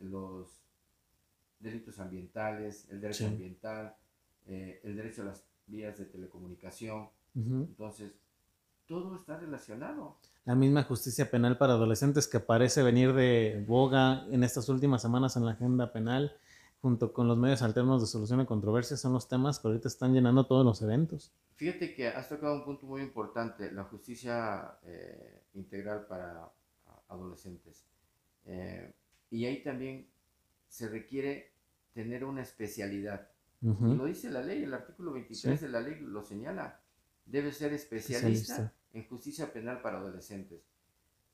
los 0.00 0.48
delitos 1.58 1.98
ambientales, 1.98 2.88
el 2.90 3.00
derecho 3.00 3.26
ambiental, 3.26 3.94
eh, 4.46 4.80
el 4.84 4.96
derecho 4.96 5.22
a 5.22 5.26
las 5.26 5.44
vías 5.66 5.98
de 5.98 6.04
telecomunicación. 6.06 7.08
Entonces, 7.34 8.12
todo 8.86 9.14
está 9.14 9.38
relacionado. 9.38 10.16
La 10.44 10.56
misma 10.56 10.82
justicia 10.82 11.30
penal 11.30 11.56
para 11.56 11.74
adolescentes 11.74 12.26
que 12.26 12.40
parece 12.40 12.82
venir 12.82 13.12
de 13.12 13.64
boga 13.68 14.26
en 14.30 14.42
estas 14.42 14.68
últimas 14.68 15.02
semanas 15.02 15.36
en 15.36 15.44
la 15.44 15.52
agenda 15.52 15.92
penal, 15.92 16.36
junto 16.80 17.12
con 17.12 17.26
los 17.26 17.36
medios 17.36 17.62
alternos 17.62 18.00
de 18.00 18.06
solución 18.06 18.38
de 18.38 18.46
controversias, 18.46 19.00
son 19.00 19.12
los 19.12 19.28
temas 19.28 19.58
que 19.58 19.68
ahorita 19.68 19.88
están 19.88 20.12
llenando 20.12 20.46
todos 20.46 20.64
los 20.64 20.80
eventos. 20.82 21.32
Fíjate 21.56 21.94
que 21.94 22.08
has 22.08 22.28
tocado 22.28 22.54
un 22.54 22.64
punto 22.64 22.86
muy 22.86 23.02
importante, 23.02 23.72
la 23.72 23.84
justicia 23.84 24.78
eh, 24.84 25.42
integral 25.54 26.06
para 26.06 26.48
adolescentes. 27.08 27.84
Eh, 28.44 28.92
y 29.30 29.44
ahí 29.44 29.62
también 29.62 30.08
se 30.68 30.88
requiere 30.88 31.52
tener 31.92 32.24
una 32.24 32.42
especialidad. 32.42 33.28
Y 33.60 33.94
lo 33.94 34.04
dice 34.04 34.30
la 34.30 34.40
ley, 34.40 34.62
el 34.62 34.72
artículo 34.72 35.12
23 35.12 35.60
de 35.60 35.68
la 35.68 35.80
ley 35.80 35.98
lo 35.98 36.22
señala. 36.22 36.80
Debe 37.26 37.50
ser 37.50 37.72
especialista, 37.72 38.72
en 38.92 39.08
justicia 39.08 39.52
penal 39.52 39.82
para 39.82 39.98
adolescentes. 39.98 40.62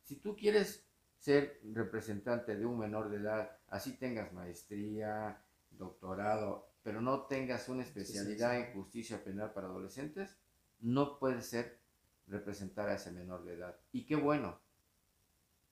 Si 0.02 0.16
tú 0.16 0.34
quieres 0.34 0.86
ser 1.18 1.60
representante 1.74 2.56
de 2.56 2.64
un 2.64 2.78
menor 2.78 3.10
de 3.10 3.18
edad, 3.18 3.58
así 3.74 3.92
tengas 3.92 4.32
maestría, 4.32 5.42
doctorado, 5.72 6.68
pero 6.84 7.00
no 7.00 7.22
tengas 7.22 7.68
una 7.68 7.82
especialidad 7.82 8.56
en 8.56 8.72
justicia 8.72 9.24
penal 9.24 9.52
para 9.52 9.66
adolescentes, 9.66 10.36
no 10.80 11.18
puedes 11.18 11.46
ser 11.46 11.80
representar 12.28 12.88
a 12.88 12.94
ese 12.94 13.10
menor 13.10 13.44
de 13.44 13.54
edad. 13.54 13.76
Y 13.90 14.06
qué 14.06 14.14
bueno, 14.14 14.60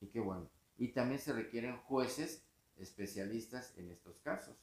y 0.00 0.08
qué 0.08 0.18
bueno. 0.18 0.50
Y 0.78 0.88
también 0.88 1.20
se 1.20 1.32
requieren 1.32 1.76
jueces 1.78 2.44
especialistas 2.76 3.72
en 3.78 3.90
estos 3.90 4.18
casos. 4.18 4.56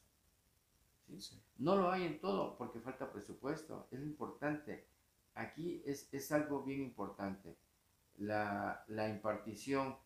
No 1.58 1.76
lo 1.76 1.92
hay 1.92 2.04
en 2.04 2.20
todo 2.20 2.58
porque 2.58 2.82
falta 2.82 3.12
presupuesto, 3.12 3.88
es 3.90 4.02
importante. 4.02 4.86
Aquí 5.34 5.82
es, 5.86 6.32
algo 6.34 6.62
bien 6.64 6.82
importante. 6.82 7.56
La, 8.18 8.84
impartición 9.10 9.98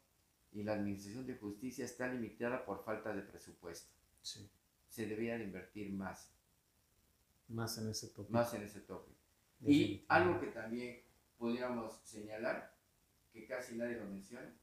y 0.54 0.64
la 0.64 0.74
administración 0.74 1.26
de 1.26 1.36
justicia 1.36 1.86
está 1.86 2.08
limitada 2.08 2.66
por 2.66 2.84
falta 2.84 3.14
de 3.14 3.22
presupuesto. 3.22 3.91
Se 4.22 5.08
debería 5.08 5.38
de 5.38 5.45
invertir 5.45 5.91
más. 5.91 6.32
Más 7.47 7.78
en 7.78 7.89
ese 7.89 8.08
tópico. 8.10 8.32
Más 8.32 8.54
en 8.54 8.64
ese 8.64 8.82
tópico. 8.82 9.18
Y 9.62 10.06
algo 10.08 10.39
que 10.39 10.47
también 10.47 11.01
podríamos 11.38 12.01
señalar, 12.04 12.76
que 13.32 13.45
casi 13.47 13.76
nadie 13.76 13.97
lo 13.97 14.06
menciona, 14.06 14.54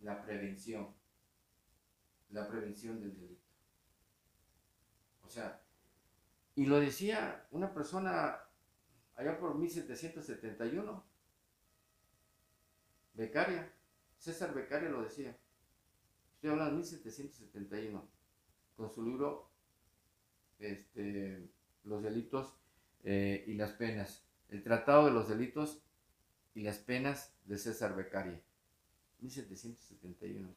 la 0.00 0.22
prevención. 0.22 0.94
La 2.30 2.48
prevención 2.48 3.00
del 3.00 3.18
delito. 3.18 3.46
O 5.22 5.30
sea, 5.30 5.62
y 6.54 6.66
lo 6.66 6.80
decía 6.80 7.46
una 7.50 7.72
persona 7.72 8.40
allá 9.14 9.38
por 9.38 9.56
1771, 9.56 11.04
becaria, 13.14 13.72
César 14.18 14.54
Becaria 14.54 14.88
lo 14.88 15.02
decía. 15.02 15.36
Estoy 16.34 16.50
hablando 16.50 16.72
de 16.72 16.76
1771, 16.78 18.08
con 18.76 18.90
su 18.92 19.02
libro 19.02 19.50
este, 20.58 21.50
Los 21.84 22.02
delitos 22.02 22.54
eh, 23.02 23.44
y 23.46 23.54
las 23.54 23.72
penas. 23.72 24.24
El 24.48 24.62
Tratado 24.62 25.06
de 25.06 25.12
los 25.12 25.28
Delitos 25.28 25.82
y 26.54 26.62
las 26.62 26.78
Penas 26.78 27.34
de 27.44 27.58
César 27.58 27.94
Becaria. 27.94 28.40
1771. 29.20 30.54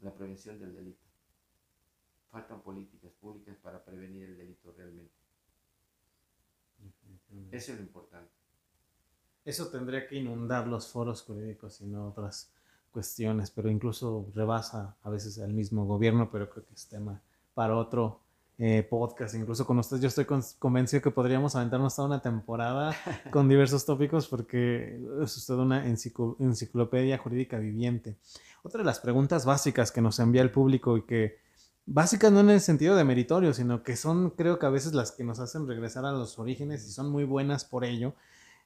La 0.00 0.14
prevención 0.14 0.58
del 0.58 0.74
delito 0.74 1.10
faltan 2.30 2.62
políticas 2.62 3.12
públicas 3.12 3.56
para 3.56 3.84
prevenir 3.84 4.24
el 4.24 4.36
delito 4.36 4.72
realmente. 4.72 5.14
Eso 7.50 7.72
es 7.72 7.78
lo 7.78 7.84
importante. 7.84 8.39
Eso 9.44 9.68
tendría 9.68 10.06
que 10.06 10.16
inundar 10.16 10.66
los 10.66 10.88
foros 10.88 11.22
jurídicos 11.22 11.80
y 11.80 11.86
no 11.86 12.08
otras 12.08 12.50
cuestiones, 12.90 13.50
pero 13.50 13.70
incluso 13.70 14.28
rebasa 14.34 14.96
a 15.02 15.10
veces 15.10 15.38
al 15.38 15.52
mismo 15.52 15.86
gobierno, 15.86 16.30
pero 16.30 16.50
creo 16.50 16.66
que 16.66 16.74
es 16.74 16.88
tema 16.88 17.22
para 17.54 17.76
otro 17.76 18.20
eh, 18.58 18.82
podcast. 18.82 19.34
Incluso 19.34 19.66
con 19.66 19.78
ustedes 19.78 20.02
yo 20.02 20.08
estoy 20.08 20.26
convencido 20.58 21.00
que 21.00 21.10
podríamos 21.10 21.56
aventarnos 21.56 21.96
toda 21.96 22.08
una 22.08 22.20
temporada 22.20 22.94
con 23.30 23.48
diversos 23.48 23.86
tópicos 23.86 24.28
porque 24.28 25.00
es 25.22 25.36
usted 25.36 25.54
una 25.54 25.86
enciclopedia 25.86 27.16
jurídica 27.16 27.58
viviente. 27.58 28.18
Otra 28.62 28.80
de 28.80 28.84
las 28.84 29.00
preguntas 29.00 29.46
básicas 29.46 29.90
que 29.90 30.02
nos 30.02 30.18
envía 30.18 30.42
el 30.42 30.50
público 30.50 30.98
y 30.98 31.06
que 31.06 31.38
básicas 31.86 32.30
no 32.30 32.40
en 32.40 32.50
el 32.50 32.60
sentido 32.60 32.96
de 32.96 33.04
meritorio, 33.04 33.54
sino 33.54 33.82
que 33.82 33.96
son 33.96 34.28
creo 34.30 34.58
que 34.58 34.66
a 34.66 34.70
veces 34.70 34.92
las 34.92 35.12
que 35.12 35.24
nos 35.24 35.40
hacen 35.40 35.66
regresar 35.66 36.04
a 36.04 36.12
los 36.12 36.38
orígenes 36.38 36.86
y 36.86 36.92
son 36.92 37.10
muy 37.10 37.24
buenas 37.24 37.64
por 37.64 37.86
ello. 37.86 38.14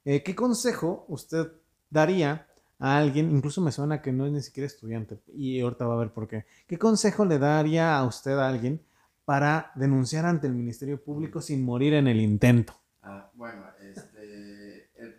Eh, 0.04 0.22
¿Qué 0.22 0.34
consejo 0.34 1.04
usted 1.08 1.52
daría 1.90 2.46
a 2.78 2.98
alguien, 2.98 3.30
incluso 3.30 3.60
me 3.60 3.72
suena 3.72 4.02
que 4.02 4.12
no 4.12 4.26
es 4.26 4.32
ni 4.32 4.42
siquiera 4.42 4.66
estudiante, 4.66 5.18
y 5.32 5.60
ahorita 5.60 5.86
va 5.86 5.94
a 5.94 5.98
ver 5.98 6.12
por 6.12 6.28
qué, 6.28 6.44
¿qué 6.66 6.78
consejo 6.78 7.24
le 7.24 7.38
daría 7.38 7.96
a 7.96 8.04
usted 8.04 8.32
a 8.32 8.48
alguien 8.48 8.84
para 9.24 9.72
denunciar 9.74 10.26
ante 10.26 10.46
el 10.46 10.54
Ministerio 10.54 11.02
Público 11.02 11.40
sin 11.40 11.64
morir 11.64 11.94
en 11.94 12.08
el 12.08 12.20
intento? 12.20 12.74
Ah, 13.02 13.30
bueno, 13.34 13.64
este, 13.80 14.90
el 14.96 15.16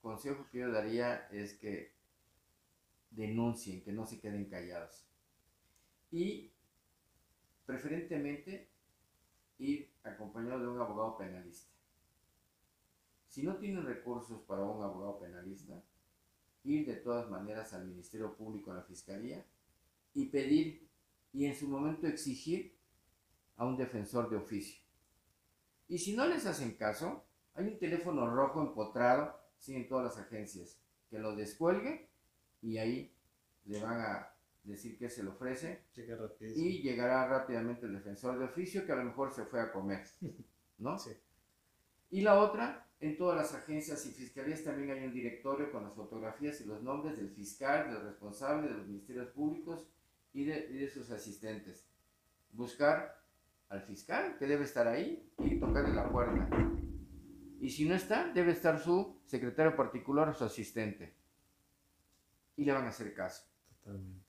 consejo 0.00 0.46
que 0.50 0.58
yo 0.58 0.72
daría 0.72 1.28
es 1.30 1.54
que 1.54 1.92
denuncien, 3.10 3.82
que 3.82 3.92
no 3.92 4.06
se 4.06 4.18
queden 4.18 4.46
callados. 4.46 5.06
Y 6.10 6.50
preferentemente 7.66 8.68
ir 9.58 9.90
acompañado 10.02 10.60
de 10.60 10.68
un 10.68 10.80
abogado 10.80 11.16
penalista. 11.18 11.75
Si 13.36 13.42
no 13.42 13.54
tienen 13.56 13.84
recursos 13.84 14.40
para 14.46 14.62
un 14.62 14.82
abogado 14.82 15.18
penalista, 15.18 15.74
ir 16.64 16.86
de 16.86 16.94
todas 16.94 17.28
maneras 17.28 17.74
al 17.74 17.84
Ministerio 17.84 18.34
Público, 18.34 18.70
a 18.70 18.76
la 18.76 18.82
Fiscalía, 18.82 19.44
y 20.14 20.30
pedir 20.30 20.88
y 21.34 21.44
en 21.44 21.54
su 21.54 21.68
momento 21.68 22.06
exigir 22.06 22.74
a 23.58 23.66
un 23.66 23.76
defensor 23.76 24.30
de 24.30 24.38
oficio. 24.38 24.80
Y 25.86 25.98
si 25.98 26.16
no 26.16 26.26
les 26.26 26.46
hacen 26.46 26.76
caso, 26.76 27.26
hay 27.52 27.66
un 27.66 27.78
teléfono 27.78 28.26
rojo 28.26 28.62
empotrado, 28.62 29.38
sí, 29.58 29.74
en 29.74 29.86
todas 29.86 30.16
las 30.16 30.26
agencias, 30.26 30.78
que 31.10 31.18
lo 31.18 31.36
descuelgue 31.36 32.08
y 32.62 32.78
ahí 32.78 33.14
le 33.66 33.82
van 33.82 34.00
a 34.00 34.32
decir 34.64 34.96
que 34.96 35.10
se 35.10 35.22
le 35.22 35.28
ofrece 35.28 35.82
y 36.54 36.80
llegará 36.80 37.28
rápidamente 37.28 37.84
el 37.84 37.92
defensor 37.92 38.38
de 38.38 38.46
oficio 38.46 38.86
que 38.86 38.92
a 38.92 38.96
lo 38.96 39.04
mejor 39.04 39.30
se 39.30 39.44
fue 39.44 39.60
a 39.60 39.70
comer, 39.70 40.06
¿no? 40.78 40.98
Sí. 40.98 41.10
Y 42.08 42.22
la 42.22 42.40
otra, 42.40 42.85
en 43.00 43.16
todas 43.16 43.36
las 43.36 43.54
agencias 43.54 44.06
y 44.06 44.10
fiscalías 44.10 44.64
también 44.64 44.90
hay 44.90 45.04
un 45.04 45.12
directorio 45.12 45.70
con 45.70 45.84
las 45.84 45.94
fotografías 45.94 46.60
y 46.60 46.64
los 46.64 46.82
nombres 46.82 47.16
del 47.18 47.30
fiscal, 47.30 47.92
del 47.92 48.02
responsable, 48.02 48.68
de 48.68 48.74
los 48.74 48.86
ministerios 48.86 49.28
públicos 49.28 49.86
y 50.32 50.44
de, 50.44 50.68
y 50.70 50.78
de 50.78 50.88
sus 50.88 51.10
asistentes. 51.10 51.86
Buscar 52.52 53.22
al 53.68 53.82
fiscal 53.82 54.36
que 54.38 54.46
debe 54.46 54.64
estar 54.64 54.86
ahí 54.86 55.30
y 55.38 55.58
tocarle 55.58 55.94
la 55.94 56.08
puerta. 56.10 56.48
Y 57.60 57.70
si 57.70 57.86
no 57.88 57.94
está, 57.94 58.32
debe 58.32 58.52
estar 58.52 58.78
su 58.78 59.20
secretario 59.26 59.76
particular 59.76 60.28
o 60.28 60.34
su 60.34 60.44
asistente. 60.44 61.14
Y 62.56 62.64
le 62.64 62.72
van 62.72 62.84
a 62.84 62.88
hacer 62.88 63.12
caso. 63.12 63.44
Totalmente. 63.68 64.24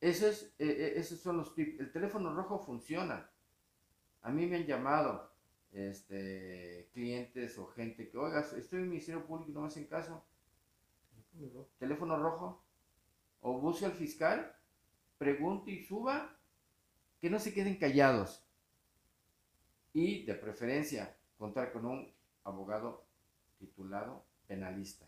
Ese 0.00 0.28
es, 0.28 0.42
eh, 0.58 0.66
eh, 0.68 0.92
esos 0.96 1.20
son 1.20 1.38
los 1.38 1.54
tips. 1.54 1.80
El 1.80 1.92
teléfono 1.92 2.34
rojo 2.34 2.58
funciona. 2.58 3.30
A 4.22 4.30
mí 4.30 4.46
me 4.46 4.56
han 4.56 4.66
llamado 4.66 5.33
este, 5.74 6.88
clientes 6.92 7.58
o 7.58 7.66
gente 7.66 8.08
que, 8.08 8.16
oiga, 8.16 8.40
estoy 8.40 8.78
en 8.78 8.84
el 8.84 8.90
Ministerio 8.90 9.26
Público 9.26 9.50
y 9.50 9.54
no 9.54 9.60
me 9.62 9.66
hacen 9.66 9.86
caso. 9.86 10.24
Teléfono 11.78 12.16
rojo. 12.16 12.62
O 13.40 13.60
busque 13.60 13.84
al 13.84 13.92
fiscal, 13.92 14.56
pregunte 15.18 15.70
y 15.70 15.84
suba, 15.84 16.38
que 17.20 17.28
no 17.28 17.38
se 17.38 17.52
queden 17.52 17.76
callados 17.76 18.46
y 19.92 20.24
de 20.24 20.34
preferencia 20.34 21.16
contar 21.36 21.72
con 21.72 21.84
un 21.84 22.12
abogado 22.44 23.06
titulado 23.58 24.24
penalista, 24.46 25.06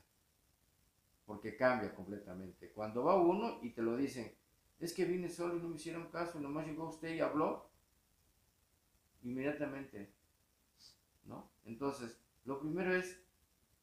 porque 1.25 1.57
cambia 1.57 1.95
completamente. 1.95 2.71
Cuando 2.71 3.05
va 3.05 3.17
uno 3.17 3.59
y 3.63 3.71
te 3.71 3.83
lo 3.83 3.97
dicen, 3.97 4.35
es 4.79 4.93
que 4.93 5.05
vine 5.05 5.29
solo 5.29 5.57
y 5.57 5.61
no 5.61 5.69
me 5.69 5.77
hicieron 5.77 6.11
caso, 6.11 6.41
nomás 6.41 6.67
llegó 6.67 6.89
usted 6.89 7.15
y 7.15 7.21
habló, 7.21 7.71
inmediatamente. 9.23 10.16
Entonces, 11.67 12.19
lo 12.45 12.61
primero 12.61 12.95
es 12.95 13.21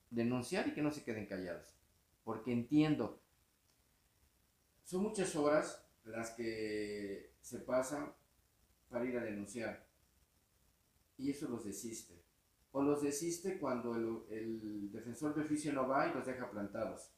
denunciar 0.10 0.68
y 0.68 0.74
que 0.74 0.82
no 0.82 0.92
se 0.92 1.04
queden 1.04 1.28
callados, 1.28 1.76
porque 2.24 2.52
entiendo, 2.52 3.22
son 4.84 5.04
muchas 5.04 5.36
horas 5.36 5.86
las 6.06 6.32
que 6.32 7.34
se 7.42 7.60
pasan 7.60 8.12
para 8.90 9.06
ir 9.06 9.16
a 9.18 9.24
denunciar 9.24 9.86
y 11.18 11.32
eso 11.32 11.50
los 11.50 11.66
desiste. 11.66 12.24
O 12.72 12.82
los 12.82 13.04
desiste 13.04 13.60
cuando 13.60 14.26
el, 14.30 14.90
defensor 14.92 15.36
de 15.36 15.42
oficio 15.42 15.74
no 15.74 15.88
va 15.88 16.08
y 16.08 16.14
los 16.14 16.26
deja 16.26 16.50
plantados. 16.50 17.12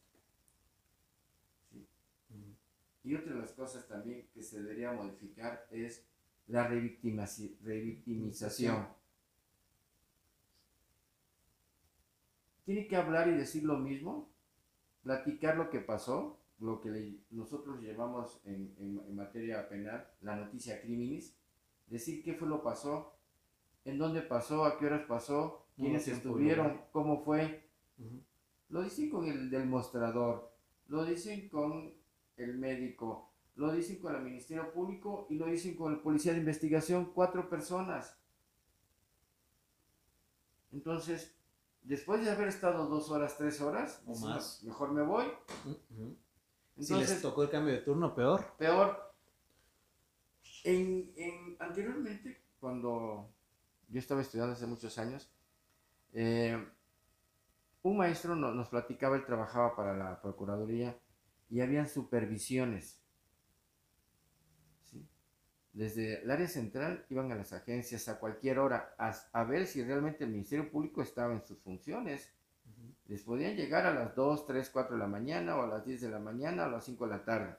Y 3.03 3.15
otra 3.15 3.33
de 3.33 3.39
las 3.39 3.53
cosas 3.53 3.87
también 3.87 4.27
que 4.33 4.43
se 4.43 4.61
debería 4.61 4.91
modificar 4.91 5.65
es 5.71 6.05
la 6.47 6.67
revictimización. 6.67 9.04
Tiene 12.65 12.87
que 12.87 12.95
hablar 12.95 13.27
y 13.27 13.33
decir 13.33 13.63
lo 13.63 13.77
mismo, 13.77 14.29
platicar 15.03 15.55
lo 15.55 15.69
que 15.69 15.79
pasó, 15.79 16.39
lo 16.59 16.81
que 16.81 17.19
nosotros 17.29 17.79
llevamos 17.79 18.41
en, 18.45 18.73
en, 18.79 19.15
materia 19.15 19.69
penal, 19.69 20.07
la 20.21 20.35
noticia 20.35 20.81
criminis, 20.81 21.37
decir 21.87 22.23
qué 22.23 22.33
fue 22.33 22.47
lo 22.47 22.63
pasó, 22.63 23.13
en 23.83 23.99
dónde 23.99 24.21
pasó, 24.21 24.65
a 24.65 24.79
qué 24.79 24.87
horas 24.87 25.03
pasó, 25.07 25.67
quiénes 25.75 26.07
estuvieron, 26.07 26.81
cómo 26.91 27.23
fue. 27.23 27.69
Lo 28.69 28.81
dicen 28.81 29.09
con 29.09 29.25
el 29.27 29.49
del 29.49 29.67
mostrador, 29.67 30.51
lo 30.87 31.05
dicen 31.05 31.49
con 31.49 31.93
el 32.37 32.57
médico, 32.57 33.31
lo 33.55 33.71
dicen 33.71 33.99
con 33.99 34.15
el 34.15 34.23
Ministerio 34.23 34.73
Público 34.73 35.27
y 35.29 35.35
lo 35.35 35.45
dicen 35.45 35.75
con 35.75 35.93
el 35.93 35.99
policía 35.99 36.33
de 36.33 36.39
investigación, 36.39 37.11
cuatro 37.13 37.47
personas. 37.49 38.17
Entonces, 40.71 41.34
después 41.85 42.23
de 42.23 42.31
haber 42.31 42.47
estado 42.47 42.87
dos 42.87 43.09
horas, 43.11 43.37
tres 43.37 43.61
horas, 43.61 44.01
o 44.05 44.17
más, 44.19 44.63
mejor 44.63 44.91
me 44.91 45.03
voy. 45.03 45.25
si 46.79 46.93
les 46.95 47.21
tocó 47.21 47.43
el 47.43 47.49
cambio 47.49 47.73
de 47.73 47.81
turno, 47.81 48.13
peor. 48.13 48.43
Peor. 48.57 49.13
En, 50.63 51.13
en, 51.15 51.55
anteriormente, 51.59 52.43
cuando 52.59 53.29
yo 53.87 53.99
estaba 53.99 54.21
estudiando 54.21 54.53
hace 54.53 54.65
muchos 54.65 54.97
años, 54.97 55.31
eh, 56.13 56.57
un 57.83 57.97
maestro 57.97 58.35
nos 58.35 58.69
platicaba, 58.69 59.15
él 59.15 59.25
trabajaba 59.25 59.75
para 59.75 59.95
la 59.95 60.19
Procuraduría 60.21 60.97
y 61.49 61.61
habían 61.61 61.87
supervisiones. 61.87 62.99
Desde 65.75 66.23
el 66.23 66.31
área 66.31 66.47
central 66.47 67.05
iban 67.09 67.33
a 67.33 67.35
las 67.35 67.51
agencias 67.51 68.07
a 68.07 68.17
cualquier 68.17 68.59
hora 68.59 68.95
a, 68.97 69.43
ver 69.43 69.67
si 69.67 69.83
realmente 69.83 70.23
el 70.23 70.29
Ministerio 70.29 70.71
Público 70.71 71.01
estaba 71.01 71.33
en 71.33 71.45
sus 71.45 71.59
funciones. 71.59 72.33
Les 73.07 73.21
podían 73.23 73.57
llegar 73.57 73.85
a 73.85 73.93
las 73.93 74.15
2, 74.15 74.47
3, 74.47 74.69
4 74.69 74.95
de 74.95 75.01
la 75.01 75.07
mañana 75.07 75.57
o 75.57 75.63
a 75.63 75.67
las 75.67 75.85
10 75.85 75.99
de 75.99 76.09
la 76.09 76.19
mañana 76.19 76.63
o 76.63 76.65
a 76.67 76.69
las 76.69 76.85
5 76.85 77.05
de 77.05 77.11
la 77.11 77.25
tarde. 77.25 77.57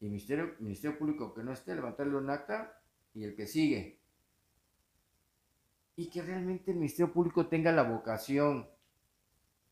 Y 0.00 0.04
el 0.04 0.10
Ministerio, 0.10 0.54
Ministerio 0.60 0.98
Público 0.98 1.32
que 1.32 1.42
no 1.42 1.52
esté, 1.52 1.74
levantarle 1.74 2.16
un 2.16 2.28
acta 2.28 2.82
y 3.14 3.24
el 3.24 3.34
que 3.34 3.46
sigue 3.46 3.98
y 5.96 6.10
que 6.10 6.20
realmente 6.20 6.72
el 6.72 6.76
Ministerio 6.76 7.14
Público 7.14 7.46
tenga 7.46 7.72
la 7.72 7.84
vocación, 7.84 8.68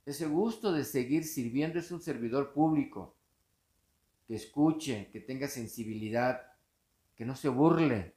ese 0.06 0.26
gusto 0.26 0.72
de 0.72 0.84
seguir 0.84 1.24
sirviendo, 1.24 1.78
es 1.78 1.90
un 1.90 2.00
servidor 2.00 2.54
público, 2.54 3.16
que 4.32 4.36
escuche, 4.36 5.10
que 5.10 5.20
tenga 5.20 5.46
sensibilidad, 5.46 6.54
que 7.14 7.26
no 7.26 7.36
se 7.36 7.50
burle, 7.50 8.16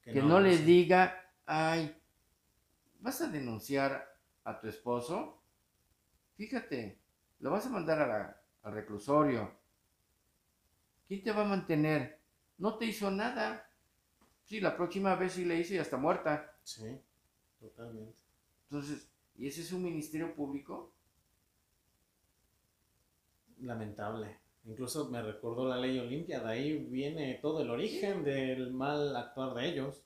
que, 0.00 0.22
no, 0.22 0.38
le 0.38 0.58
diga, 0.58 1.28
ay, 1.44 2.00
vas 3.00 3.20
a 3.20 3.26
denunciar 3.26 4.16
a 4.44 4.60
tu 4.60 4.68
esposo, 4.68 5.42
fíjate, 6.36 7.00
lo 7.40 7.50
vas 7.50 7.66
a 7.66 7.70
mandar 7.70 8.38
al 8.62 8.72
reclusorio, 8.72 9.52
¿quién 11.08 11.24
te 11.24 11.32
va 11.32 11.42
a 11.42 11.48
mantener? 11.48 12.20
No 12.58 12.78
te 12.78 12.84
hizo 12.84 13.10
nada. 13.10 13.68
Sí, 14.44 14.60
la 14.60 14.76
próxima 14.76 15.16
vez 15.16 15.32
sí 15.32 15.44
le 15.44 15.58
hice 15.58 15.74
y 15.74 15.78
hasta 15.78 15.96
muerta. 15.96 16.54
Sí, 16.62 16.96
totalmente. 17.58 18.14
Entonces, 18.70 19.10
¿y 19.34 19.48
ese 19.48 19.62
es 19.62 19.72
un 19.72 19.82
ministerio 19.82 20.32
público? 20.32 20.94
Lamentable. 23.58 24.42
Incluso 24.64 25.08
me 25.10 25.22
recuerdo 25.22 25.68
la 25.68 25.76
ley 25.76 25.98
Olimpia, 25.98 26.40
de 26.40 26.48
ahí 26.48 26.78
viene 26.84 27.38
todo 27.42 27.62
el 27.62 27.70
origen 27.70 28.22
del 28.22 28.72
mal 28.72 29.16
actuar 29.16 29.54
de 29.54 29.68
ellos. 29.68 30.04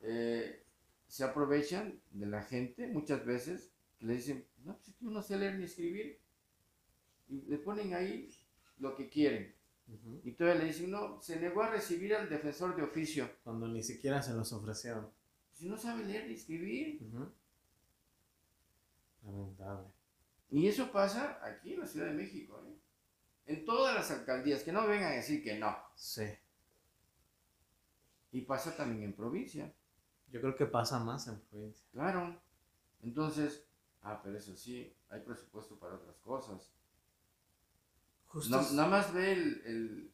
Eh, 0.00 0.64
se 1.06 1.24
aprovechan 1.24 2.00
de 2.10 2.26
la 2.26 2.42
gente 2.42 2.86
muchas 2.88 3.24
veces, 3.24 3.72
que 3.98 4.06
le 4.06 4.14
dicen, 4.14 4.46
no, 4.64 4.76
pues 4.76 4.94
tú 4.96 5.10
no 5.10 5.22
sé 5.22 5.38
leer 5.38 5.54
ni 5.56 5.64
escribir, 5.64 6.20
y 7.28 7.42
le 7.48 7.58
ponen 7.58 7.94
ahí 7.94 8.28
lo 8.78 8.94
que 8.94 9.08
quieren. 9.08 9.54
Y 10.22 10.32
todavía 10.32 10.62
le 10.62 10.68
dicen, 10.68 10.90
no, 10.90 11.20
se 11.22 11.40
negó 11.40 11.62
a 11.62 11.70
recibir 11.70 12.14
al 12.14 12.28
defensor 12.28 12.76
de 12.76 12.82
oficio. 12.82 13.30
Cuando 13.42 13.66
ni 13.68 13.82
siquiera 13.82 14.20
se 14.20 14.34
los 14.34 14.52
ofrecieron. 14.52 15.08
Si 15.54 15.66
no 15.66 15.78
sabe 15.78 16.04
leer 16.04 16.26
ni 16.26 16.34
escribir. 16.34 17.00
Lamentable. 19.22 19.88
Y 20.50 20.66
eso 20.66 20.92
pasa 20.92 21.40
aquí 21.42 21.72
en 21.72 21.80
la 21.80 21.86
Ciudad 21.86 22.06
de 22.06 22.12
México, 22.12 22.62
¿eh? 22.66 22.77
En 23.48 23.64
todas 23.64 23.94
las 23.94 24.10
alcaldías, 24.10 24.62
que 24.62 24.72
no 24.72 24.86
vengan 24.86 25.12
a 25.12 25.16
decir 25.16 25.42
que 25.42 25.58
no. 25.58 25.76
Sí. 25.96 26.26
Y 28.30 28.42
pasa 28.42 28.76
también 28.76 29.02
en 29.02 29.14
provincia. 29.14 29.74
Yo 30.30 30.40
creo 30.40 30.54
que 30.54 30.66
pasa 30.66 30.98
más 31.00 31.26
en 31.26 31.40
provincia. 31.40 31.86
Claro. 31.92 32.40
Entonces, 33.02 33.64
ah, 34.02 34.20
pero 34.22 34.38
eso 34.38 34.54
sí, 34.54 34.94
hay 35.08 35.20
presupuesto 35.20 35.78
para 35.78 35.94
otras 35.96 36.16
cosas 36.18 36.70
nada 38.50 38.88
más 38.88 39.12
ve 39.12 40.10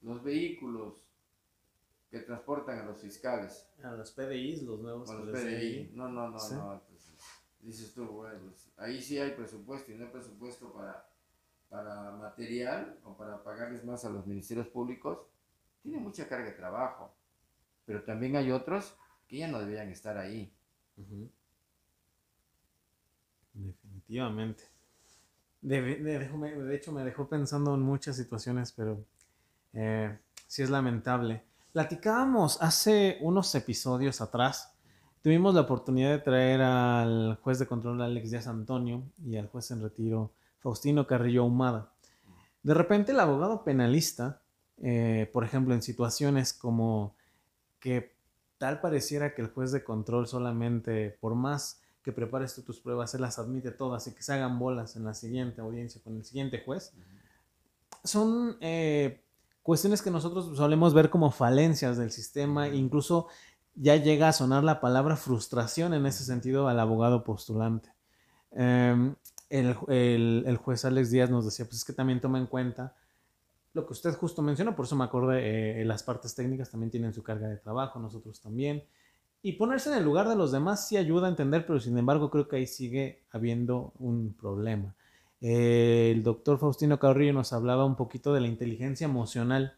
los 0.00 0.22
vehículos 0.22 1.10
que 2.10 2.20
transportan 2.20 2.78
a 2.80 2.84
los 2.84 3.00
fiscales. 3.00 3.66
A 3.82 3.92
los 3.92 4.10
PDIs, 4.12 4.62
los 4.62 4.80
nuevos. 4.80 5.08
los 5.08 5.30
PDI. 5.30 5.92
No, 5.94 6.08
no, 6.08 6.30
no, 6.30 6.38
no. 6.50 6.82
dices 7.60 7.94
tú, 7.94 8.06
bueno, 8.06 8.38
pues, 8.44 8.70
ahí 8.76 9.00
sí 9.00 9.18
hay 9.18 9.32
presupuesto 9.32 9.92
y 9.92 9.96
no 9.96 10.04
hay 10.04 10.10
presupuesto 10.10 10.72
para, 10.72 11.08
para 11.68 12.12
material 12.12 12.98
o 13.04 13.16
para 13.16 13.42
pagarles 13.42 13.84
más 13.84 14.04
a 14.04 14.10
los 14.10 14.26
ministerios 14.26 14.68
públicos, 14.68 15.18
tiene 15.82 15.98
mucha 15.98 16.28
carga 16.28 16.46
de 16.46 16.52
trabajo. 16.52 17.14
Pero 17.84 18.02
también 18.04 18.36
hay 18.36 18.50
otros 18.50 18.96
que 19.28 19.38
ya 19.38 19.48
no 19.48 19.58
deberían 19.58 19.90
estar 19.90 20.16
ahí. 20.16 20.52
Definitivamente. 23.52 24.64
De, 25.60 26.74
hecho, 26.74 26.92
me 26.92 27.04
dejó 27.04 27.28
pensando 27.28 27.74
en 27.74 27.80
muchas 27.80 28.16
situaciones, 28.16 28.72
pero 28.72 29.04
eh, 29.72 30.18
sí 30.46 30.62
es 30.62 30.70
lamentable. 30.70 31.42
Platicábamos 31.72 32.62
hace 32.62 33.18
unos 33.20 33.54
episodios 33.54 34.20
atrás, 34.20 34.72
tuvimos 35.22 35.54
la 35.54 35.62
oportunidad 35.62 36.10
de 36.10 36.18
traer 36.18 36.60
al 36.60 37.38
juez 37.42 37.58
de 37.58 37.66
control 37.66 38.00
Alex 38.02 38.30
Díaz 38.30 38.46
Antonio 38.46 39.02
y 39.24 39.36
al 39.36 39.48
juez 39.48 39.70
en 39.70 39.82
retiro 39.82 40.30
Faustino 40.64 41.06
Carrillo 41.06 41.42
Ahumada. 41.42 41.92
De 42.62 42.72
repente 42.72 43.12
el 43.12 43.20
abogado 43.20 43.64
penalista, 43.64 44.40
eh, 44.78 45.28
por 45.30 45.44
ejemplo, 45.44 45.74
en 45.74 45.82
situaciones 45.82 46.54
como 46.54 47.14
que 47.78 48.16
tal 48.56 48.80
pareciera 48.80 49.34
que 49.34 49.42
el 49.42 49.48
juez 49.48 49.72
de 49.72 49.84
control 49.84 50.26
solamente, 50.26 51.18
por 51.20 51.34
más 51.34 51.82
que 52.02 52.12
prepares 52.12 52.54
tú 52.54 52.62
tus 52.62 52.80
pruebas, 52.80 53.10
se 53.10 53.18
las 53.18 53.38
admite 53.38 53.72
todas 53.72 54.06
y 54.06 54.14
que 54.14 54.22
se 54.22 54.32
hagan 54.32 54.58
bolas 54.58 54.96
en 54.96 55.04
la 55.04 55.12
siguiente 55.12 55.60
audiencia 55.60 56.00
con 56.02 56.16
el 56.16 56.24
siguiente 56.24 56.62
juez, 56.64 56.94
son 58.02 58.56
eh, 58.62 59.22
cuestiones 59.62 60.00
que 60.00 60.10
nosotros 60.10 60.56
solemos 60.56 60.94
ver 60.94 61.10
como 61.10 61.30
falencias 61.30 61.98
del 61.98 62.10
sistema, 62.10 62.68
incluso 62.68 63.28
ya 63.74 63.96
llega 63.96 64.28
a 64.28 64.32
sonar 64.32 64.64
la 64.64 64.80
palabra 64.80 65.16
frustración 65.16 65.92
en 65.92 66.06
ese 66.06 66.24
sentido 66.24 66.68
al 66.68 66.80
abogado 66.80 67.22
postulante. 67.22 67.90
Em, 68.52 69.14
el, 69.60 70.56
juez 70.56 70.84
Alex 70.84 71.10
Díaz 71.10 71.30
nos 71.30 71.44
decía, 71.44 71.64
pues 71.64 71.78
es 71.78 71.84
que 71.84 71.92
también 71.92 72.20
toma 72.20 72.38
en 72.38 72.46
cuenta 72.46 72.94
lo 73.72 73.86
que 73.86 73.92
usted 73.92 74.14
justo 74.14 74.40
mencionó, 74.40 74.76
por 74.76 74.84
eso 74.84 74.94
me 74.94 75.04
acordé, 75.04 75.80
eh, 75.80 75.84
las 75.84 76.02
partes 76.02 76.34
técnicas 76.34 76.70
también 76.70 76.90
tienen 76.90 77.12
su 77.12 77.22
carga 77.22 77.48
de 77.48 77.56
trabajo, 77.56 77.98
nosotros 77.98 78.40
también. 78.40 78.84
Y 79.42 79.52
ponerse 79.52 79.90
en 79.90 79.98
el 79.98 80.04
lugar 80.04 80.28
de 80.28 80.36
los 80.36 80.52
demás 80.52 80.88
sí 80.88 80.96
ayuda 80.96 81.26
a 81.26 81.30
entender, 81.30 81.66
pero 81.66 81.80
sin 81.80 81.98
embargo 81.98 82.30
creo 82.30 82.46
que 82.46 82.56
ahí 82.56 82.66
sigue 82.66 83.24
habiendo 83.32 83.92
un 83.98 84.32
problema. 84.32 84.94
Eh, 85.40 86.12
el 86.14 86.22
doctor 86.22 86.58
Faustino 86.58 86.98
Carrillo 86.98 87.32
nos 87.32 87.52
hablaba 87.52 87.84
un 87.84 87.96
poquito 87.96 88.32
de 88.32 88.40
la 88.40 88.46
inteligencia 88.46 89.06
emocional 89.06 89.76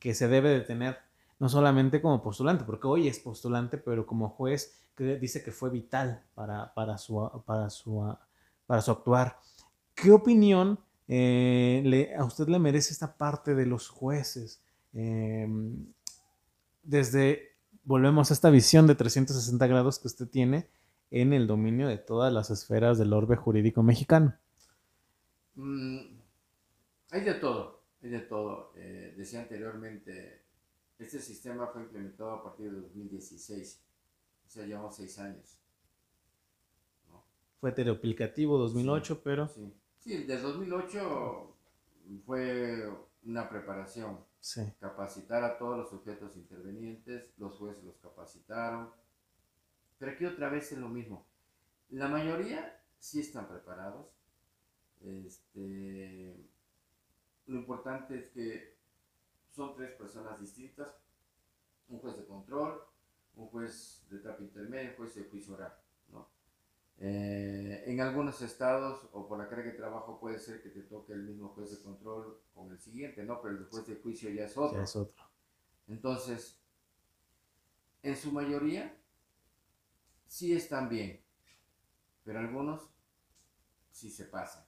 que 0.00 0.14
se 0.14 0.26
debe 0.26 0.48
de 0.48 0.60
tener, 0.60 0.98
no 1.38 1.48
solamente 1.48 2.00
como 2.00 2.22
postulante, 2.22 2.64
porque 2.64 2.86
hoy 2.86 3.08
es 3.08 3.20
postulante, 3.20 3.78
pero 3.78 4.06
como 4.06 4.30
juez 4.30 4.80
que 4.96 5.16
dice 5.18 5.42
que 5.42 5.52
fue 5.52 5.70
vital 5.70 6.22
para, 6.34 6.72
para, 6.74 6.98
su, 6.98 7.30
para, 7.44 7.68
su, 7.70 8.16
para 8.66 8.82
su 8.82 8.90
actuar. 8.90 9.38
¿Qué 9.94 10.10
opinión 10.10 10.80
eh, 11.08 12.14
a 12.18 12.24
usted 12.24 12.48
le 12.48 12.58
merece 12.58 12.92
esta 12.92 13.16
parte 13.16 13.54
de 13.54 13.66
los 13.66 13.88
jueces? 13.88 14.62
Em, 14.92 15.92
desde, 16.82 17.56
volvemos 17.84 18.30
a 18.30 18.34
esta 18.34 18.50
visión 18.50 18.86
de 18.86 18.94
360 18.94 19.66
grados 19.66 19.98
que 19.98 20.08
usted 20.08 20.28
tiene 20.28 20.68
en 21.10 21.32
el 21.32 21.46
dominio 21.46 21.88
de 21.88 21.98
todas 21.98 22.32
las 22.32 22.50
esferas 22.50 22.98
del 22.98 23.12
orbe 23.12 23.36
jurídico 23.36 23.82
mexicano. 23.82 24.36
Mm, 25.54 26.00
hay 27.10 27.20
de 27.20 27.34
todo, 27.34 27.82
hay 28.02 28.10
de 28.10 28.20
todo. 28.20 28.72
Eh, 28.76 29.14
decía 29.16 29.40
anteriormente, 29.40 30.42
este 30.98 31.20
sistema 31.20 31.66
fue 31.68 31.82
implementado 31.82 32.32
a 32.32 32.42
partir 32.42 32.72
de 32.72 32.80
2016, 32.80 33.80
o 34.46 34.50
sea, 34.50 34.66
llevamos 34.66 34.96
seis 34.96 35.18
años. 35.18 35.58
Fue 37.64 37.72
tereoplicativo 37.72 38.58
2008, 38.58 39.22
pero... 39.24 39.48
Sí. 39.48 39.72
sí, 39.96 40.24
desde 40.24 40.42
2008 40.42 41.56
fue 42.26 42.92
una 43.24 43.48
preparación. 43.48 44.18
Sí. 44.38 44.60
Capacitar 44.78 45.42
a 45.42 45.56
todos 45.56 45.78
los 45.78 45.88
sujetos 45.88 46.36
intervenientes, 46.36 47.32
los 47.38 47.54
jueces 47.54 47.82
los 47.82 47.96
capacitaron. 47.96 48.90
Pero 49.98 50.12
aquí 50.12 50.26
otra 50.26 50.50
vez 50.50 50.72
es 50.72 50.78
lo 50.78 50.90
mismo. 50.90 51.26
La 51.88 52.06
mayoría 52.06 52.84
sí 52.98 53.20
están 53.20 53.48
preparados, 53.48 54.08
este, 55.00 56.36
lo 57.46 57.60
importante 57.60 58.18
es 58.18 58.28
que 58.28 58.76
son 59.52 59.74
tres 59.74 59.92
personas 59.92 60.38
distintas, 60.38 60.88
un 61.88 61.98
juez 61.98 62.14
de 62.14 62.26
control, 62.26 62.78
un 63.36 63.48
juez 63.48 64.04
de 64.10 64.18
etapa 64.18 64.42
intermedia, 64.42 64.90
un 64.90 64.96
juez 64.96 65.14
de 65.14 65.24
juicio 65.30 65.54
oral. 65.54 65.74
Eh, 66.98 67.84
en 67.86 68.00
algunos 68.00 68.40
estados 68.40 69.08
o 69.12 69.26
por 69.26 69.38
la 69.38 69.48
carga 69.48 69.64
de 69.64 69.76
trabajo 69.76 70.18
puede 70.20 70.38
ser 70.38 70.62
que 70.62 70.70
te 70.70 70.82
toque 70.82 71.12
el 71.12 71.24
mismo 71.24 71.48
juez 71.48 71.70
de 71.70 71.82
control 71.82 72.40
con 72.54 72.70
el 72.70 72.78
siguiente, 72.78 73.24
¿no? 73.24 73.42
Pero 73.42 73.56
el 73.56 73.64
juez 73.66 73.86
de 73.86 73.96
juicio 73.96 74.30
ya 74.30 74.44
es 74.44 74.56
otro. 74.56 74.78
Ya 74.78 74.84
es 74.84 74.96
otro. 74.96 75.24
Entonces, 75.88 76.60
en 78.02 78.16
su 78.16 78.32
mayoría, 78.32 78.96
sí 80.26 80.52
están 80.54 80.88
bien, 80.88 81.20
pero 82.24 82.38
algunos 82.38 82.90
sí 83.90 84.10
se 84.10 84.24
pasan. 84.24 84.64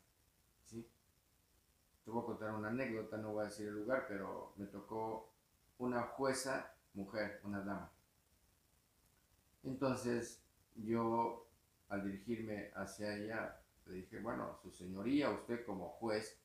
Te 2.07 2.13
voy 2.13 2.23
a 2.23 2.27
contar 2.27 2.55
una 2.55 2.69
anécdota, 2.69 3.17
no 3.17 3.33
voy 3.33 3.43
a 3.43 3.49
decir 3.49 3.67
el 3.67 3.75
lugar, 3.75 4.07
pero 4.07 4.53
me 4.57 4.67
tocó 4.67 5.33
una 5.79 6.03
jueza 6.03 6.73
mujer, 6.95 7.41
una 7.43 7.61
dama. 7.61 7.91
Entonces 9.65 10.41
yo 10.77 11.46
al 11.89 12.05
dirigirme 12.05 12.71
hacia 12.75 13.17
ella 13.17 13.61
le 13.87 13.95
dije, 13.95 14.21
bueno, 14.21 14.59
su 14.63 14.71
señoría, 14.71 15.31
usted 15.31 15.65
como 15.65 15.89
juez 15.91 16.37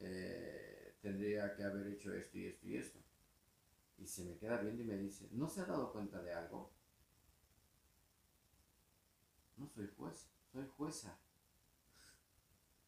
eh, 0.00 0.96
tendría 1.00 1.54
que 1.54 1.62
haber 1.62 1.86
hecho 1.86 2.12
esto 2.12 2.38
y 2.38 2.46
esto 2.46 2.66
y 2.66 2.76
esto. 2.76 2.98
Y 3.98 4.06
se 4.06 4.24
me 4.24 4.36
queda 4.36 4.58
viendo 4.58 4.82
y 4.82 4.86
me 4.86 4.96
dice, 4.96 5.28
¿no 5.32 5.48
se 5.48 5.60
ha 5.60 5.66
dado 5.66 5.92
cuenta 5.92 6.20
de 6.20 6.32
algo? 6.32 6.72
No 9.56 9.68
soy 9.68 9.88
juez, 9.96 10.28
soy 10.52 10.66
jueza. 10.76 11.16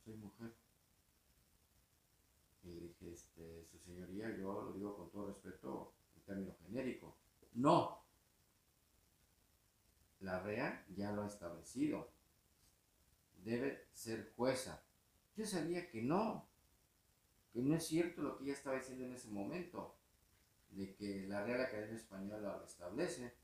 Soy 0.04 0.14
mujer. 0.14 0.52
Y 2.64 2.68
le 2.70 2.80
dije, 2.80 3.12
este, 3.12 3.64
su 3.70 3.78
señoría, 3.78 4.36
yo 4.36 4.62
lo 4.62 4.72
digo 4.72 4.96
con 4.96 5.10
todo 5.10 5.28
respeto 5.28 5.92
en 6.16 6.22
término 6.22 6.56
genérico. 6.66 7.16
No. 7.54 7.95
La 10.26 10.40
REA 10.40 10.84
ya 10.96 11.12
lo 11.12 11.22
ha 11.22 11.28
establecido. 11.28 12.10
Debe 13.44 13.86
ser 13.92 14.32
jueza. 14.36 14.82
Yo 15.36 15.46
sabía 15.46 15.88
que 15.88 16.02
no, 16.02 16.48
que 17.52 17.60
no 17.60 17.76
es 17.76 17.86
cierto 17.86 18.22
lo 18.22 18.36
que 18.36 18.44
ella 18.44 18.54
estaba 18.54 18.76
diciendo 18.76 19.04
en 19.04 19.14
ese 19.14 19.28
momento, 19.28 19.94
de 20.70 20.96
que 20.96 21.28
la 21.28 21.44
Real 21.44 21.60
Academia 21.60 21.94
Española 21.94 22.58
lo 22.58 22.64
establece. 22.64 23.34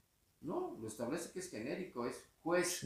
No, 0.41 0.77
lo 0.81 0.89
establece 0.89 1.31
que 1.31 1.39
es 1.39 1.51
genérico, 1.51 2.05
es 2.05 2.25
juez 2.43 2.85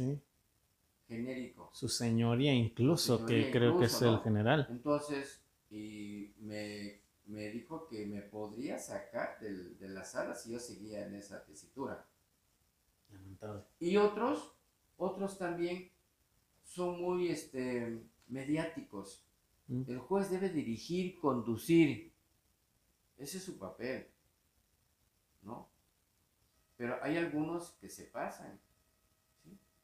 genérico. 1.08 1.70
Su 1.72 1.88
señoría 1.88 2.52
incluso, 2.52 3.24
que 3.24 3.50
creo 3.50 3.78
que 3.78 3.86
es 3.86 4.02
el 4.02 4.18
general. 4.20 4.66
Entonces, 4.68 5.40
y 5.70 6.34
me, 6.40 7.00
me 7.24 7.48
dijo 7.48 7.86
que 7.88 8.04
me 8.04 8.20
podría 8.20 8.78
sacar 8.78 9.40
del, 9.40 9.78
de 9.78 9.88
la 9.88 10.04
sala 10.04 10.34
si 10.34 10.52
yo 10.52 10.58
seguía 10.58 11.06
en 11.06 11.14
esa 11.14 11.42
tesitura. 11.46 12.06
Y 13.78 13.96
otros, 13.96 14.56
otros 14.96 15.38
también 15.38 15.90
son 16.64 17.00
muy 17.00 17.28
este, 17.28 18.02
mediáticos. 18.28 19.24
Mm. 19.68 19.82
El 19.88 19.98
juez 19.98 20.30
debe 20.30 20.48
dirigir, 20.48 21.18
conducir. 21.18 22.12
Ese 23.18 23.38
es 23.38 23.44
su 23.44 23.58
papel. 23.58 24.08
¿No? 25.42 25.68
Pero 26.76 27.02
hay 27.02 27.16
algunos 27.16 27.72
que 27.80 27.88
se 27.88 28.04
pasan. 28.04 28.58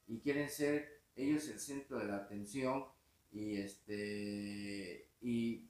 Y 0.08 0.18
quieren 0.18 0.50
ser 0.50 1.02
ellos 1.16 1.48
el 1.48 1.60
centro 1.60 1.98
de 1.98 2.06
la 2.06 2.16
atención 2.16 2.84
y 3.32 3.56
este 3.56 5.08
y 5.20 5.68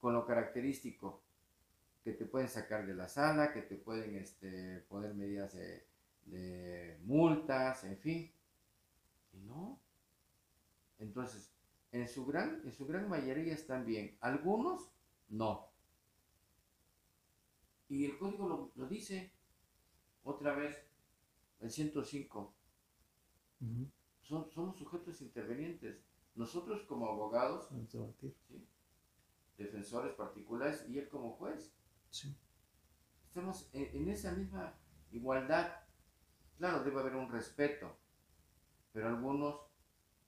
con 0.00 0.14
lo 0.14 0.26
característico 0.26 1.22
que 2.02 2.12
te 2.12 2.26
pueden 2.26 2.48
sacar 2.48 2.86
de 2.86 2.94
la 2.94 3.08
sala, 3.08 3.52
que 3.52 3.62
te 3.62 3.76
pueden 3.76 4.16
este, 4.16 4.80
poner 4.88 5.14
medidas 5.14 5.54
de, 5.54 5.86
multas, 7.02 7.84
en 7.84 7.98
fin. 7.98 8.32
Y 9.32 9.40
no. 9.40 9.80
Entonces, 10.98 11.52
en 11.92 12.08
su 12.08 12.24
gran, 12.26 12.62
en 12.64 12.72
su 12.72 12.86
gran 12.86 13.08
mayoría 13.08 13.54
están 13.54 13.84
bien. 13.84 14.16
Algunos 14.20 14.90
no. 15.28 15.70
Y 17.88 18.04
el 18.04 18.18
código 18.18 18.72
lo, 18.74 18.86
dice 18.86 19.32
otra 20.22 20.54
vez, 20.54 20.76
el 21.60 21.70
105. 21.70 22.54
Son, 24.22 24.50
somos 24.50 24.76
sujetos 24.76 25.20
intervenientes. 25.22 26.02
Nosotros 26.34 26.82
como 26.82 27.08
abogados, 27.08 27.68
¿sí? 28.18 28.66
defensores 29.56 30.14
particulares 30.14 30.84
y 30.88 30.98
él 30.98 31.08
como 31.08 31.32
juez. 31.36 31.72
Sí. 32.10 32.36
Estamos 33.28 33.68
en, 33.72 34.08
esa 34.08 34.32
misma 34.32 34.74
igualdad. 35.10 35.83
Claro, 36.58 36.84
debe 36.84 37.00
haber 37.00 37.16
un 37.16 37.30
respeto, 37.30 37.96
pero 38.92 39.08
algunos 39.08 39.60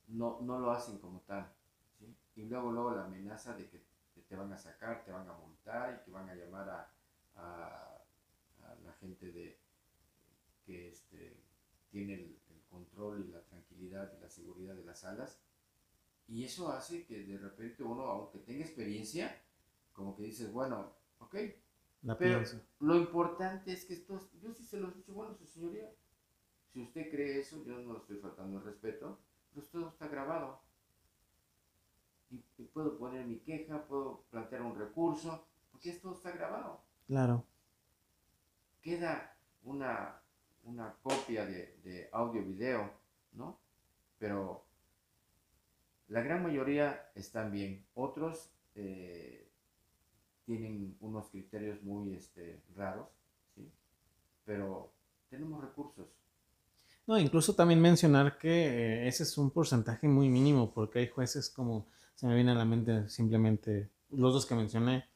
no, 0.08 0.40
no 0.40 0.58
lo 0.58 0.70
hacen 0.70 0.98
como 0.98 1.20
tal. 1.20 1.52
¿sí? 1.98 2.14
Y 2.36 2.44
luego, 2.46 2.72
luego 2.72 2.94
la 2.94 3.04
amenaza 3.04 3.54
de 3.54 3.68
que 3.68 3.82
te, 4.28 4.36
van 4.36 4.52
a 4.52 4.58
sacar, 4.58 5.04
te 5.04 5.12
van 5.12 5.28
a 5.28 5.34
multar 5.34 6.00
y 6.00 6.04
que 6.04 6.10
van 6.10 6.28
a 6.28 6.34
llamar 6.34 6.68
a, 6.68 6.92
a, 7.36 8.04
la 8.84 8.92
gente 8.94 9.30
de, 9.30 9.58
que 10.64 10.88
este, 10.88 11.36
tiene 11.90 12.14
el, 12.14 12.36
control 12.68 13.24
y 13.26 13.32
la 13.32 13.40
tranquilidad 13.42 14.12
y 14.18 14.20
la 14.20 14.28
seguridad 14.28 14.74
de 14.74 14.84
las 14.84 15.00
salas. 15.00 15.40
Y 16.28 16.44
eso 16.44 16.70
hace 16.70 17.06
que 17.06 17.22
de 17.22 17.38
repente 17.38 17.82
uno, 17.82 18.02
aunque 18.02 18.40
tenga 18.40 18.64
experiencia, 18.64 19.40
como 19.94 20.14
que 20.14 20.24
dices, 20.24 20.52
bueno, 20.52 20.92
ok. 21.20 21.36
pero 22.18 22.42
lo 22.80 22.96
importante 22.96 23.72
es 23.72 23.86
que 23.86 23.94
esto, 23.94 24.20
yo 24.42 24.52
sí 24.52 24.64
se 24.64 24.78
lo 24.78 24.90
he 24.90 24.94
dicho, 24.94 25.14
bueno, 25.14 25.34
su 25.34 25.46
señoría, 25.46 25.90
si 26.76 26.82
usted 26.82 27.10
cree 27.10 27.40
eso, 27.40 27.64
yo 27.64 27.78
no 27.78 27.94
le 27.94 28.00
estoy 28.00 28.18
faltando 28.18 28.58
el 28.58 28.64
respeto, 28.64 29.18
pero 29.54 29.66
todo 29.68 29.88
está 29.88 30.08
grabado. 30.08 30.60
Y, 32.28 32.36
puedo 32.64 32.98
poner 32.98 33.24
mi 33.24 33.38
queja, 33.38 33.86
puedo 33.86 34.24
plantear 34.30 34.60
un 34.60 34.78
recurso, 34.78 35.46
porque 35.72 35.88
esto 35.88 36.12
está 36.12 36.32
grabado. 36.32 36.82
Claro. 37.06 37.46
Queda 38.82 39.38
una, 39.62 40.20
una 40.64 40.94
copia 41.02 41.46
de, 41.46 41.78
de 41.82 42.10
audio-video, 42.12 42.90
¿no? 43.32 43.58
Pero 44.18 44.66
la 46.08 46.20
gran 46.20 46.42
mayoría 46.42 47.10
están 47.14 47.52
bien. 47.52 47.86
Otros 47.94 48.50
eh, 48.74 49.48
tienen 50.44 50.94
unos 51.00 51.30
criterios 51.30 51.82
muy 51.82 52.12
este, 52.12 52.60
raros, 52.74 53.08
¿sí? 53.54 53.72
Pero 54.44 54.92
tenemos 55.30 55.64
recursos. 55.64 56.06
No, 57.06 57.18
incluso 57.18 57.54
también 57.54 57.80
mencionar 57.80 58.36
que 58.36 58.48
eh, 58.48 59.08
ese 59.08 59.22
es 59.22 59.38
un 59.38 59.50
porcentaje 59.50 60.08
muy 60.08 60.28
mínimo, 60.28 60.72
porque 60.72 60.98
hay 60.98 61.08
jueces 61.08 61.48
como, 61.50 61.86
se 62.14 62.26
me 62.26 62.34
viene 62.34 62.50
a 62.50 62.54
la 62.54 62.64
mente 62.64 63.08
simplemente 63.08 63.90
los 64.10 64.32
dos 64.32 64.46
que 64.46 64.54
mencioné, 64.54 65.08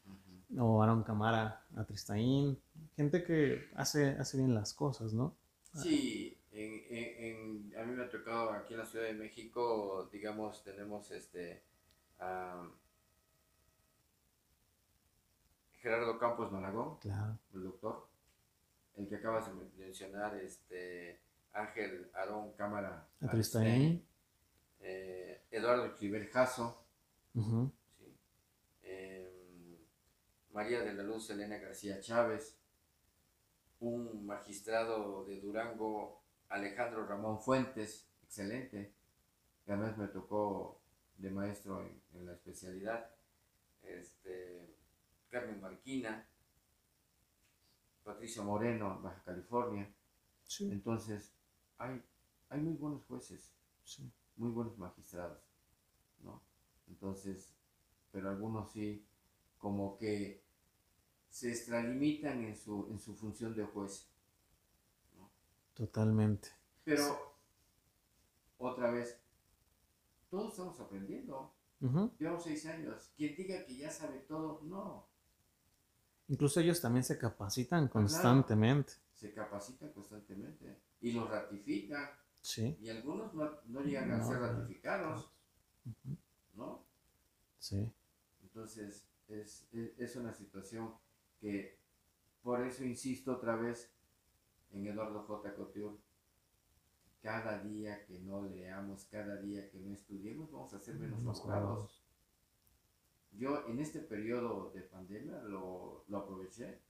o 0.58 0.82
Aaron 0.82 1.02
Camara, 1.02 1.64
a 1.76 1.84
Tristaín, 1.84 2.60
gente 2.96 3.24
que 3.24 3.68
hace, 3.74 4.10
hace 4.10 4.36
bien 4.36 4.54
las 4.54 4.74
cosas, 4.74 5.12
¿no? 5.12 5.36
Sí, 5.74 6.36
en, 6.52 7.72
a 7.78 7.84
mí 7.84 7.94
me 7.94 8.04
ha 8.04 8.10
tocado 8.10 8.50
aquí 8.50 8.74
en 8.74 8.80
la 8.80 8.86
Ciudad 8.86 9.06
de 9.06 9.14
México, 9.14 10.08
digamos, 10.12 10.62
tenemos 10.62 11.10
este 11.10 11.62
Gerardo 15.80 16.18
Campos 16.18 16.52
Malagón, 16.52 16.98
el 17.54 17.62
doctor, 17.62 18.06
el 18.96 19.08
que 19.08 19.16
acabas 19.16 19.46
de 19.46 19.84
mencionar, 19.84 20.36
este 20.36 21.20
Ángel 21.52 22.10
Aarón 22.14 22.52
Cámara 22.52 23.08
Atristaín, 23.20 24.06
eh, 24.80 25.44
Eduardo 25.50 25.94
Cliver 25.96 26.28
Jasso, 26.30 26.84
María 30.52 30.80
de 30.80 30.92
la 30.92 31.02
Luz 31.02 31.30
Elena 31.30 31.56
García 31.58 32.00
Chávez, 32.00 32.58
un 33.78 34.26
magistrado 34.26 35.24
de 35.24 35.40
Durango, 35.40 36.22
Alejandro 36.48 37.06
Ramón 37.06 37.40
Fuentes, 37.40 38.10
excelente, 38.24 38.92
que 39.64 39.72
además 39.72 39.96
me 39.96 40.08
tocó 40.08 40.80
de 41.16 41.30
maestro 41.30 41.80
en, 42.12 42.26
la 42.26 42.32
especialidad, 42.32 43.10
este, 43.82 44.76
Carmen 45.30 45.60
Marquina, 45.60 46.28
Patricia 48.04 48.42
Moreno, 48.42 49.00
Baja 49.00 49.22
California. 49.24 49.88
Entonces, 50.58 51.32
hay, 51.80 52.02
hay 52.50 52.60
muy 52.60 52.74
buenos 52.74 53.04
jueces, 53.06 53.50
muy 54.36 54.50
buenos 54.50 54.78
magistrados, 54.78 55.42
¿no? 56.22 56.42
Entonces, 56.88 57.54
pero 58.12 58.28
algunos 58.28 58.70
sí 58.70 59.04
como 59.58 59.96
que 59.96 60.44
se 61.30 61.50
extralimitan 61.50 62.44
en 62.44 62.56
su, 62.56 62.86
en 62.90 62.98
su 62.98 63.14
función 63.14 63.54
de 63.54 63.64
juez. 63.64 64.08
Totalmente. 65.74 66.50
Pero, 66.84 67.34
otra 68.58 68.90
vez, 68.90 69.18
todos 70.28 70.50
estamos 70.50 70.78
aprendiendo. 70.80 71.54
Llevamos 72.18 72.44
seis 72.44 72.66
años. 72.66 73.10
Quien 73.16 73.34
diga 73.36 73.64
que 73.64 73.76
ya 73.76 73.90
sabe 73.90 74.18
todo, 74.20 74.60
no. 74.64 75.08
Incluso 76.28 76.60
ellos 76.60 76.80
también 76.80 77.04
se 77.04 77.16
capacitan 77.16 77.88
constantemente. 77.88 78.92
se 79.14 79.32
capacitan 79.32 79.92
constantemente 79.92 80.89
y 81.00 81.12
los 81.12 81.28
ratifican. 81.28 82.10
Sí. 82.40 82.76
Y 82.80 82.88
algunos 82.88 83.34
no, 83.34 83.80
llegan 83.82 84.10
a 84.12 84.22
ser 84.22 84.38
ratificados. 84.38 85.32
¿No? 86.54 86.84
Sí. 87.58 87.92
Entonces, 88.42 89.06
es, 89.28 89.68
es, 89.72 90.16
una 90.16 90.32
situación 90.32 90.94
que 91.40 91.78
por 92.42 92.60
eso 92.66 92.84
insisto 92.84 93.32
otra 93.32 93.56
vez 93.56 93.92
en 94.72 94.86
Eduardo 94.86 95.22
J. 95.22 95.54
Couture. 95.54 95.96
Cada 97.22 97.62
día 97.62 98.06
que 98.06 98.18
no 98.20 98.46
leamos, 98.46 99.04
cada 99.04 99.36
día 99.36 99.70
que 99.70 99.78
no 99.78 99.92
estudiemos, 99.92 100.50
vamos 100.50 100.72
a 100.72 100.80
ser 100.80 100.96
menos 100.96 101.22
abogados. 101.26 102.02
Yo 103.32 103.66
en 103.68 103.78
este 103.78 104.00
periodo 104.00 104.70
de 104.74 104.82
pandemia 104.82 105.42
lo, 105.42 106.04
lo 106.08 106.18
aproveché. 106.18 106.80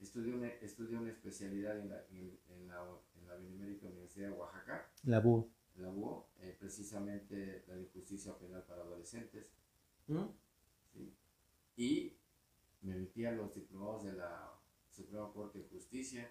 Estudié 0.00 0.34
una, 0.34 0.48
estudié 0.48 0.96
una 0.96 1.10
especialidad 1.10 1.78
en 1.78 1.90
la, 1.90 2.06
en, 2.10 2.38
en 2.48 2.68
la 2.68 2.82
Benemérita 3.40 3.88
Universidad 3.88 4.28
de 4.28 4.34
Oaxaca. 4.34 4.90
La 5.04 5.20
BU. 5.20 5.50
La 5.76 5.88
BU, 5.88 6.24
eh, 6.40 6.56
precisamente 6.58 7.64
la 7.66 7.74
de 7.76 7.86
justicia 7.86 8.36
penal 8.38 8.64
para 8.64 8.82
adolescentes. 8.82 9.46
¿Mm? 10.06 10.26
Sí 10.92 11.14
y 11.80 12.14
me 12.82 12.94
metí 12.94 13.24
a 13.24 13.32
los 13.32 13.54
diplomados 13.54 14.04
de 14.04 14.12
la 14.12 14.52
Suprema 14.90 15.32
Corte 15.32 15.60
de 15.60 15.68
Justicia, 15.68 16.30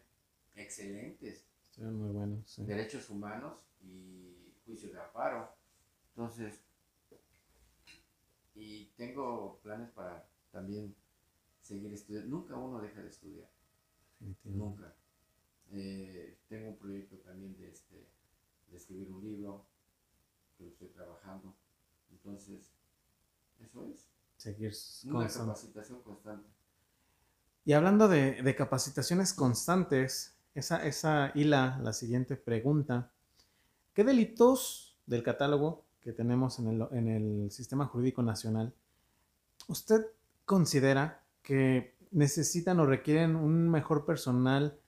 excelentes. 0.54 1.48
muy 1.78 2.12
buenos. 2.12 2.56
Derechos 2.58 3.10
humanos 3.10 3.58
y 3.82 4.54
juicio 4.64 4.92
de 4.92 5.00
amparo. 5.00 5.52
Entonces, 6.10 6.62
y 8.54 8.86
tengo 8.96 9.60
planes 9.64 9.90
para 9.90 10.30
también 10.52 10.96
seguir 11.62 11.92
estudiando. 11.94 12.30
Nunca 12.30 12.56
uno 12.56 12.80
deja 12.80 13.02
de 13.02 13.10
estudiar. 13.10 13.50
Nunca. 14.44 14.94
Eh, 15.72 16.38
tengo 16.48 16.70
un 16.70 16.78
proyecto 16.78 17.18
también 17.18 17.56
de, 17.58 17.70
este, 17.70 18.08
de 18.70 18.78
escribir 18.78 19.10
un 19.12 19.24
libro 19.24 19.66
que 20.58 20.64
lo 20.64 20.70
estoy 20.70 20.88
trabajando. 20.90 21.56
Entonces, 22.12 22.72
eso 23.60 23.86
es 23.86 24.10
seguir 24.38 24.74
Una 25.06 25.28
capacitación 25.28 26.02
constante. 26.02 26.50
Y 27.66 27.74
hablando 27.74 28.08
de, 28.08 28.56
capacitaciones 28.58 29.34
constantes, 29.34 30.36
esa, 30.56 30.86
esa 30.86 31.32
hila 31.36 31.80
la 31.84 31.94
siguiente 31.94 32.36
pregunta. 32.36 33.12
¿Qué 33.94 34.04
delitos 34.04 34.98
del 35.06 35.24
catálogo 35.24 35.86
que 36.02 36.14
tenemos 36.14 36.58
en 36.60 36.68
el, 36.68 36.88
en 36.92 37.08
el 37.08 37.52
sistema 37.52 37.86
jurídico 37.86 38.24
nacional 38.24 38.74
usted 39.68 40.06
considera 40.46 41.24
que 41.44 41.96
necesitan 42.12 42.80
o 42.80 42.86
requieren 42.86 43.36
un 43.36 43.70
mejor 43.70 44.06
personal 44.06 44.79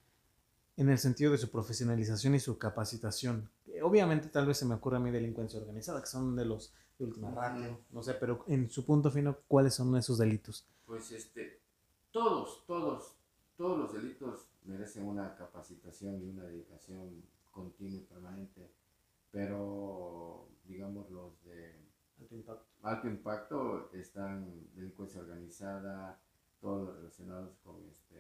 en 0.78 0.90
el 0.90 0.98
sentido 0.98 1.32
de 1.32 1.38
su 1.38 1.50
profesionalización 1.50 2.36
y 2.36 2.40
su 2.40 2.58
capacitación? 2.58 3.50
Obviamente 3.84 4.30
tal 4.30 4.46
vez 4.46 4.58
se 4.58 4.66
me 4.66 4.76
ocurre 4.76 4.98
a 4.98 5.00
mí 5.00 5.12
delincuencia 5.12 5.60
organizada, 5.60 6.02
que 6.02 6.08
son 6.08 6.36
de 6.36 6.46
los 6.46 6.74
última 7.04 7.82
no 7.92 8.04
sé, 8.04 8.14
pero 8.16 8.44
en 8.48 8.70
su 8.70 8.86
punto 8.86 9.12
fino, 9.12 9.38
¿cuáles 9.48 9.74
son 9.74 9.96
esos 9.96 10.18
delitos? 10.18 10.68
Pues 10.86 11.12
este, 11.12 11.60
todos, 12.12 12.64
todos, 12.66 13.16
todos 13.58 13.80
los 13.80 13.94
delitos 13.94 14.48
merecen 14.66 15.06
una 15.08 15.36
capacitación 15.36 16.22
y 16.22 16.30
una 16.30 16.44
dedicación 16.44 17.24
continua 17.50 18.00
y 18.00 18.04
permanente, 18.04 18.72
pero 19.32 20.48
digamos 20.66 21.10
los 21.10 21.44
de 21.44 21.76
alto 22.20 22.36
impacto, 22.36 22.66
alto 22.84 23.08
impacto 23.08 23.92
están 23.94 24.68
delincuencia 24.76 25.22
organizada, 25.22 26.20
todos 26.60 26.88
los 26.88 26.96
relacionados 26.98 27.58
con 27.64 27.84
este 27.90 28.20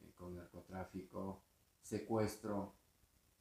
eh, 0.00 0.03
con 0.16 0.36
narcotráfico, 0.36 1.42
secuestro, 1.82 2.74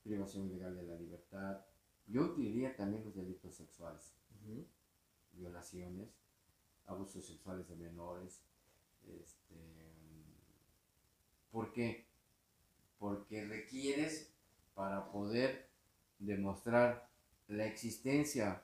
privación 0.04 0.48
ilegal 0.48 0.76
de 0.76 0.84
la 0.84 0.96
libertad, 0.96 1.66
yo 2.08 2.24
utilizaría 2.24 2.76
también 2.76 3.04
los 3.06 3.16
delitos 3.16 3.56
sexuales, 3.56 4.14
violaciones, 5.32 6.10
abusos 6.86 7.26
sexuales 7.26 7.68
de 7.70 7.76
menores. 7.76 8.42
Este, 9.08 9.56
¿Por 11.52 11.72
qué? 11.72 12.06
Porque 13.00 13.46
requieres 13.46 14.34
para 14.74 15.12
poder 15.12 15.70
demostrar 16.20 17.10
la 17.48 17.66
existencia 17.66 18.64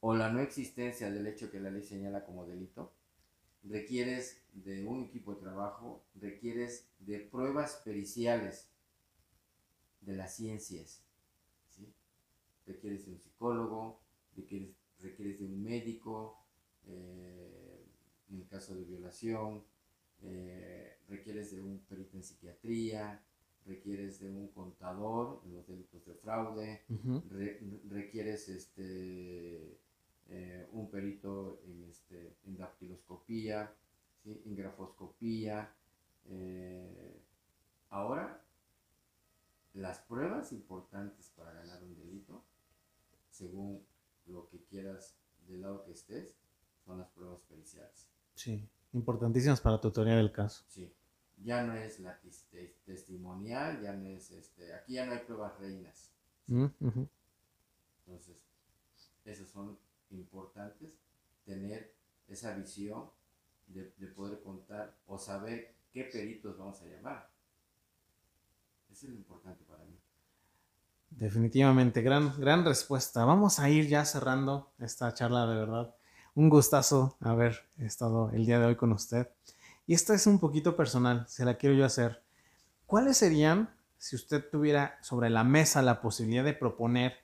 o 0.00 0.14
la 0.14 0.30
no 0.30 0.40
existencia 0.40 1.10
del 1.10 1.26
hecho 1.26 1.50
que 1.50 1.60
la 1.60 1.70
ley 1.70 1.82
señala 1.82 2.24
como 2.24 2.46
delito, 2.46 2.92
requieres 3.64 4.42
de 4.52 4.84
un 4.84 5.04
equipo 5.04 5.34
de 5.34 5.40
trabajo, 5.40 6.04
requieres 6.14 6.88
de 6.98 7.20
pruebas 7.20 7.80
periciales 7.84 8.68
de 10.00 10.16
las 10.16 10.34
ciencias 10.34 11.04
requieres 12.70 13.06
de 13.06 13.12
un 13.12 13.18
psicólogo, 13.18 14.00
requieres, 14.36 14.70
requieres 15.00 15.38
de 15.40 15.44
un 15.44 15.62
médico, 15.62 16.38
eh, 16.86 17.86
en 18.30 18.40
el 18.40 18.46
caso 18.46 18.74
de 18.74 18.84
violación, 18.84 19.62
eh, 20.22 20.98
requieres 21.08 21.50
de 21.50 21.62
un 21.62 21.80
perito 21.80 22.16
en 22.16 22.22
psiquiatría, 22.22 23.22
requieres 23.66 24.20
de 24.20 24.30
un 24.30 24.48
contador 24.48 25.42
en 25.44 25.54
los 25.54 25.66
delitos 25.66 26.04
de 26.06 26.14
fraude, 26.14 26.82
requieres 27.88 28.48
este, 28.48 29.78
eh, 30.30 30.68
un 30.72 30.90
perito 30.90 31.60
en, 31.66 31.84
este, 31.90 32.36
en 32.46 32.56
dactiloscopía, 32.56 33.72
en 34.24 34.54
grafoscopía. 34.54 35.74
ahora, 37.90 38.40
las 39.74 39.98
pruebas 40.00 40.52
importantes 40.52 41.30
para 41.36 41.52
ganar 41.52 41.82
un 41.82 41.96
delito, 41.96 42.44
según 43.30 43.84
lo 44.26 44.48
que 44.48 44.62
quieras 44.64 45.16
del 45.46 45.62
lado 45.62 45.84
que 45.84 45.92
estés, 45.92 46.36
son 46.84 46.98
las 46.98 47.08
pruebas 47.10 47.40
periciales. 47.42 48.08
Sí, 48.34 48.68
importantísimas 48.92 49.60
para 49.60 49.80
tu 49.80 49.90
teoría 49.90 50.16
del 50.16 50.32
caso. 50.32 50.64
Sí, 50.68 50.92
ya 51.42 51.62
no 51.62 51.74
es 51.74 52.00
la 52.00 52.18
testimonial, 52.84 53.80
ya 53.82 53.92
no 53.94 54.06
es 54.08 54.30
este, 54.30 54.74
aquí 54.74 54.94
ya 54.94 55.06
no 55.06 55.12
hay 55.12 55.20
pruebas 55.20 55.58
reinas. 55.58 56.10
Mm, 56.46 56.66
Entonces, 58.06 58.36
esas 59.24 59.48
son 59.48 59.78
importantes, 60.10 60.92
tener 61.44 61.94
esa 62.28 62.54
visión 62.54 63.10
de, 63.66 63.92
de 63.96 64.06
poder 64.08 64.42
contar 64.42 64.96
o 65.06 65.18
saber 65.18 65.74
qué 65.92 66.04
peritos 66.04 66.56
vamos 66.58 66.80
a 66.82 66.86
llamar. 66.86 67.30
Eso 68.90 69.06
es 69.06 69.12
lo 69.12 69.18
importante 69.18 69.64
para 69.64 69.84
mí. 69.84 69.98
Definitivamente, 71.10 72.02
gran, 72.02 72.38
gran 72.40 72.64
respuesta. 72.64 73.24
Vamos 73.24 73.58
a 73.58 73.68
ir 73.68 73.88
ya 73.88 74.04
cerrando 74.04 74.72
esta 74.78 75.12
charla 75.12 75.46
de 75.46 75.56
verdad. 75.56 75.94
Un 76.34 76.48
gustazo 76.48 77.16
haber 77.20 77.68
estado 77.78 78.30
el 78.30 78.46
día 78.46 78.60
de 78.60 78.66
hoy 78.66 78.76
con 78.76 78.92
usted. 78.92 79.28
Y 79.86 79.94
esta 79.94 80.14
es 80.14 80.28
un 80.28 80.38
poquito 80.38 80.76
personal, 80.76 81.26
se 81.28 81.44
la 81.44 81.54
quiero 81.56 81.74
yo 81.74 81.84
hacer. 81.84 82.22
¿Cuáles 82.86 83.16
serían, 83.16 83.74
si 83.98 84.14
usted 84.14 84.48
tuviera 84.48 84.98
sobre 85.02 85.30
la 85.30 85.42
mesa 85.42 85.82
la 85.82 86.00
posibilidad 86.00 86.44
de 86.44 86.54
proponer 86.54 87.14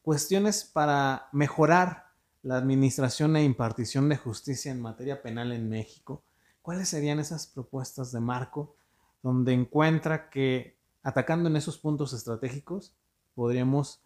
cuestiones 0.00 0.64
para 0.64 1.28
mejorar 1.32 2.03
la 2.44 2.58
administración 2.58 3.36
e 3.36 3.42
impartición 3.42 4.08
de 4.10 4.18
justicia 4.18 4.70
en 4.70 4.80
materia 4.80 5.22
penal 5.22 5.50
en 5.52 5.68
México? 5.68 6.22
¿Cuáles 6.60 6.90
serían 6.90 7.18
esas 7.18 7.46
propuestas 7.46 8.12
de 8.12 8.20
marco 8.20 8.76
donde 9.22 9.54
encuentra 9.54 10.28
que 10.28 10.76
atacando 11.02 11.48
en 11.48 11.56
esos 11.56 11.78
puntos 11.78 12.12
estratégicos 12.12 12.94
podríamos 13.34 14.02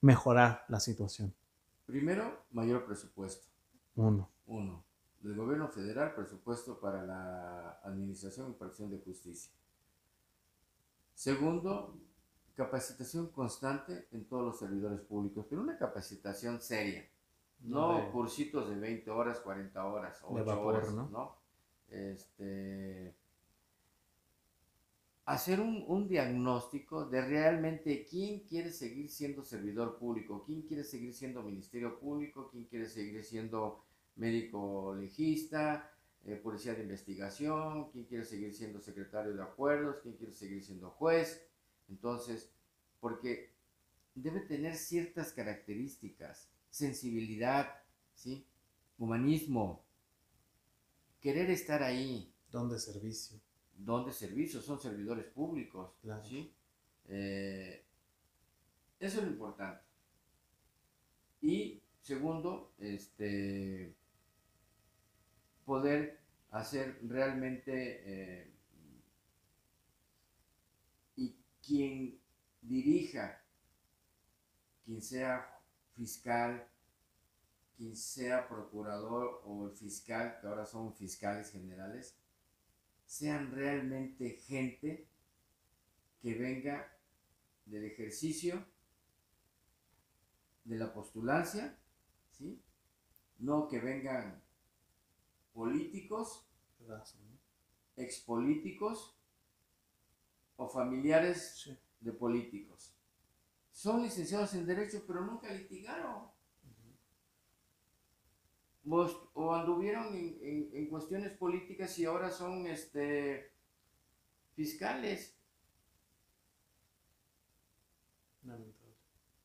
mejorar 0.00 0.64
la 0.68 0.78
situación? 0.78 1.34
Primero, 1.84 2.44
mayor 2.52 2.86
presupuesto. 2.86 3.48
Uno. 3.96 4.30
Uno. 4.46 4.84
Del 5.20 5.36
gobierno 5.36 5.68
federal, 5.68 6.14
presupuesto 6.14 6.80
para 6.80 7.04
la 7.04 7.80
administración 7.82 8.46
y 8.46 8.50
impartición 8.50 8.90
de 8.90 8.98
justicia. 8.98 9.52
Segundo, 11.14 11.98
capacitación 12.54 13.28
constante 13.28 14.06
en 14.12 14.24
todos 14.24 14.44
los 14.44 14.58
servidores 14.58 15.00
públicos, 15.00 15.46
pero 15.50 15.62
una 15.62 15.76
capacitación 15.76 16.60
seria. 16.60 17.08
No 17.62 18.10
cursitos 18.10 18.68
de 18.68 18.76
20 18.76 19.10
horas, 19.10 19.40
40 19.40 19.84
horas, 19.84 20.20
8 20.22 20.60
horas, 20.62 20.92
¿no? 20.92 21.08
¿no? 21.08 21.36
Este, 21.88 23.14
hacer 25.24 25.60
un, 25.60 26.08
diagnóstico 26.08 27.06
de 27.06 27.22
realmente 27.22 28.04
quién 28.04 28.40
quiere 28.40 28.70
seguir 28.70 29.08
siendo 29.08 29.44
servidor 29.44 29.96
público, 29.98 30.42
quién 30.44 30.62
quiere 30.62 30.84
seguir 30.84 31.14
siendo 31.14 31.42
ministerio 31.42 31.98
público, 31.98 32.48
quién 32.50 32.64
quiere 32.64 32.86
seguir 32.86 33.24
siendo 33.24 33.84
médico 34.16 34.94
legista, 34.98 35.90
eh, 36.24 36.36
policía 36.36 36.74
de 36.74 36.82
investigación, 36.82 37.90
quién 37.90 38.04
quiere 38.04 38.24
seguir 38.24 38.52
siendo 38.52 38.80
secretario 38.80 39.34
de 39.34 39.42
acuerdos, 39.42 39.96
quién 40.02 40.16
quiere 40.16 40.32
seguir 40.32 40.62
siendo 40.62 40.90
juez. 40.90 41.46
Entonces, 41.88 42.52
porque 43.00 43.52
debe 44.14 44.40
tener 44.40 44.76
ciertas 44.76 45.32
características, 45.32 46.51
sensibilidad, 46.72 47.68
¿sí? 48.16 48.44
humanismo, 48.98 49.84
querer 51.20 51.48
estar 51.50 51.84
ahí. 51.84 52.28
Don 52.50 52.68
de 52.68 52.78
servicio 52.78 53.40
don 53.84 54.06
de 54.06 54.12
servicios, 54.12 54.64
son 54.64 54.80
servidores 54.80 55.26
públicos. 55.26 55.92
¿sí? 56.28 56.52
Eh, 57.08 57.84
eso 59.00 59.18
es 59.18 59.24
lo 59.24 59.30
importante. 59.30 59.82
Y 61.40 61.82
segundo, 62.00 62.72
este, 62.78 63.94
poder 65.64 66.20
hacer 66.50 66.98
realmente 67.02 68.02
eh, 68.04 68.52
y 71.16 71.34
quien 71.66 72.18
dirija, 72.60 73.42
quien 74.84 75.02
sea 75.02 75.51
fiscal, 75.94 76.68
quien 77.76 77.96
sea 77.96 78.48
procurador 78.48 79.42
o 79.44 79.66
el 79.66 79.72
fiscal, 79.72 80.38
que 80.40 80.46
ahora 80.46 80.66
son 80.66 80.94
fiscales 80.94 81.50
generales, 81.50 82.16
sean 83.04 83.50
realmente 83.50 84.30
gente 84.30 85.08
que 86.20 86.34
venga 86.34 86.96
del 87.66 87.84
ejercicio 87.84 88.64
de 90.64 90.78
la 90.78 90.92
postulancia, 90.92 91.76
¿sí? 92.30 92.62
No 93.38 93.68
que 93.68 93.80
vengan 93.80 94.42
políticos, 95.52 96.46
expolíticos 97.96 99.16
o 100.56 100.68
familiares 100.68 101.70
de 102.00 102.12
políticos. 102.12 102.91
Son 103.82 104.00
licenciados 104.00 104.54
en 104.54 104.64
Derecho, 104.64 105.02
pero 105.04 105.22
nunca 105.22 105.52
litigaron 105.52 106.30
o 109.34 109.52
anduvieron 109.52 110.14
en, 110.14 110.86
cuestiones 110.88 111.36
políticas 111.36 111.98
y 111.98 112.04
ahora 112.04 112.30
son 112.30 112.68
este, 112.68 113.50
fiscales. 114.54 115.36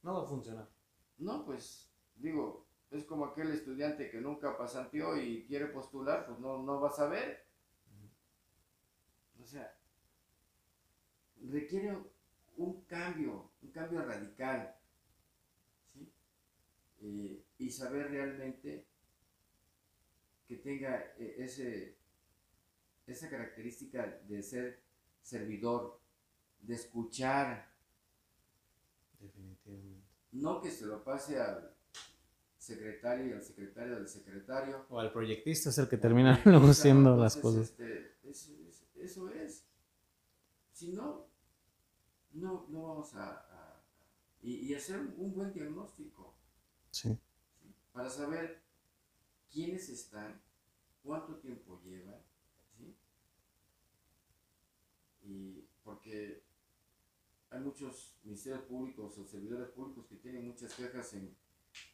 No 0.04 0.14
va 0.14 0.22
a 0.22 0.28
funcionar. 0.28 0.70
No, 1.18 1.44
pues 1.44 1.90
digo, 2.18 2.68
es 2.92 3.06
como 3.06 3.26
aquel 3.26 3.50
estudiante 3.50 4.12
que 4.12 4.22
nunca 4.22 4.56
pasanteó 4.56 5.20
y 5.20 5.48
quiere 5.48 5.66
postular, 5.66 6.28
pues 6.28 6.38
no, 6.38 6.62
no 6.62 6.80
va 6.80 6.90
a 6.90 6.92
saber. 6.92 7.44
O 9.42 9.46
sea, 9.48 9.76
requiere 11.42 11.98
un 12.58 12.82
cambio, 12.86 13.52
un 13.62 13.72
cambio 13.72 14.06
radical. 14.06 14.76
¿sí? 15.94 16.12
Eh, 17.02 17.44
y 17.58 17.70
saber 17.70 18.12
realmente 18.12 18.86
que 20.48 20.58
tenga 20.58 20.98
eh, 21.18 21.36
ese, 21.40 21.98
esa 23.06 23.30
característica 23.30 24.06
de 24.28 24.42
ser 24.42 24.84
servidor, 25.22 26.00
de 26.62 26.76
escuchar. 26.76 27.70
Definitivamente. 29.20 30.08
No 30.32 30.62
que 30.62 30.72
se 30.72 30.86
lo 30.86 31.04
pase 31.04 31.40
al 31.40 31.74
secretario 32.58 33.28
y 33.28 33.32
al 33.34 33.44
secretario 33.44 33.96
del 33.96 34.08
secretario. 34.08 34.86
O 34.90 35.00
al 35.00 35.12
proyectista 35.12 35.70
es 35.70 35.78
el 35.78 35.88
que 35.88 35.98
termina 35.98 36.42
luego 36.46 36.68
las 36.68 37.38
cosas. 37.38 37.70
Este, 37.72 38.18
eso 38.96 39.30
es. 39.30 39.64
Si 40.74 40.92
no, 40.92 41.28
no, 42.34 42.68
no 42.70 42.84
vamos 42.84 43.16
a... 43.16 43.47
y, 44.48 44.74
hacer 44.74 45.00
un 45.18 45.34
buen 45.34 45.52
diagnóstico. 45.54 46.34
sí. 46.92 47.18
Para 47.92 48.10
saber 48.10 48.62
quiénes 49.52 49.90
están, 49.90 50.40
cuánto 51.04 51.38
tiempo 51.38 51.82
llevan, 51.84 52.22
¿sí? 52.78 52.96
Y 55.24 55.66
porque 55.84 56.44
hay 57.50 57.60
muchos 57.60 58.14
ministerios 58.24 58.64
públicos 58.66 59.18
o 59.18 59.26
servidores 59.26 59.70
públicos 59.70 60.06
que 60.08 60.16
tienen 60.18 60.48
muchas 60.48 60.74
quejas 60.76 61.12
en, 61.14 61.36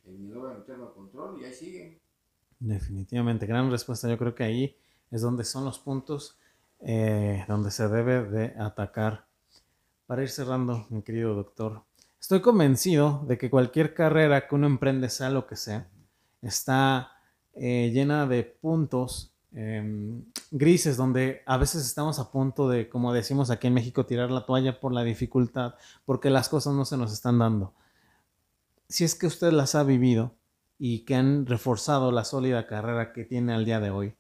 en 0.04 0.26
el 0.26 0.36
órgano 0.36 0.60
interno 0.60 0.88
de 0.88 0.94
control 0.94 1.42
y 1.42 1.46
ahí 1.46 1.54
siguen. 1.54 2.00
Definitivamente, 2.60 3.46
gran 3.46 3.72
respuesta. 3.72 4.10
Yo 4.10 4.18
creo 4.18 4.36
que 4.36 4.44
ahí 4.44 4.78
es 5.10 5.22
donde 5.22 5.46
son 5.46 5.64
los 5.64 5.80
puntos 5.80 6.38
eh, 6.80 7.46
donde 7.48 7.72
se 7.72 7.88
debe 7.88 8.24
de 8.26 8.46
atacar. 8.62 9.26
Para 10.06 10.22
ir 10.22 10.30
cerrando, 10.30 10.86
mi 10.90 11.02
querido 11.02 11.34
doctor, 11.34 11.84
estoy 12.24 12.40
convencido 12.40 13.26
de 13.28 13.38
que 13.38 13.50
cualquier 13.50 13.94
carrera 13.94 14.48
que 14.48 14.56
uno 14.56 14.66
emprende, 14.66 15.10
sea 15.10 15.30
lo 15.30 15.46
que 15.46 15.58
sea, 15.58 15.90
está 16.42 17.12
eh, 17.54 17.92
llena 17.94 18.26
de 18.28 18.44
puntos 18.44 19.36
em, 19.52 20.24
grises 20.50 20.96
donde 20.96 21.42
a 21.46 21.58
veces 21.58 21.86
estamos 21.86 22.20
a 22.20 22.32
punto 22.32 22.70
de, 22.70 22.88
como 22.88 23.12
decimos 23.12 23.50
aquí 23.50 23.68
en 23.68 23.74
México, 23.74 24.06
tirar 24.06 24.32
la 24.32 24.46
toalla 24.46 24.80
por 24.80 24.94
la 24.94 25.04
dificultad, 25.04 25.76
porque 26.06 26.30
las 26.30 26.48
cosas 26.48 26.74
no 26.74 26.86
se 26.86 26.96
nos 26.96 27.12
están 27.12 27.40
dando. 27.40 27.74
si 28.88 29.04
es 29.04 29.16
que 29.16 29.28
usted 29.28 29.52
las 29.52 29.76
ha 29.76 29.84
vivido 29.84 30.34
y 30.80 31.00
que 31.04 31.16
han 31.16 31.46
reforzado 31.46 32.14
la 32.14 32.24
sólida 32.24 32.68
carrera 32.68 33.12
que 33.12 33.26
tiene 33.26 33.54
al 33.54 33.66
día 33.66 33.82
de 33.82 33.90
hoy, 33.90 34.16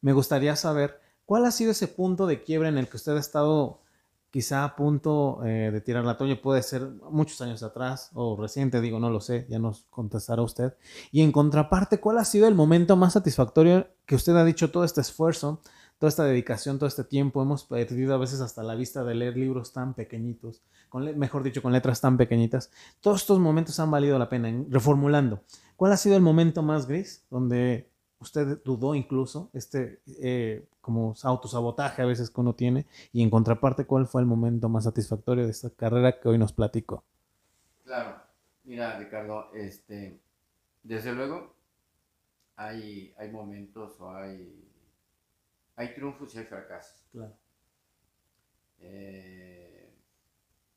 me 0.00 0.14
gustaría 0.14 0.56
saber 0.56 0.98
cuál 1.26 1.44
ha 1.44 1.50
sido 1.50 1.72
ese 1.72 1.88
punto 1.88 2.26
de 2.26 2.42
quiebre 2.42 2.70
en 2.70 2.78
el 2.78 2.88
que 2.88 2.96
usted 2.96 3.16
ha 3.16 3.20
estado 3.20 3.82
quizá 4.30 4.64
a 4.64 4.76
punto 4.76 5.44
eh, 5.44 5.70
de 5.72 5.80
tirar 5.80 6.04
la 6.04 6.16
toalla, 6.16 6.40
puede 6.40 6.62
ser 6.62 6.88
muchos 7.10 7.40
años 7.40 7.62
atrás 7.62 8.10
o 8.14 8.36
reciente, 8.36 8.80
digo, 8.80 9.00
no 9.00 9.10
lo 9.10 9.20
sé, 9.20 9.46
ya 9.48 9.58
nos 9.58 9.86
contestará 9.90 10.42
usted. 10.42 10.74
Y 11.10 11.22
en 11.22 11.32
contraparte, 11.32 11.98
¿cuál 11.98 12.18
ha 12.18 12.24
sido 12.24 12.46
el 12.46 12.54
momento 12.54 12.96
más 12.96 13.14
satisfactorio 13.14 13.88
que 14.06 14.14
usted 14.14 14.36
ha 14.36 14.44
dicho 14.44 14.70
todo 14.70 14.84
este 14.84 15.00
esfuerzo, 15.00 15.60
toda 15.98 16.08
esta 16.08 16.24
dedicación, 16.24 16.78
todo 16.78 16.88
este 16.88 17.04
tiempo? 17.04 17.42
Hemos 17.42 17.64
perdido 17.64 18.14
a 18.14 18.18
veces 18.18 18.40
hasta 18.40 18.62
la 18.62 18.74
vista 18.74 19.02
de 19.02 19.14
leer 19.14 19.36
libros 19.36 19.72
tan 19.72 19.94
pequeñitos, 19.94 20.62
mejor 20.92 21.42
dicho, 21.42 21.62
con 21.62 21.72
letras 21.72 22.00
tan 22.00 22.16
pequeñitas. 22.16 22.70
Todos 23.00 23.22
estos 23.22 23.38
momentos 23.38 23.80
han 23.80 23.90
valido 23.90 24.18
la 24.18 24.28
pena. 24.28 24.52
Reformulando, 24.68 25.42
¿cuál 25.76 25.92
ha 25.92 25.96
sido 25.96 26.16
el 26.16 26.22
momento 26.22 26.62
más 26.62 26.86
gris 26.86 27.24
donde 27.30 27.90
usted 28.20 28.62
dudó 28.64 28.94
incluso, 28.94 29.50
este 29.52 30.00
eh, 30.20 30.66
como 30.80 31.14
autosabotaje 31.22 32.02
a 32.02 32.06
veces 32.06 32.30
que 32.30 32.40
uno 32.40 32.54
tiene, 32.54 32.86
y 33.12 33.22
en 33.22 33.30
contraparte, 33.30 33.84
¿cuál 33.86 34.06
fue 34.06 34.20
el 34.20 34.26
momento 34.26 34.68
más 34.68 34.84
satisfactorio 34.84 35.44
de 35.44 35.50
esta 35.50 35.70
carrera 35.70 36.18
que 36.18 36.28
hoy 36.28 36.38
nos 36.38 36.52
platicó? 36.52 37.04
Claro, 37.84 38.20
mira 38.64 38.98
Ricardo, 38.98 39.52
este, 39.54 40.20
desde 40.82 41.12
luego 41.12 41.54
hay, 42.56 43.14
hay 43.18 43.30
momentos 43.30 44.00
o 44.00 44.10
hay, 44.10 44.68
hay 45.76 45.94
triunfos 45.94 46.34
y 46.34 46.38
hay 46.38 46.44
fracasos. 46.44 47.06
Claro. 47.12 47.34
Eh, 48.80 49.92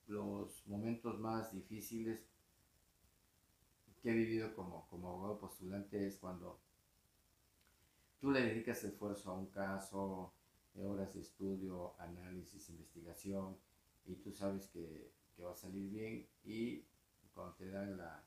los 0.07 0.65
momentos 0.67 1.19
más 1.19 1.53
difíciles 1.53 2.27
que 4.01 4.11
he 4.11 4.13
vivido 4.13 4.53
como, 4.55 4.87
como 4.89 5.09
abogado 5.09 5.39
postulante 5.39 6.07
es 6.07 6.17
cuando 6.17 6.59
tú 8.21 8.31
le 8.31 8.41
dedicas 8.41 8.83
esfuerzo 8.83 9.31
a 9.31 9.33
un 9.33 9.47
caso, 9.47 10.31
horas 10.75 11.13
de 11.15 11.21
estudio, 11.21 11.95
análisis, 11.99 12.69
investigación, 12.69 13.57
y 14.05 14.15
tú 14.15 14.31
sabes 14.31 14.67
que, 14.67 15.11
que 15.35 15.43
va 15.43 15.51
a 15.51 15.55
salir 15.55 15.89
bien 15.89 16.27
y 16.43 16.85
cuando 17.33 17.55
te 17.55 17.69
dan 17.71 17.97
la, 17.97 18.23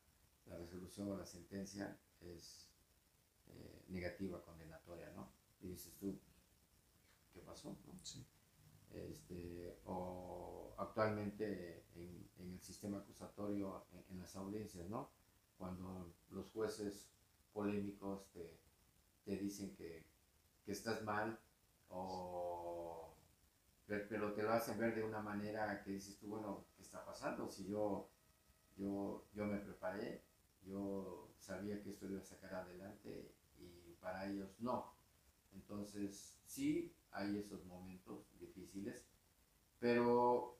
la 0.47 0.59
resolución 0.59 1.13
o 1.13 1.17
la 1.17 1.25
sentencia 1.25 1.97
es 2.21 2.69
eh, 3.47 3.85
negativa, 3.89 4.43
condenatoria, 4.43 5.13
¿no? 5.13 5.31
Y 5.61 5.69
dices 5.69 5.95
tú, 6.01 6.19
¿qué 7.33 7.41
pasó? 7.41 7.77
Sí. 8.03 8.27
Este, 8.93 9.79
o 9.85 10.75
actualmente 10.77 11.85
en, 11.95 12.29
en, 12.39 12.53
el 12.53 12.61
sistema 12.61 12.99
acusatorio, 12.99 13.87
en, 13.93 14.05
en 14.11 14.21
las 14.21 14.35
audiencias, 14.35 14.89
¿no? 14.89 15.11
Cuando 15.57 16.13
los 16.31 16.51
jueces 16.51 17.09
polémicos 17.53 18.27
te 18.33 18.59
te 19.25 19.37
dicen 19.37 19.75
que, 19.77 20.05
estás 20.67 21.03
mal 21.05 21.39
o 21.91 23.15
pero 23.87 24.33
te 24.33 24.43
lo 24.43 24.53
hacen 24.53 24.79
ver 24.79 24.95
de 24.95 25.05
una 25.05 25.21
manera 25.21 25.83
que 25.83 25.91
dices 25.91 26.19
tú, 26.19 26.29
bueno, 26.29 26.65
¿qué 26.75 26.83
está 26.83 27.05
pasando? 27.05 27.51
Si 27.51 27.67
yo, 27.69 28.09
yo, 28.79 29.27
yo 29.35 29.45
me 29.45 29.59
preparé, 29.59 30.23
yo 30.67 31.29
sabía 31.39 31.83
que 31.83 31.91
esto 31.91 32.07
iba 32.07 32.21
a 32.21 32.25
sacar 32.25 32.55
adelante 32.55 33.35
y 33.59 33.93
para 34.01 34.27
ellos 34.27 34.49
no. 34.61 34.95
Entonces, 35.53 36.39
sí 36.47 36.95
hay 37.13 37.39
esos 37.39 37.65
momentos 37.67 38.27
difíciles, 38.41 39.05
pero 39.79 40.57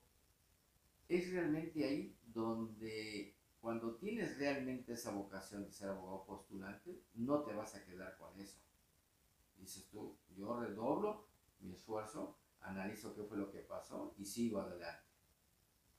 es 1.09 1.31
realmente 1.33 1.85
ahí 1.85 2.17
donde 2.27 3.34
cuando 3.65 3.95
tienes 3.95 4.37
realmente 4.37 4.93
esa 4.93 5.11
vocación 5.11 5.65
de 5.65 5.73
ser 5.73 5.89
abogado 5.89 6.27
postulante, 6.27 7.03
no 7.15 7.45
te 7.45 7.55
vas 7.55 7.75
a 7.75 7.83
quedar 7.83 8.15
con 8.19 8.39
eso. 8.39 8.59
Dices 9.57 9.89
tú, 9.89 10.19
yo 10.37 10.61
redoblo 10.61 11.29
mi 11.61 11.73
esfuerzo, 11.73 12.37
analizo 12.61 13.15
qué 13.15 13.23
fue 13.23 13.39
lo 13.39 13.51
que 13.51 13.61
pasó 13.61 14.15
y 14.19 14.27
sigo 14.27 14.61
adelante. 14.61 15.07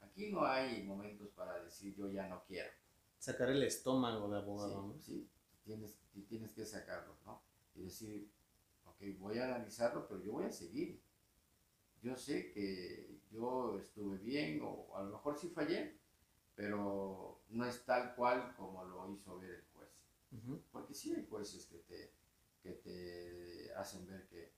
Aquí 0.02 0.32
no 0.32 0.46
hay 0.46 0.84
momentos 0.84 1.30
para 1.30 1.60
decir 1.64 1.96
yo 1.96 2.08
ya 2.08 2.28
no 2.28 2.44
quiero. 2.46 2.70
Sacar 3.18 3.50
el 3.50 3.64
estómago 3.64 4.30
de 4.30 4.38
abogado, 4.38 4.94
sí, 5.00 5.02
Sí, 5.02 5.30
tienes, 5.64 5.98
tienes 6.30 6.52
que 6.52 6.68
sacarlo, 6.68 7.18
¿no? 7.26 7.42
Y 7.74 7.82
decir, 7.82 8.30
ok, 8.86 9.02
voy 9.18 9.40
a 9.40 9.46
analizarlo, 9.46 10.08
pero 10.08 10.22
yo 10.22 10.34
voy 10.34 10.46
a 10.46 10.52
seguir. 10.52 11.02
Yo 12.04 12.16
sé 12.16 12.52
que 12.52 13.22
yo 13.32 13.80
estuve 13.80 14.20
bien 14.20 14.62
o 14.64 14.96
a 14.96 15.02
lo 15.02 15.14
mejor 15.14 15.36
sí 15.36 15.50
fallé, 15.50 16.05
pero 16.56 17.41
no 17.49 17.65
es 17.65 17.84
tal 17.86 18.15
cual 18.15 18.56
como 18.56 18.84
lo 18.86 19.10
hizo 19.11 19.40
ver 19.40 19.52
el 19.52 19.65
juez. 19.73 19.90
Porque 20.72 20.94
sí 20.94 21.14
hay 21.14 21.26
jueces 21.30 21.65
que 21.65 21.77
te, 21.80 22.11
que 22.61 22.72
te 22.72 23.73
hacen 23.76 24.06
ver 24.07 24.27
que, 24.27 24.52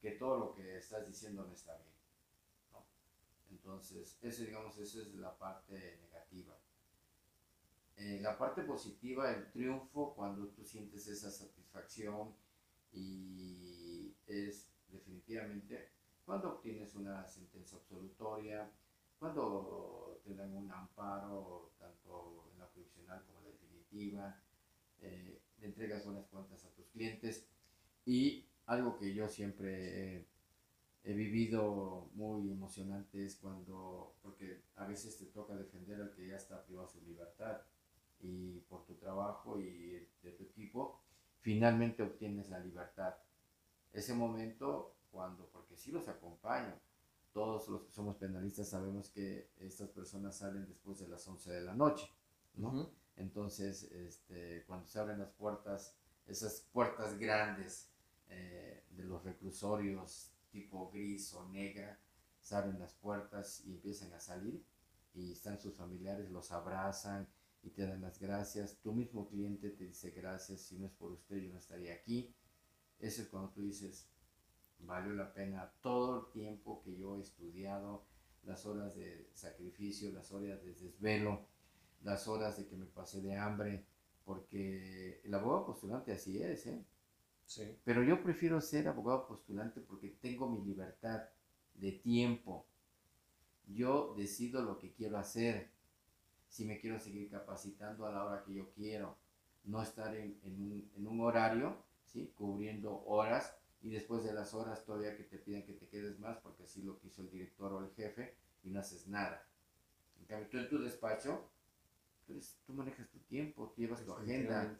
que 0.00 0.12
todo 0.12 0.38
lo 0.38 0.54
que 0.54 0.78
estás 0.78 1.06
diciendo 1.06 1.44
no 1.44 1.52
está 1.52 1.76
bien. 1.76 1.96
Entonces, 3.50 4.16
ese, 4.22 4.46
digamos, 4.46 4.76
esa 4.78 5.00
es 5.00 5.14
la 5.14 5.36
parte 5.36 5.98
negativa. 6.02 6.56
Eh, 7.96 8.20
la 8.20 8.36
parte 8.36 8.62
positiva, 8.62 9.30
el 9.32 9.50
triunfo, 9.50 10.14
cuando 10.14 10.48
tú 10.48 10.64
sientes 10.64 11.06
esa 11.08 11.30
satisfacción 11.30 12.34
y 12.92 14.14
es 14.26 14.68
definitivamente 14.88 15.90
cuando 16.24 16.54
obtienes 16.54 16.94
una 16.94 17.26
sentencia 17.26 17.78
absolutoria, 17.78 18.70
cuando 19.18 20.20
te 20.24 20.34
dan 20.34 20.54
un 20.54 20.70
amparo, 20.70 21.72
tanto 21.78 22.50
en 22.52 22.58
la 22.58 22.68
provisional 22.68 23.22
como 23.26 23.38
en 23.38 23.44
la 23.44 23.50
definitiva, 23.50 24.42
eh, 25.00 25.40
le 25.58 25.66
entregas 25.66 26.04
buenas 26.04 26.26
cuentas 26.26 26.64
a 26.64 26.70
tus 26.70 26.86
clientes 26.88 27.46
y 28.04 28.46
algo 28.66 28.96
que 28.98 29.14
yo 29.14 29.28
siempre 29.28 30.26
he 31.06 31.12
vivido 31.12 32.10
muy 32.14 32.50
emocionante 32.50 33.24
es 33.24 33.36
cuando, 33.36 34.16
porque 34.22 34.62
a 34.74 34.86
veces 34.86 35.16
te 35.16 35.26
toca 35.26 35.54
defender 35.54 36.00
al 36.02 36.12
que 36.12 36.26
ya 36.26 36.36
está 36.36 36.64
privado 36.64 36.88
de 36.88 36.92
su 36.94 37.00
libertad 37.06 37.62
y 38.20 38.58
por 38.68 38.84
tu 38.84 38.94
trabajo 38.94 39.60
y 39.60 40.08
de 40.22 40.32
tu 40.32 40.42
equipo, 40.42 41.00
finalmente 41.40 42.02
obtienes 42.02 42.50
la 42.50 42.58
libertad. 42.58 43.14
Ese 43.92 44.14
momento, 44.14 44.96
cuando, 45.12 45.46
porque 45.46 45.76
sí 45.76 45.92
los 45.92 46.08
acompaño, 46.08 46.74
todos 47.36 47.68
los 47.68 47.82
que 47.82 47.92
somos 47.92 48.16
penalistas 48.16 48.66
sabemos 48.66 49.10
que 49.10 49.50
estas 49.58 49.90
personas 49.90 50.38
salen 50.38 50.66
después 50.66 51.00
de 51.00 51.06
las 51.06 51.28
11 51.28 51.50
de 51.50 51.60
la 51.60 51.74
noche, 51.74 52.10
¿no? 52.54 52.90
Entonces, 53.14 53.82
este, 53.92 54.64
cuando 54.66 54.86
se 54.86 54.98
abren 54.98 55.18
las 55.18 55.32
puertas, 55.32 55.94
esas 56.26 56.66
puertas 56.72 57.18
grandes 57.18 57.90
eh, 58.30 58.86
de 58.88 59.04
los 59.04 59.22
reclusorios 59.22 60.32
tipo 60.50 60.90
gris 60.90 61.34
o 61.34 61.46
negra, 61.50 62.00
se 62.40 62.56
abren 62.56 62.78
las 62.78 62.94
puertas 62.94 63.62
y 63.66 63.72
empiezan 63.72 64.14
a 64.14 64.20
salir 64.20 64.64
y 65.12 65.32
están 65.32 65.60
sus 65.60 65.74
familiares, 65.74 66.30
los 66.30 66.50
abrazan 66.52 67.28
y 67.62 67.68
te 67.68 67.86
dan 67.86 68.00
las 68.00 68.18
gracias. 68.18 68.78
Tu 68.78 68.94
mismo 68.94 69.28
cliente 69.28 69.68
te 69.68 69.84
dice 69.84 70.10
gracias, 70.10 70.62
si 70.62 70.78
no 70.78 70.86
es 70.86 70.92
por 70.92 71.12
usted 71.12 71.36
yo 71.36 71.52
no 71.52 71.58
estaría 71.58 71.92
aquí. 71.92 72.34
Eso 72.98 73.20
es 73.20 73.28
cuando 73.28 73.50
tú 73.50 73.60
dices, 73.60 74.08
valió 74.80 75.12
la 75.14 75.32
pena 75.32 75.72
todo 75.80 76.20
el 76.20 76.32
tiempo 76.32 76.82
que 76.84 76.96
yo 76.96 77.16
he 77.16 77.20
estudiado, 77.20 78.04
las 78.44 78.64
horas 78.66 78.94
de 78.94 79.28
sacrificio, 79.34 80.12
las 80.12 80.30
horas 80.32 80.62
de 80.62 80.74
desvelo, 80.74 81.40
las 82.02 82.28
horas 82.28 82.56
de 82.56 82.66
que 82.66 82.76
me 82.76 82.86
pasé 82.86 83.20
de 83.20 83.36
hambre, 83.36 83.84
porque 84.24 85.20
el 85.24 85.34
abogado 85.34 85.66
postulante 85.66 86.12
así 86.12 86.42
es, 86.42 86.66
¿eh? 86.66 86.84
Sí. 87.46 87.78
Pero 87.84 88.02
yo 88.02 88.22
prefiero 88.22 88.60
ser 88.60 88.88
abogado 88.88 89.26
postulante 89.26 89.80
porque 89.80 90.08
tengo 90.20 90.48
mi 90.48 90.64
libertad 90.64 91.22
de 91.74 91.92
tiempo. 91.92 92.66
Yo 93.68 94.14
decido 94.16 94.62
lo 94.62 94.78
que 94.78 94.92
quiero 94.92 95.16
hacer. 95.18 95.70
Si 96.48 96.64
me 96.64 96.80
quiero 96.80 96.98
seguir 96.98 97.30
capacitando 97.30 98.06
a 98.06 98.12
la 98.12 98.24
hora 98.24 98.44
que 98.44 98.54
yo 98.54 98.70
quiero. 98.72 99.16
No 99.64 99.82
estar 99.82 100.14
en, 100.16 100.38
un, 100.44 100.90
en 100.96 101.06
un 101.06 101.20
horario, 101.20 101.76
¿sí? 102.04 102.32
Cubriendo 102.36 103.04
horas 103.04 103.56
y 103.86 103.90
después 103.90 104.24
de 104.24 104.32
las 104.32 104.52
horas 104.52 104.84
todavía 104.84 105.16
que 105.16 105.22
te 105.22 105.38
piden 105.38 105.64
que 105.64 105.72
te 105.72 105.86
quedes 105.86 106.18
más 106.18 106.38
porque 106.38 106.64
así 106.64 106.82
lo 106.82 106.98
quiso 106.98 107.22
el 107.22 107.30
director 107.30 107.72
o 107.72 107.84
el 107.84 107.92
jefe 107.92 108.34
y 108.64 108.70
no 108.70 108.80
haces 108.80 109.06
nada. 109.06 109.46
En 110.18 110.26
cambio, 110.26 110.48
tú 110.48 110.58
en 110.58 110.68
tu 110.68 110.78
despacho, 110.80 111.48
pues, 112.26 112.58
tú 112.66 112.72
manejas 112.72 113.08
tu 113.10 113.20
tiempo, 113.20 113.72
llevas 113.76 114.04
tu 114.04 114.12
agenda, 114.12 114.76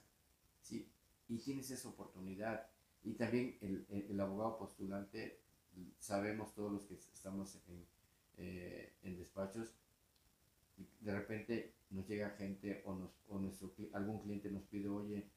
¿sí? 0.61 0.91
y 1.29 1.39
tienes 1.39 1.71
esa 1.71 1.89
oportunidad. 1.89 2.67
Y 3.05 3.13
también 3.13 3.57
el, 3.61 3.87
el, 4.11 4.21
abogado 4.21 4.59
postulante, 4.59 5.39
sabemos 6.01 6.53
todos 6.53 6.73
los 6.73 6.87
que 6.87 6.95
estamos 6.95 7.61
en, 7.69 7.87
eh, 8.39 8.93
en 9.05 9.17
despachos, 9.17 9.73
de 10.99 11.15
repente 11.15 11.75
nos 11.91 12.09
llega 12.09 12.31
gente 12.31 12.83
o, 12.85 12.97
nos, 12.97 13.13
o 13.29 13.39
nuestro, 13.39 13.73
algún 13.93 14.21
cliente 14.21 14.51
nos 14.51 14.65
pide, 14.65 14.89
oye, 14.89 15.31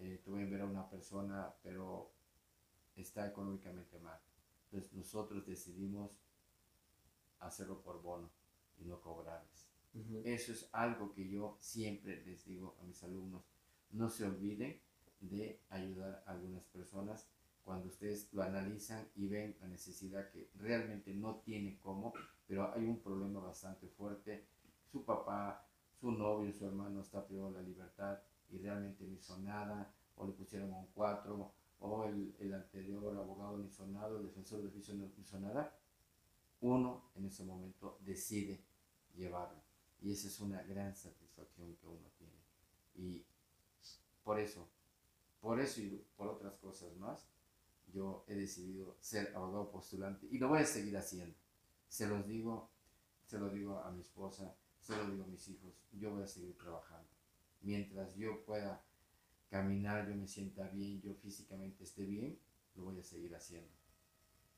eh, 0.00 0.20
te 0.22 0.30
voy 0.30 0.40
a 0.40 0.42
enviar 0.42 0.60
a 0.60 0.66
una 0.66 0.90
persona, 0.90 1.50
pero 1.62 2.14
está 2.96 3.26
económicamente 3.26 3.98
mal. 4.00 4.20
Entonces 4.64 4.92
nosotros 4.92 5.46
decidimos 5.46 6.10
hacerlo 7.40 7.82
por 7.82 8.02
bono 8.02 8.30
y 8.78 8.84
no 8.84 9.00
cobrarles. 9.00 9.66
Eso 10.24 10.52
es 10.52 10.68
algo 10.72 11.12
que 11.14 11.26
yo 11.26 11.56
siempre 11.58 12.22
les 12.24 12.44
digo 12.44 12.76
a 12.80 12.84
mis 12.84 13.02
alumnos. 13.02 13.42
No 13.92 14.10
se 14.10 14.24
olviden 14.24 14.78
de 15.20 15.62
ayudar 15.70 16.22
a 16.26 16.32
algunas 16.32 16.64
personas 16.64 17.26
cuando 17.64 17.88
ustedes 17.88 18.32
lo 18.32 18.42
analizan 18.42 19.08
y 19.14 19.26
ven 19.26 19.56
la 19.60 19.68
necesidad 19.68 20.30
que 20.30 20.50
realmente 20.54 21.14
no 21.14 21.36
tiene 21.36 21.78
cómo, 21.78 22.12
pero 22.46 22.72
hay 22.72 22.84
un 22.84 23.00
problema 23.00 23.40
bastante 23.40 23.88
fuerte. 23.88 24.46
Su 24.92 25.04
papá, 25.04 25.66
su 25.98 26.12
novio, 26.12 26.52
su 26.52 26.66
hermano 26.66 27.00
está 27.00 27.26
privado 27.26 27.52
de 27.52 27.62
la 27.62 27.66
libertad 27.66 28.20
y 28.50 28.58
realmente 28.58 29.04
no 29.04 29.14
hizo 29.14 29.38
nada, 29.38 29.92
o 30.14 30.26
le 30.26 30.32
pusieron 30.32 30.72
un 30.72 30.86
4, 30.94 31.52
o 31.80 32.04
el, 32.04 32.34
el, 32.38 32.54
anterior 32.54 33.16
abogado 33.16 33.58
nada, 33.88 34.16
el 34.16 34.26
defensor 34.26 34.62
de 34.62 34.70
juicio 34.70 34.94
no 34.94 35.10
hizo 35.18 35.38
nada. 35.38 35.78
Uno 36.60 37.10
en 37.14 37.26
ese 37.26 37.44
momento 37.44 37.98
decide 38.00 38.64
llevarlo. 39.14 39.60
Y 40.00 40.12
esa 40.12 40.28
es 40.28 40.40
una 40.40 40.62
gran 40.62 40.94
satisfacción 40.94 41.76
que 41.76 41.86
uno 41.86 42.08
tiene. 42.18 42.32
Y 42.94 43.24
por 44.24 44.40
eso, 44.40 44.68
por 45.40 45.60
eso 45.60 45.80
y 45.80 46.04
por 46.16 46.28
otras 46.28 46.56
cosas 46.56 46.96
más, 46.96 47.28
yo 47.92 48.24
he 48.26 48.34
decidido 48.34 48.96
ser 49.00 49.34
abogado 49.36 49.70
postulante 49.70 50.26
y 50.30 50.38
lo 50.38 50.48
voy 50.48 50.60
a 50.60 50.66
seguir 50.66 50.96
haciendo. 50.96 51.36
Se 51.88 52.06
los 52.06 52.26
digo, 52.26 52.70
se 53.26 53.38
lo 53.38 53.48
digo 53.50 53.78
a 53.78 53.90
mi 53.90 54.00
esposa, 54.00 54.54
se 54.80 54.96
lo 54.96 55.10
digo 55.10 55.24
a 55.24 55.28
mis 55.28 55.48
hijos, 55.48 55.72
yo 55.92 56.10
voy 56.10 56.22
a 56.22 56.26
seguir 56.26 56.56
trabajando. 56.56 57.08
Mientras 57.62 58.14
yo 58.16 58.44
pueda 58.44 58.84
caminar, 59.48 60.08
yo 60.08 60.14
me 60.14 60.26
sienta 60.26 60.68
bien, 60.68 61.00
yo 61.02 61.14
físicamente 61.14 61.84
esté 61.84 62.04
bien, 62.04 62.38
lo 62.74 62.84
voy 62.84 62.98
a 62.98 63.04
seguir 63.04 63.34
haciendo. 63.34 63.70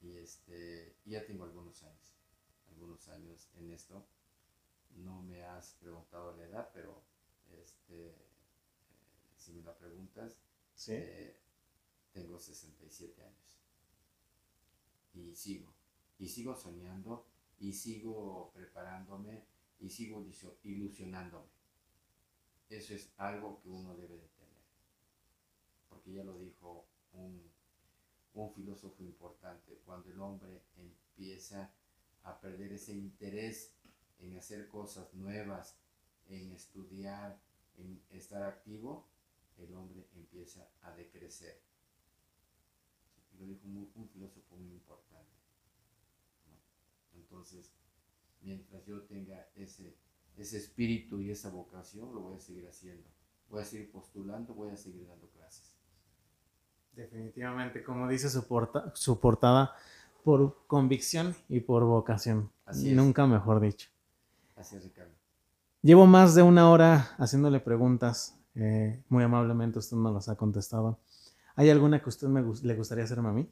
Y 0.01 0.17
este, 0.17 0.97
ya 1.05 1.25
tengo 1.27 1.45
algunos 1.45 1.83
años, 1.83 2.15
algunos 2.69 3.09
años 3.09 3.49
en 3.57 3.73
esto 3.73 4.07
no 4.97 5.23
me 5.23 5.45
has 5.45 5.75
preguntado 5.81 6.37
la 6.37 6.45
edad, 6.45 6.71
pero 6.73 7.03
este, 7.63 8.09
eh, 8.09 8.15
si 9.37 9.53
me 9.53 9.63
la 9.63 9.77
preguntas, 9.77 10.37
eh, 10.89 11.37
tengo 12.13 12.39
67 12.39 13.23
años. 13.23 13.59
Y 15.15 15.35
sigo, 15.35 15.73
y 16.19 16.29
sigo 16.29 16.55
soñando, 16.55 17.27
y 17.59 17.73
sigo 17.73 18.53
preparándome, 18.55 19.45
y 19.81 19.91
sigo 19.91 20.25
ilusionándome. 20.65 21.49
Eso 22.69 22.95
es 22.95 23.11
algo 23.17 23.61
que 23.63 23.69
uno 23.71 23.97
debe 23.97 24.17
de. 24.17 24.38
Porque 25.99 26.13
ya 26.13 26.23
lo 26.23 26.39
dijo 26.39 26.87
un, 27.15 27.43
un 28.35 28.53
filósofo 28.55 29.03
importante, 29.03 29.81
cuando 29.85 30.09
el 30.11 30.21
hombre 30.21 30.63
empieza 30.77 31.73
a 32.23 32.41
perder 32.41 32.73
ese 32.73 32.93
interés 32.93 33.73
en 34.21 34.37
hacer 34.37 34.69
cosas 34.69 35.13
nuevas, 35.15 35.77
en 36.29 36.53
estudiar, 36.53 37.37
en 37.79 38.01
estar 38.11 38.45
activo, 38.45 39.09
el 39.59 39.75
hombre 39.75 40.07
empieza 40.15 40.69
a 40.83 40.93
decrecer. 40.93 41.61
Lo 43.41 43.47
dijo 43.47 43.67
un, 43.67 44.09
filósofo 44.09 44.57
muy 44.57 44.75
importante. 44.75 45.33
Entonces, 47.17 47.73
mientras 48.43 48.87
yo 48.87 49.03
tenga 49.03 49.49
ese, 49.57 49.97
ese 50.37 50.59
espíritu 50.59 51.21
y 51.21 51.33
esa 51.33 51.51
vocación, 51.51 52.15
lo 52.15 52.21
voy 52.21 52.37
a 52.37 52.41
seguir 52.41 52.69
haciendo. 52.69 53.09
Voy 53.51 53.63
a 53.63 53.65
seguir 53.65 53.91
postulando, 53.91 54.55
voy 54.55 54.71
a 54.71 54.77
seguir 54.77 55.09
dando 55.09 55.29
clases. 55.31 55.68
Definitivamente, 56.99 57.85
como 57.85 58.09
dice 58.09 58.29
su, 58.29 58.45
su 58.95 59.21
portada, 59.21 59.73
por 60.25 60.67
convicción 60.67 61.33
y 61.49 61.61
por 61.61 61.85
vocación. 61.85 62.51
Así 62.67 62.93
Nunca 62.93 63.25
mejor 63.25 63.61
dicho. 63.61 63.89
Ricardo. 64.57 65.13
Llevo 65.81 66.07
más 66.07 66.35
de 66.35 66.43
una 66.43 66.69
hora 66.69 67.15
haciéndole 67.19 67.61
preguntas. 67.61 68.37
Eh, 68.57 69.01
muy 69.09 69.23
amablemente 69.23 69.79
usted 69.79 69.97
me 69.97 70.11
las 70.11 70.29
ha 70.29 70.35
contestado. 70.35 70.99
¿Hay 71.55 71.71
alguna 71.71 72.03
que 72.03 72.09
usted 72.09 72.27
me, 72.27 72.43
le 72.43 72.75
gustaría 72.75 73.05
hacerme 73.05 73.29
a 73.29 73.33
mí? 73.33 73.49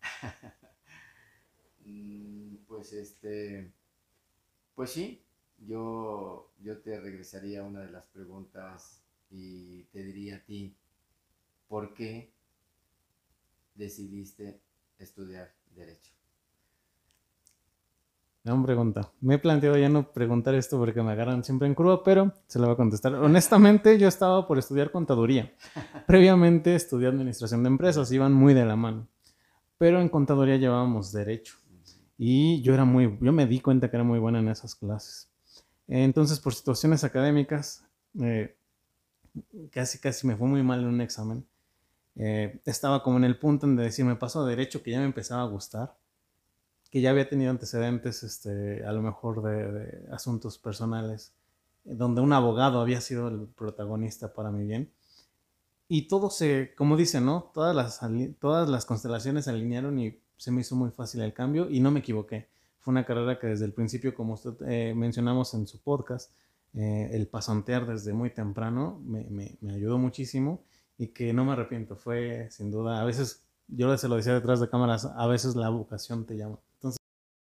Mm, 1.88 2.56
pues 2.66 2.92
este, 2.92 3.70
pues 4.74 4.90
sí, 4.90 5.22
yo, 5.58 6.50
yo 6.60 6.78
te 6.78 7.00
regresaría 7.00 7.62
una 7.62 7.82
de 7.82 7.92
las 7.92 8.08
preguntas 8.08 9.04
y 9.30 9.84
te 9.92 10.02
diría 10.02 10.38
a 10.38 10.40
ti, 10.40 10.74
¿por 11.68 11.94
qué 11.94 12.32
decidiste 13.76 14.60
estudiar 14.98 15.54
derecho? 15.74 16.16
Gran 18.46 18.62
pregunta. 18.62 19.12
Me 19.20 19.34
he 19.34 19.38
planteado 19.38 19.76
ya 19.76 19.88
no 19.88 20.12
preguntar 20.12 20.54
esto 20.54 20.78
porque 20.78 21.02
me 21.02 21.10
agarran 21.10 21.42
siempre 21.42 21.66
en 21.66 21.74
curva, 21.74 22.04
pero 22.04 22.32
se 22.46 22.60
lo 22.60 22.66
voy 22.66 22.74
a 22.74 22.76
contestar. 22.76 23.12
Honestamente, 23.16 23.98
yo 23.98 24.06
estaba 24.06 24.46
por 24.46 24.56
estudiar 24.56 24.92
contaduría. 24.92 25.52
Previamente 26.06 26.76
estudié 26.76 27.08
administración 27.08 27.64
de 27.64 27.70
empresas, 27.70 28.12
iban 28.12 28.32
muy 28.32 28.54
de 28.54 28.64
la 28.64 28.76
mano. 28.76 29.08
Pero 29.78 30.00
en 30.00 30.08
contaduría 30.08 30.58
llevábamos 30.58 31.10
derecho. 31.10 31.56
Y 32.16 32.62
yo 32.62 32.72
era 32.72 32.84
muy, 32.84 33.18
yo 33.20 33.32
me 33.32 33.46
di 33.46 33.58
cuenta 33.58 33.90
que 33.90 33.96
era 33.96 34.04
muy 34.04 34.20
buena 34.20 34.38
en 34.38 34.48
esas 34.48 34.76
clases. 34.76 35.28
Entonces, 35.88 36.38
por 36.38 36.54
situaciones 36.54 37.02
académicas, 37.02 37.84
eh, 38.20 38.56
casi, 39.72 39.98
casi 39.98 40.24
me 40.24 40.36
fue 40.36 40.46
muy 40.46 40.62
mal 40.62 40.80
en 40.80 40.86
un 40.86 41.00
examen. 41.00 41.44
Eh, 42.16 42.60
estaba 42.64 43.02
como 43.02 43.18
en 43.18 43.24
el 43.24 43.38
punto 43.38 43.66
de 43.66 43.82
decir, 43.82 44.04
me 44.04 44.16
paso 44.16 44.42
a 44.42 44.48
derecho, 44.48 44.82
que 44.82 44.90
ya 44.90 44.98
me 44.98 45.04
empezaba 45.04 45.42
a 45.42 45.46
gustar 45.46 45.96
que 46.90 47.00
ya 47.00 47.10
había 47.10 47.28
tenido 47.28 47.50
antecedentes, 47.50 48.22
este, 48.22 48.84
a 48.84 48.92
lo 48.92 49.02
mejor 49.02 49.42
de, 49.42 50.08
asuntos 50.12 50.58
personales, 50.58 51.34
donde 51.84 52.20
un 52.20 52.32
abogado 52.32 52.80
había 52.80 53.00
sido 53.00 53.28
el 53.28 53.48
protagonista 53.48 54.32
para 54.32 54.50
mi 54.50 54.64
bien. 54.64 54.90
Y 55.88 56.08
todo 56.08 56.30
se, 56.30 56.74
como 56.74 56.96
dicen, 56.96 57.26
¿no? 57.26 57.50
Todas 57.54 57.76
las, 57.76 58.00
todas 58.40 58.68
las 58.68 58.86
constelaciones 58.86 59.44
se 59.44 59.50
alinearon 59.50 59.98
y 59.98 60.18
se 60.36 60.50
me 60.50 60.62
hizo 60.62 60.74
muy 60.74 60.90
fácil 60.90 61.22
el 61.22 61.32
cambio 61.32 61.68
y 61.70 61.80
no 61.80 61.90
me 61.90 62.00
equivoqué. 62.00 62.48
Fue 62.80 62.92
una 62.92 63.04
carrera 63.04 63.38
que 63.38 63.48
desde 63.48 63.66
el 63.66 63.72
principio, 63.72 64.14
como 64.14 64.34
usted 64.34 64.54
eh, 64.66 64.94
mencionamos 64.94 65.54
en 65.54 65.66
su 65.66 65.80
podcast, 65.80 66.32
eh, 66.74 67.10
el 67.12 67.28
pasantear 67.28 67.86
desde 67.86 68.12
muy 68.12 68.30
temprano 68.30 69.00
me, 69.04 69.24
me, 69.60 69.72
ayudó 69.72 69.98
muchísimo 69.98 70.64
y 70.98 71.08
que 71.08 71.32
no 71.32 71.44
me 71.44 71.52
arrepiento. 71.52 71.96
Fue 71.96 72.48
sin 72.50 72.70
duda, 72.70 73.00
a 73.00 73.04
veces, 73.04 73.44
yo 73.68 73.96
se 73.96 74.08
lo 74.08 74.16
decía 74.16 74.34
detrás 74.34 74.60
de 74.60 74.68
cámaras, 74.68 75.04
a 75.04 75.26
veces 75.26 75.56
la 75.56 75.68
vocación 75.68 76.24
te 76.24 76.36
llama. 76.36 76.58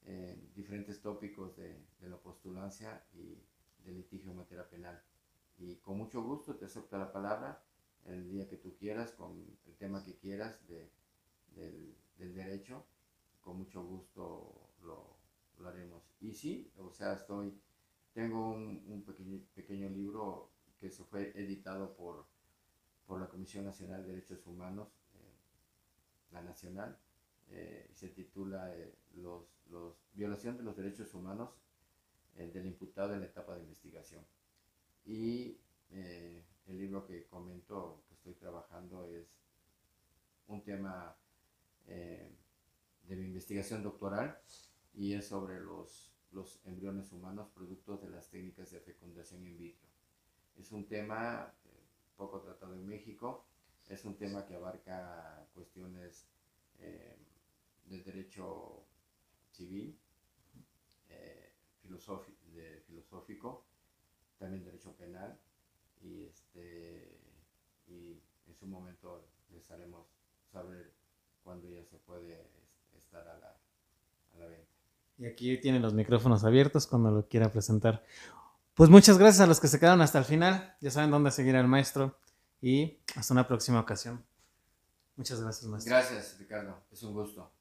en 0.04 0.54
diferentes 0.54 1.02
tópicos 1.02 1.56
de, 1.58 1.86
de 2.00 2.10
la 2.10 2.18
postulancia 2.18 3.04
y 3.14 3.38
del 3.84 3.96
litigio 3.96 4.32
en 4.32 4.38
materia 4.38 4.70
penal. 4.70 5.02
Y 5.58 5.76
con 5.78 5.98
mucho 5.98 6.22
gusto 6.24 6.56
te 6.56 6.66
acepto 6.66 6.98
la 6.98 7.12
palabra 7.12 7.64
el 8.06 8.30
día 8.30 8.48
que 8.48 8.58
tú 8.58 8.76
quieras, 8.78 9.12
con 9.12 9.46
el 9.66 9.76
tema 9.76 10.04
que 10.04 10.16
quieras 10.16 10.66
de, 10.68 10.90
del, 11.56 11.96
del, 12.18 12.34
derecho, 12.34 12.84
con 13.42 13.58
mucho 13.58 13.84
gusto 13.84 14.72
lo, 14.84 15.18
lo, 15.60 15.68
haremos. 15.68 16.04
Y 16.20 16.34
sí, 16.34 16.72
o 16.78 16.92
sea, 16.92 17.14
estoy, 17.14 17.60
tengo 18.14 18.50
un, 18.50 18.84
un 18.88 19.04
pequeño, 19.04 19.40
pequeño, 19.54 19.90
libro 19.90 20.50
que 20.80 20.90
se 20.90 21.04
fue 21.04 21.32
editado 21.36 21.94
por, 21.94 22.26
por 23.12 23.20
la 23.20 23.28
Comisión 23.28 23.66
Nacional 23.66 24.04
de 24.04 24.14
Derechos 24.14 24.48
Humanos, 24.48 24.88
eh, 25.16 26.32
la 26.32 26.42
Nacional, 26.42 26.98
eh, 27.50 27.90
se 27.94 28.08
titula 28.08 28.74
eh, 28.74 28.96
los, 29.16 29.44
los, 29.70 29.96
Violación 30.14 30.56
de 30.56 30.64
los 30.64 30.78
Derechos 30.78 31.14
Humanos 31.14 31.50
del 32.34 32.66
imputado 32.66 33.14
en 33.14 33.20
la 33.20 33.26
etapa 33.26 33.56
de 33.56 33.64
investigación. 33.64 34.26
Y 35.06 35.58
eh, 35.90 36.42
el 36.68 36.78
libro 36.78 37.06
que 37.06 37.26
comento, 37.26 38.02
que 38.08 38.14
estoy 38.14 38.34
trabajando, 38.36 39.06
es 39.10 39.28
un 40.48 40.64
tema 40.64 41.14
eh, 41.88 42.32
de 43.04 43.16
mi 43.18 43.26
investigación 43.26 43.84
doctoral 43.84 44.40
y 44.94 45.16
es 45.16 45.28
sobre 45.28 45.60
los, 45.60 46.14
los 46.32 46.62
embriones 46.66 47.12
humanos 47.12 47.50
productos 47.54 48.02
de 48.02 48.10
las 48.10 48.30
técnicas 48.30 48.72
de 48.72 48.80
fecundación 48.80 49.46
in 49.46 49.58
vitro. 49.58 49.90
Es 50.58 50.72
un 50.72 50.88
tema 50.88 51.54
eh, 51.61 51.61
poco 52.22 52.40
tratado 52.40 52.76
en 52.76 52.88
México, 52.88 53.46
es 53.90 54.06
un 54.06 54.16
tema 54.16 54.46
que 54.46 54.54
abarca 54.54 55.44
cuestiones 55.56 56.28
eh, 56.78 57.18
del 57.86 58.04
derecho 58.04 58.86
civil, 59.52 59.98
eh, 61.10 61.52
filosófico, 62.86 63.66
también 64.38 64.64
derecho 64.64 64.96
penal 64.96 65.36
y 66.04 66.26
este 66.26 67.18
y 67.88 68.22
en 68.48 68.56
su 68.56 68.68
momento 68.68 69.26
les 69.52 69.70
haremos 69.72 70.06
saber 70.52 70.94
cuándo 71.44 71.68
ya 71.70 71.84
se 71.86 71.98
puede 71.98 72.48
estar 72.96 73.28
a 73.28 73.38
la, 73.40 73.58
a 74.36 74.38
la 74.38 74.46
venta. 74.46 74.72
Y 75.18 75.26
aquí 75.26 75.58
tienen 75.60 75.82
los 75.82 75.94
micrófonos 75.94 76.44
abiertos 76.44 76.86
cuando 76.86 77.10
lo 77.10 77.28
quiera 77.28 77.52
presentar. 77.52 78.04
Pues 78.82 78.90
muchas 78.90 79.20
gracias 79.20 79.42
a 79.42 79.46
los 79.46 79.60
que 79.60 79.68
se 79.68 79.80
quedaron 79.80 80.02
hasta 80.02 80.18
el 80.18 80.26
final. 80.26 80.76
Ya 80.82 80.90
saben 80.90 81.12
dónde 81.12 81.30
seguir 81.30 81.56
al 81.56 81.68
maestro. 81.68 82.18
Y 82.64 82.98
hasta 83.16 83.32
una 83.32 83.48
próxima 83.48 83.80
ocasión. 83.80 84.26
Muchas 85.16 85.40
gracias, 85.40 85.70
maestro. 85.70 85.92
Gracias, 85.92 86.36
Ricardo. 86.40 86.82
Es 86.92 87.04
un 87.04 87.14
gusto. 87.14 87.52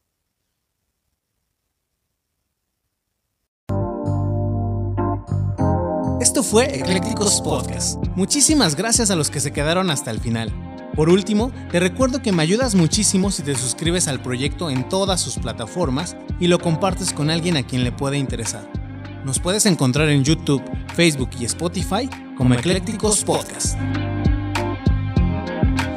Esto 6.22 6.42
fue 6.42 6.74
Eclécticos 6.74 7.42
Podcast. 7.42 8.02
Muchísimas 8.16 8.74
gracias 8.74 9.10
a 9.10 9.14
los 9.14 9.28
que 9.28 9.40
se 9.40 9.52
quedaron 9.52 9.90
hasta 9.90 10.10
el 10.10 10.20
final. 10.20 10.50
Por 10.96 11.10
último, 11.10 11.52
te 11.70 11.80
recuerdo 11.80 12.22
que 12.22 12.32
me 12.32 12.42
ayudas 12.42 12.74
muchísimo 12.74 13.30
si 13.30 13.42
te 13.42 13.54
suscribes 13.56 14.08
al 14.08 14.22
proyecto 14.22 14.70
en 14.70 14.88
todas 14.88 15.20
sus 15.20 15.36
plataformas 15.38 16.16
y 16.40 16.46
lo 16.46 16.58
compartes 16.58 17.12
con 17.12 17.28
alguien 17.28 17.58
a 17.58 17.66
quien 17.66 17.84
le 17.84 17.92
pueda 17.92 18.16
interesar. 18.16 18.79
Nos 19.24 19.38
puedes 19.38 19.66
encontrar 19.66 20.08
en 20.08 20.24
YouTube, 20.24 20.62
Facebook 20.94 21.30
y 21.38 21.44
Spotify 21.44 22.08
como 22.36 22.54
Eclécticos 22.54 23.22
Podcast. 23.22 23.78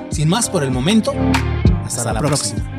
Sin 0.09 0.27
más 0.27 0.49
por 0.49 0.63
el 0.63 0.71
momento, 0.71 1.13
hasta, 1.85 2.11
la, 2.13 2.19
próxima. 2.19 2.72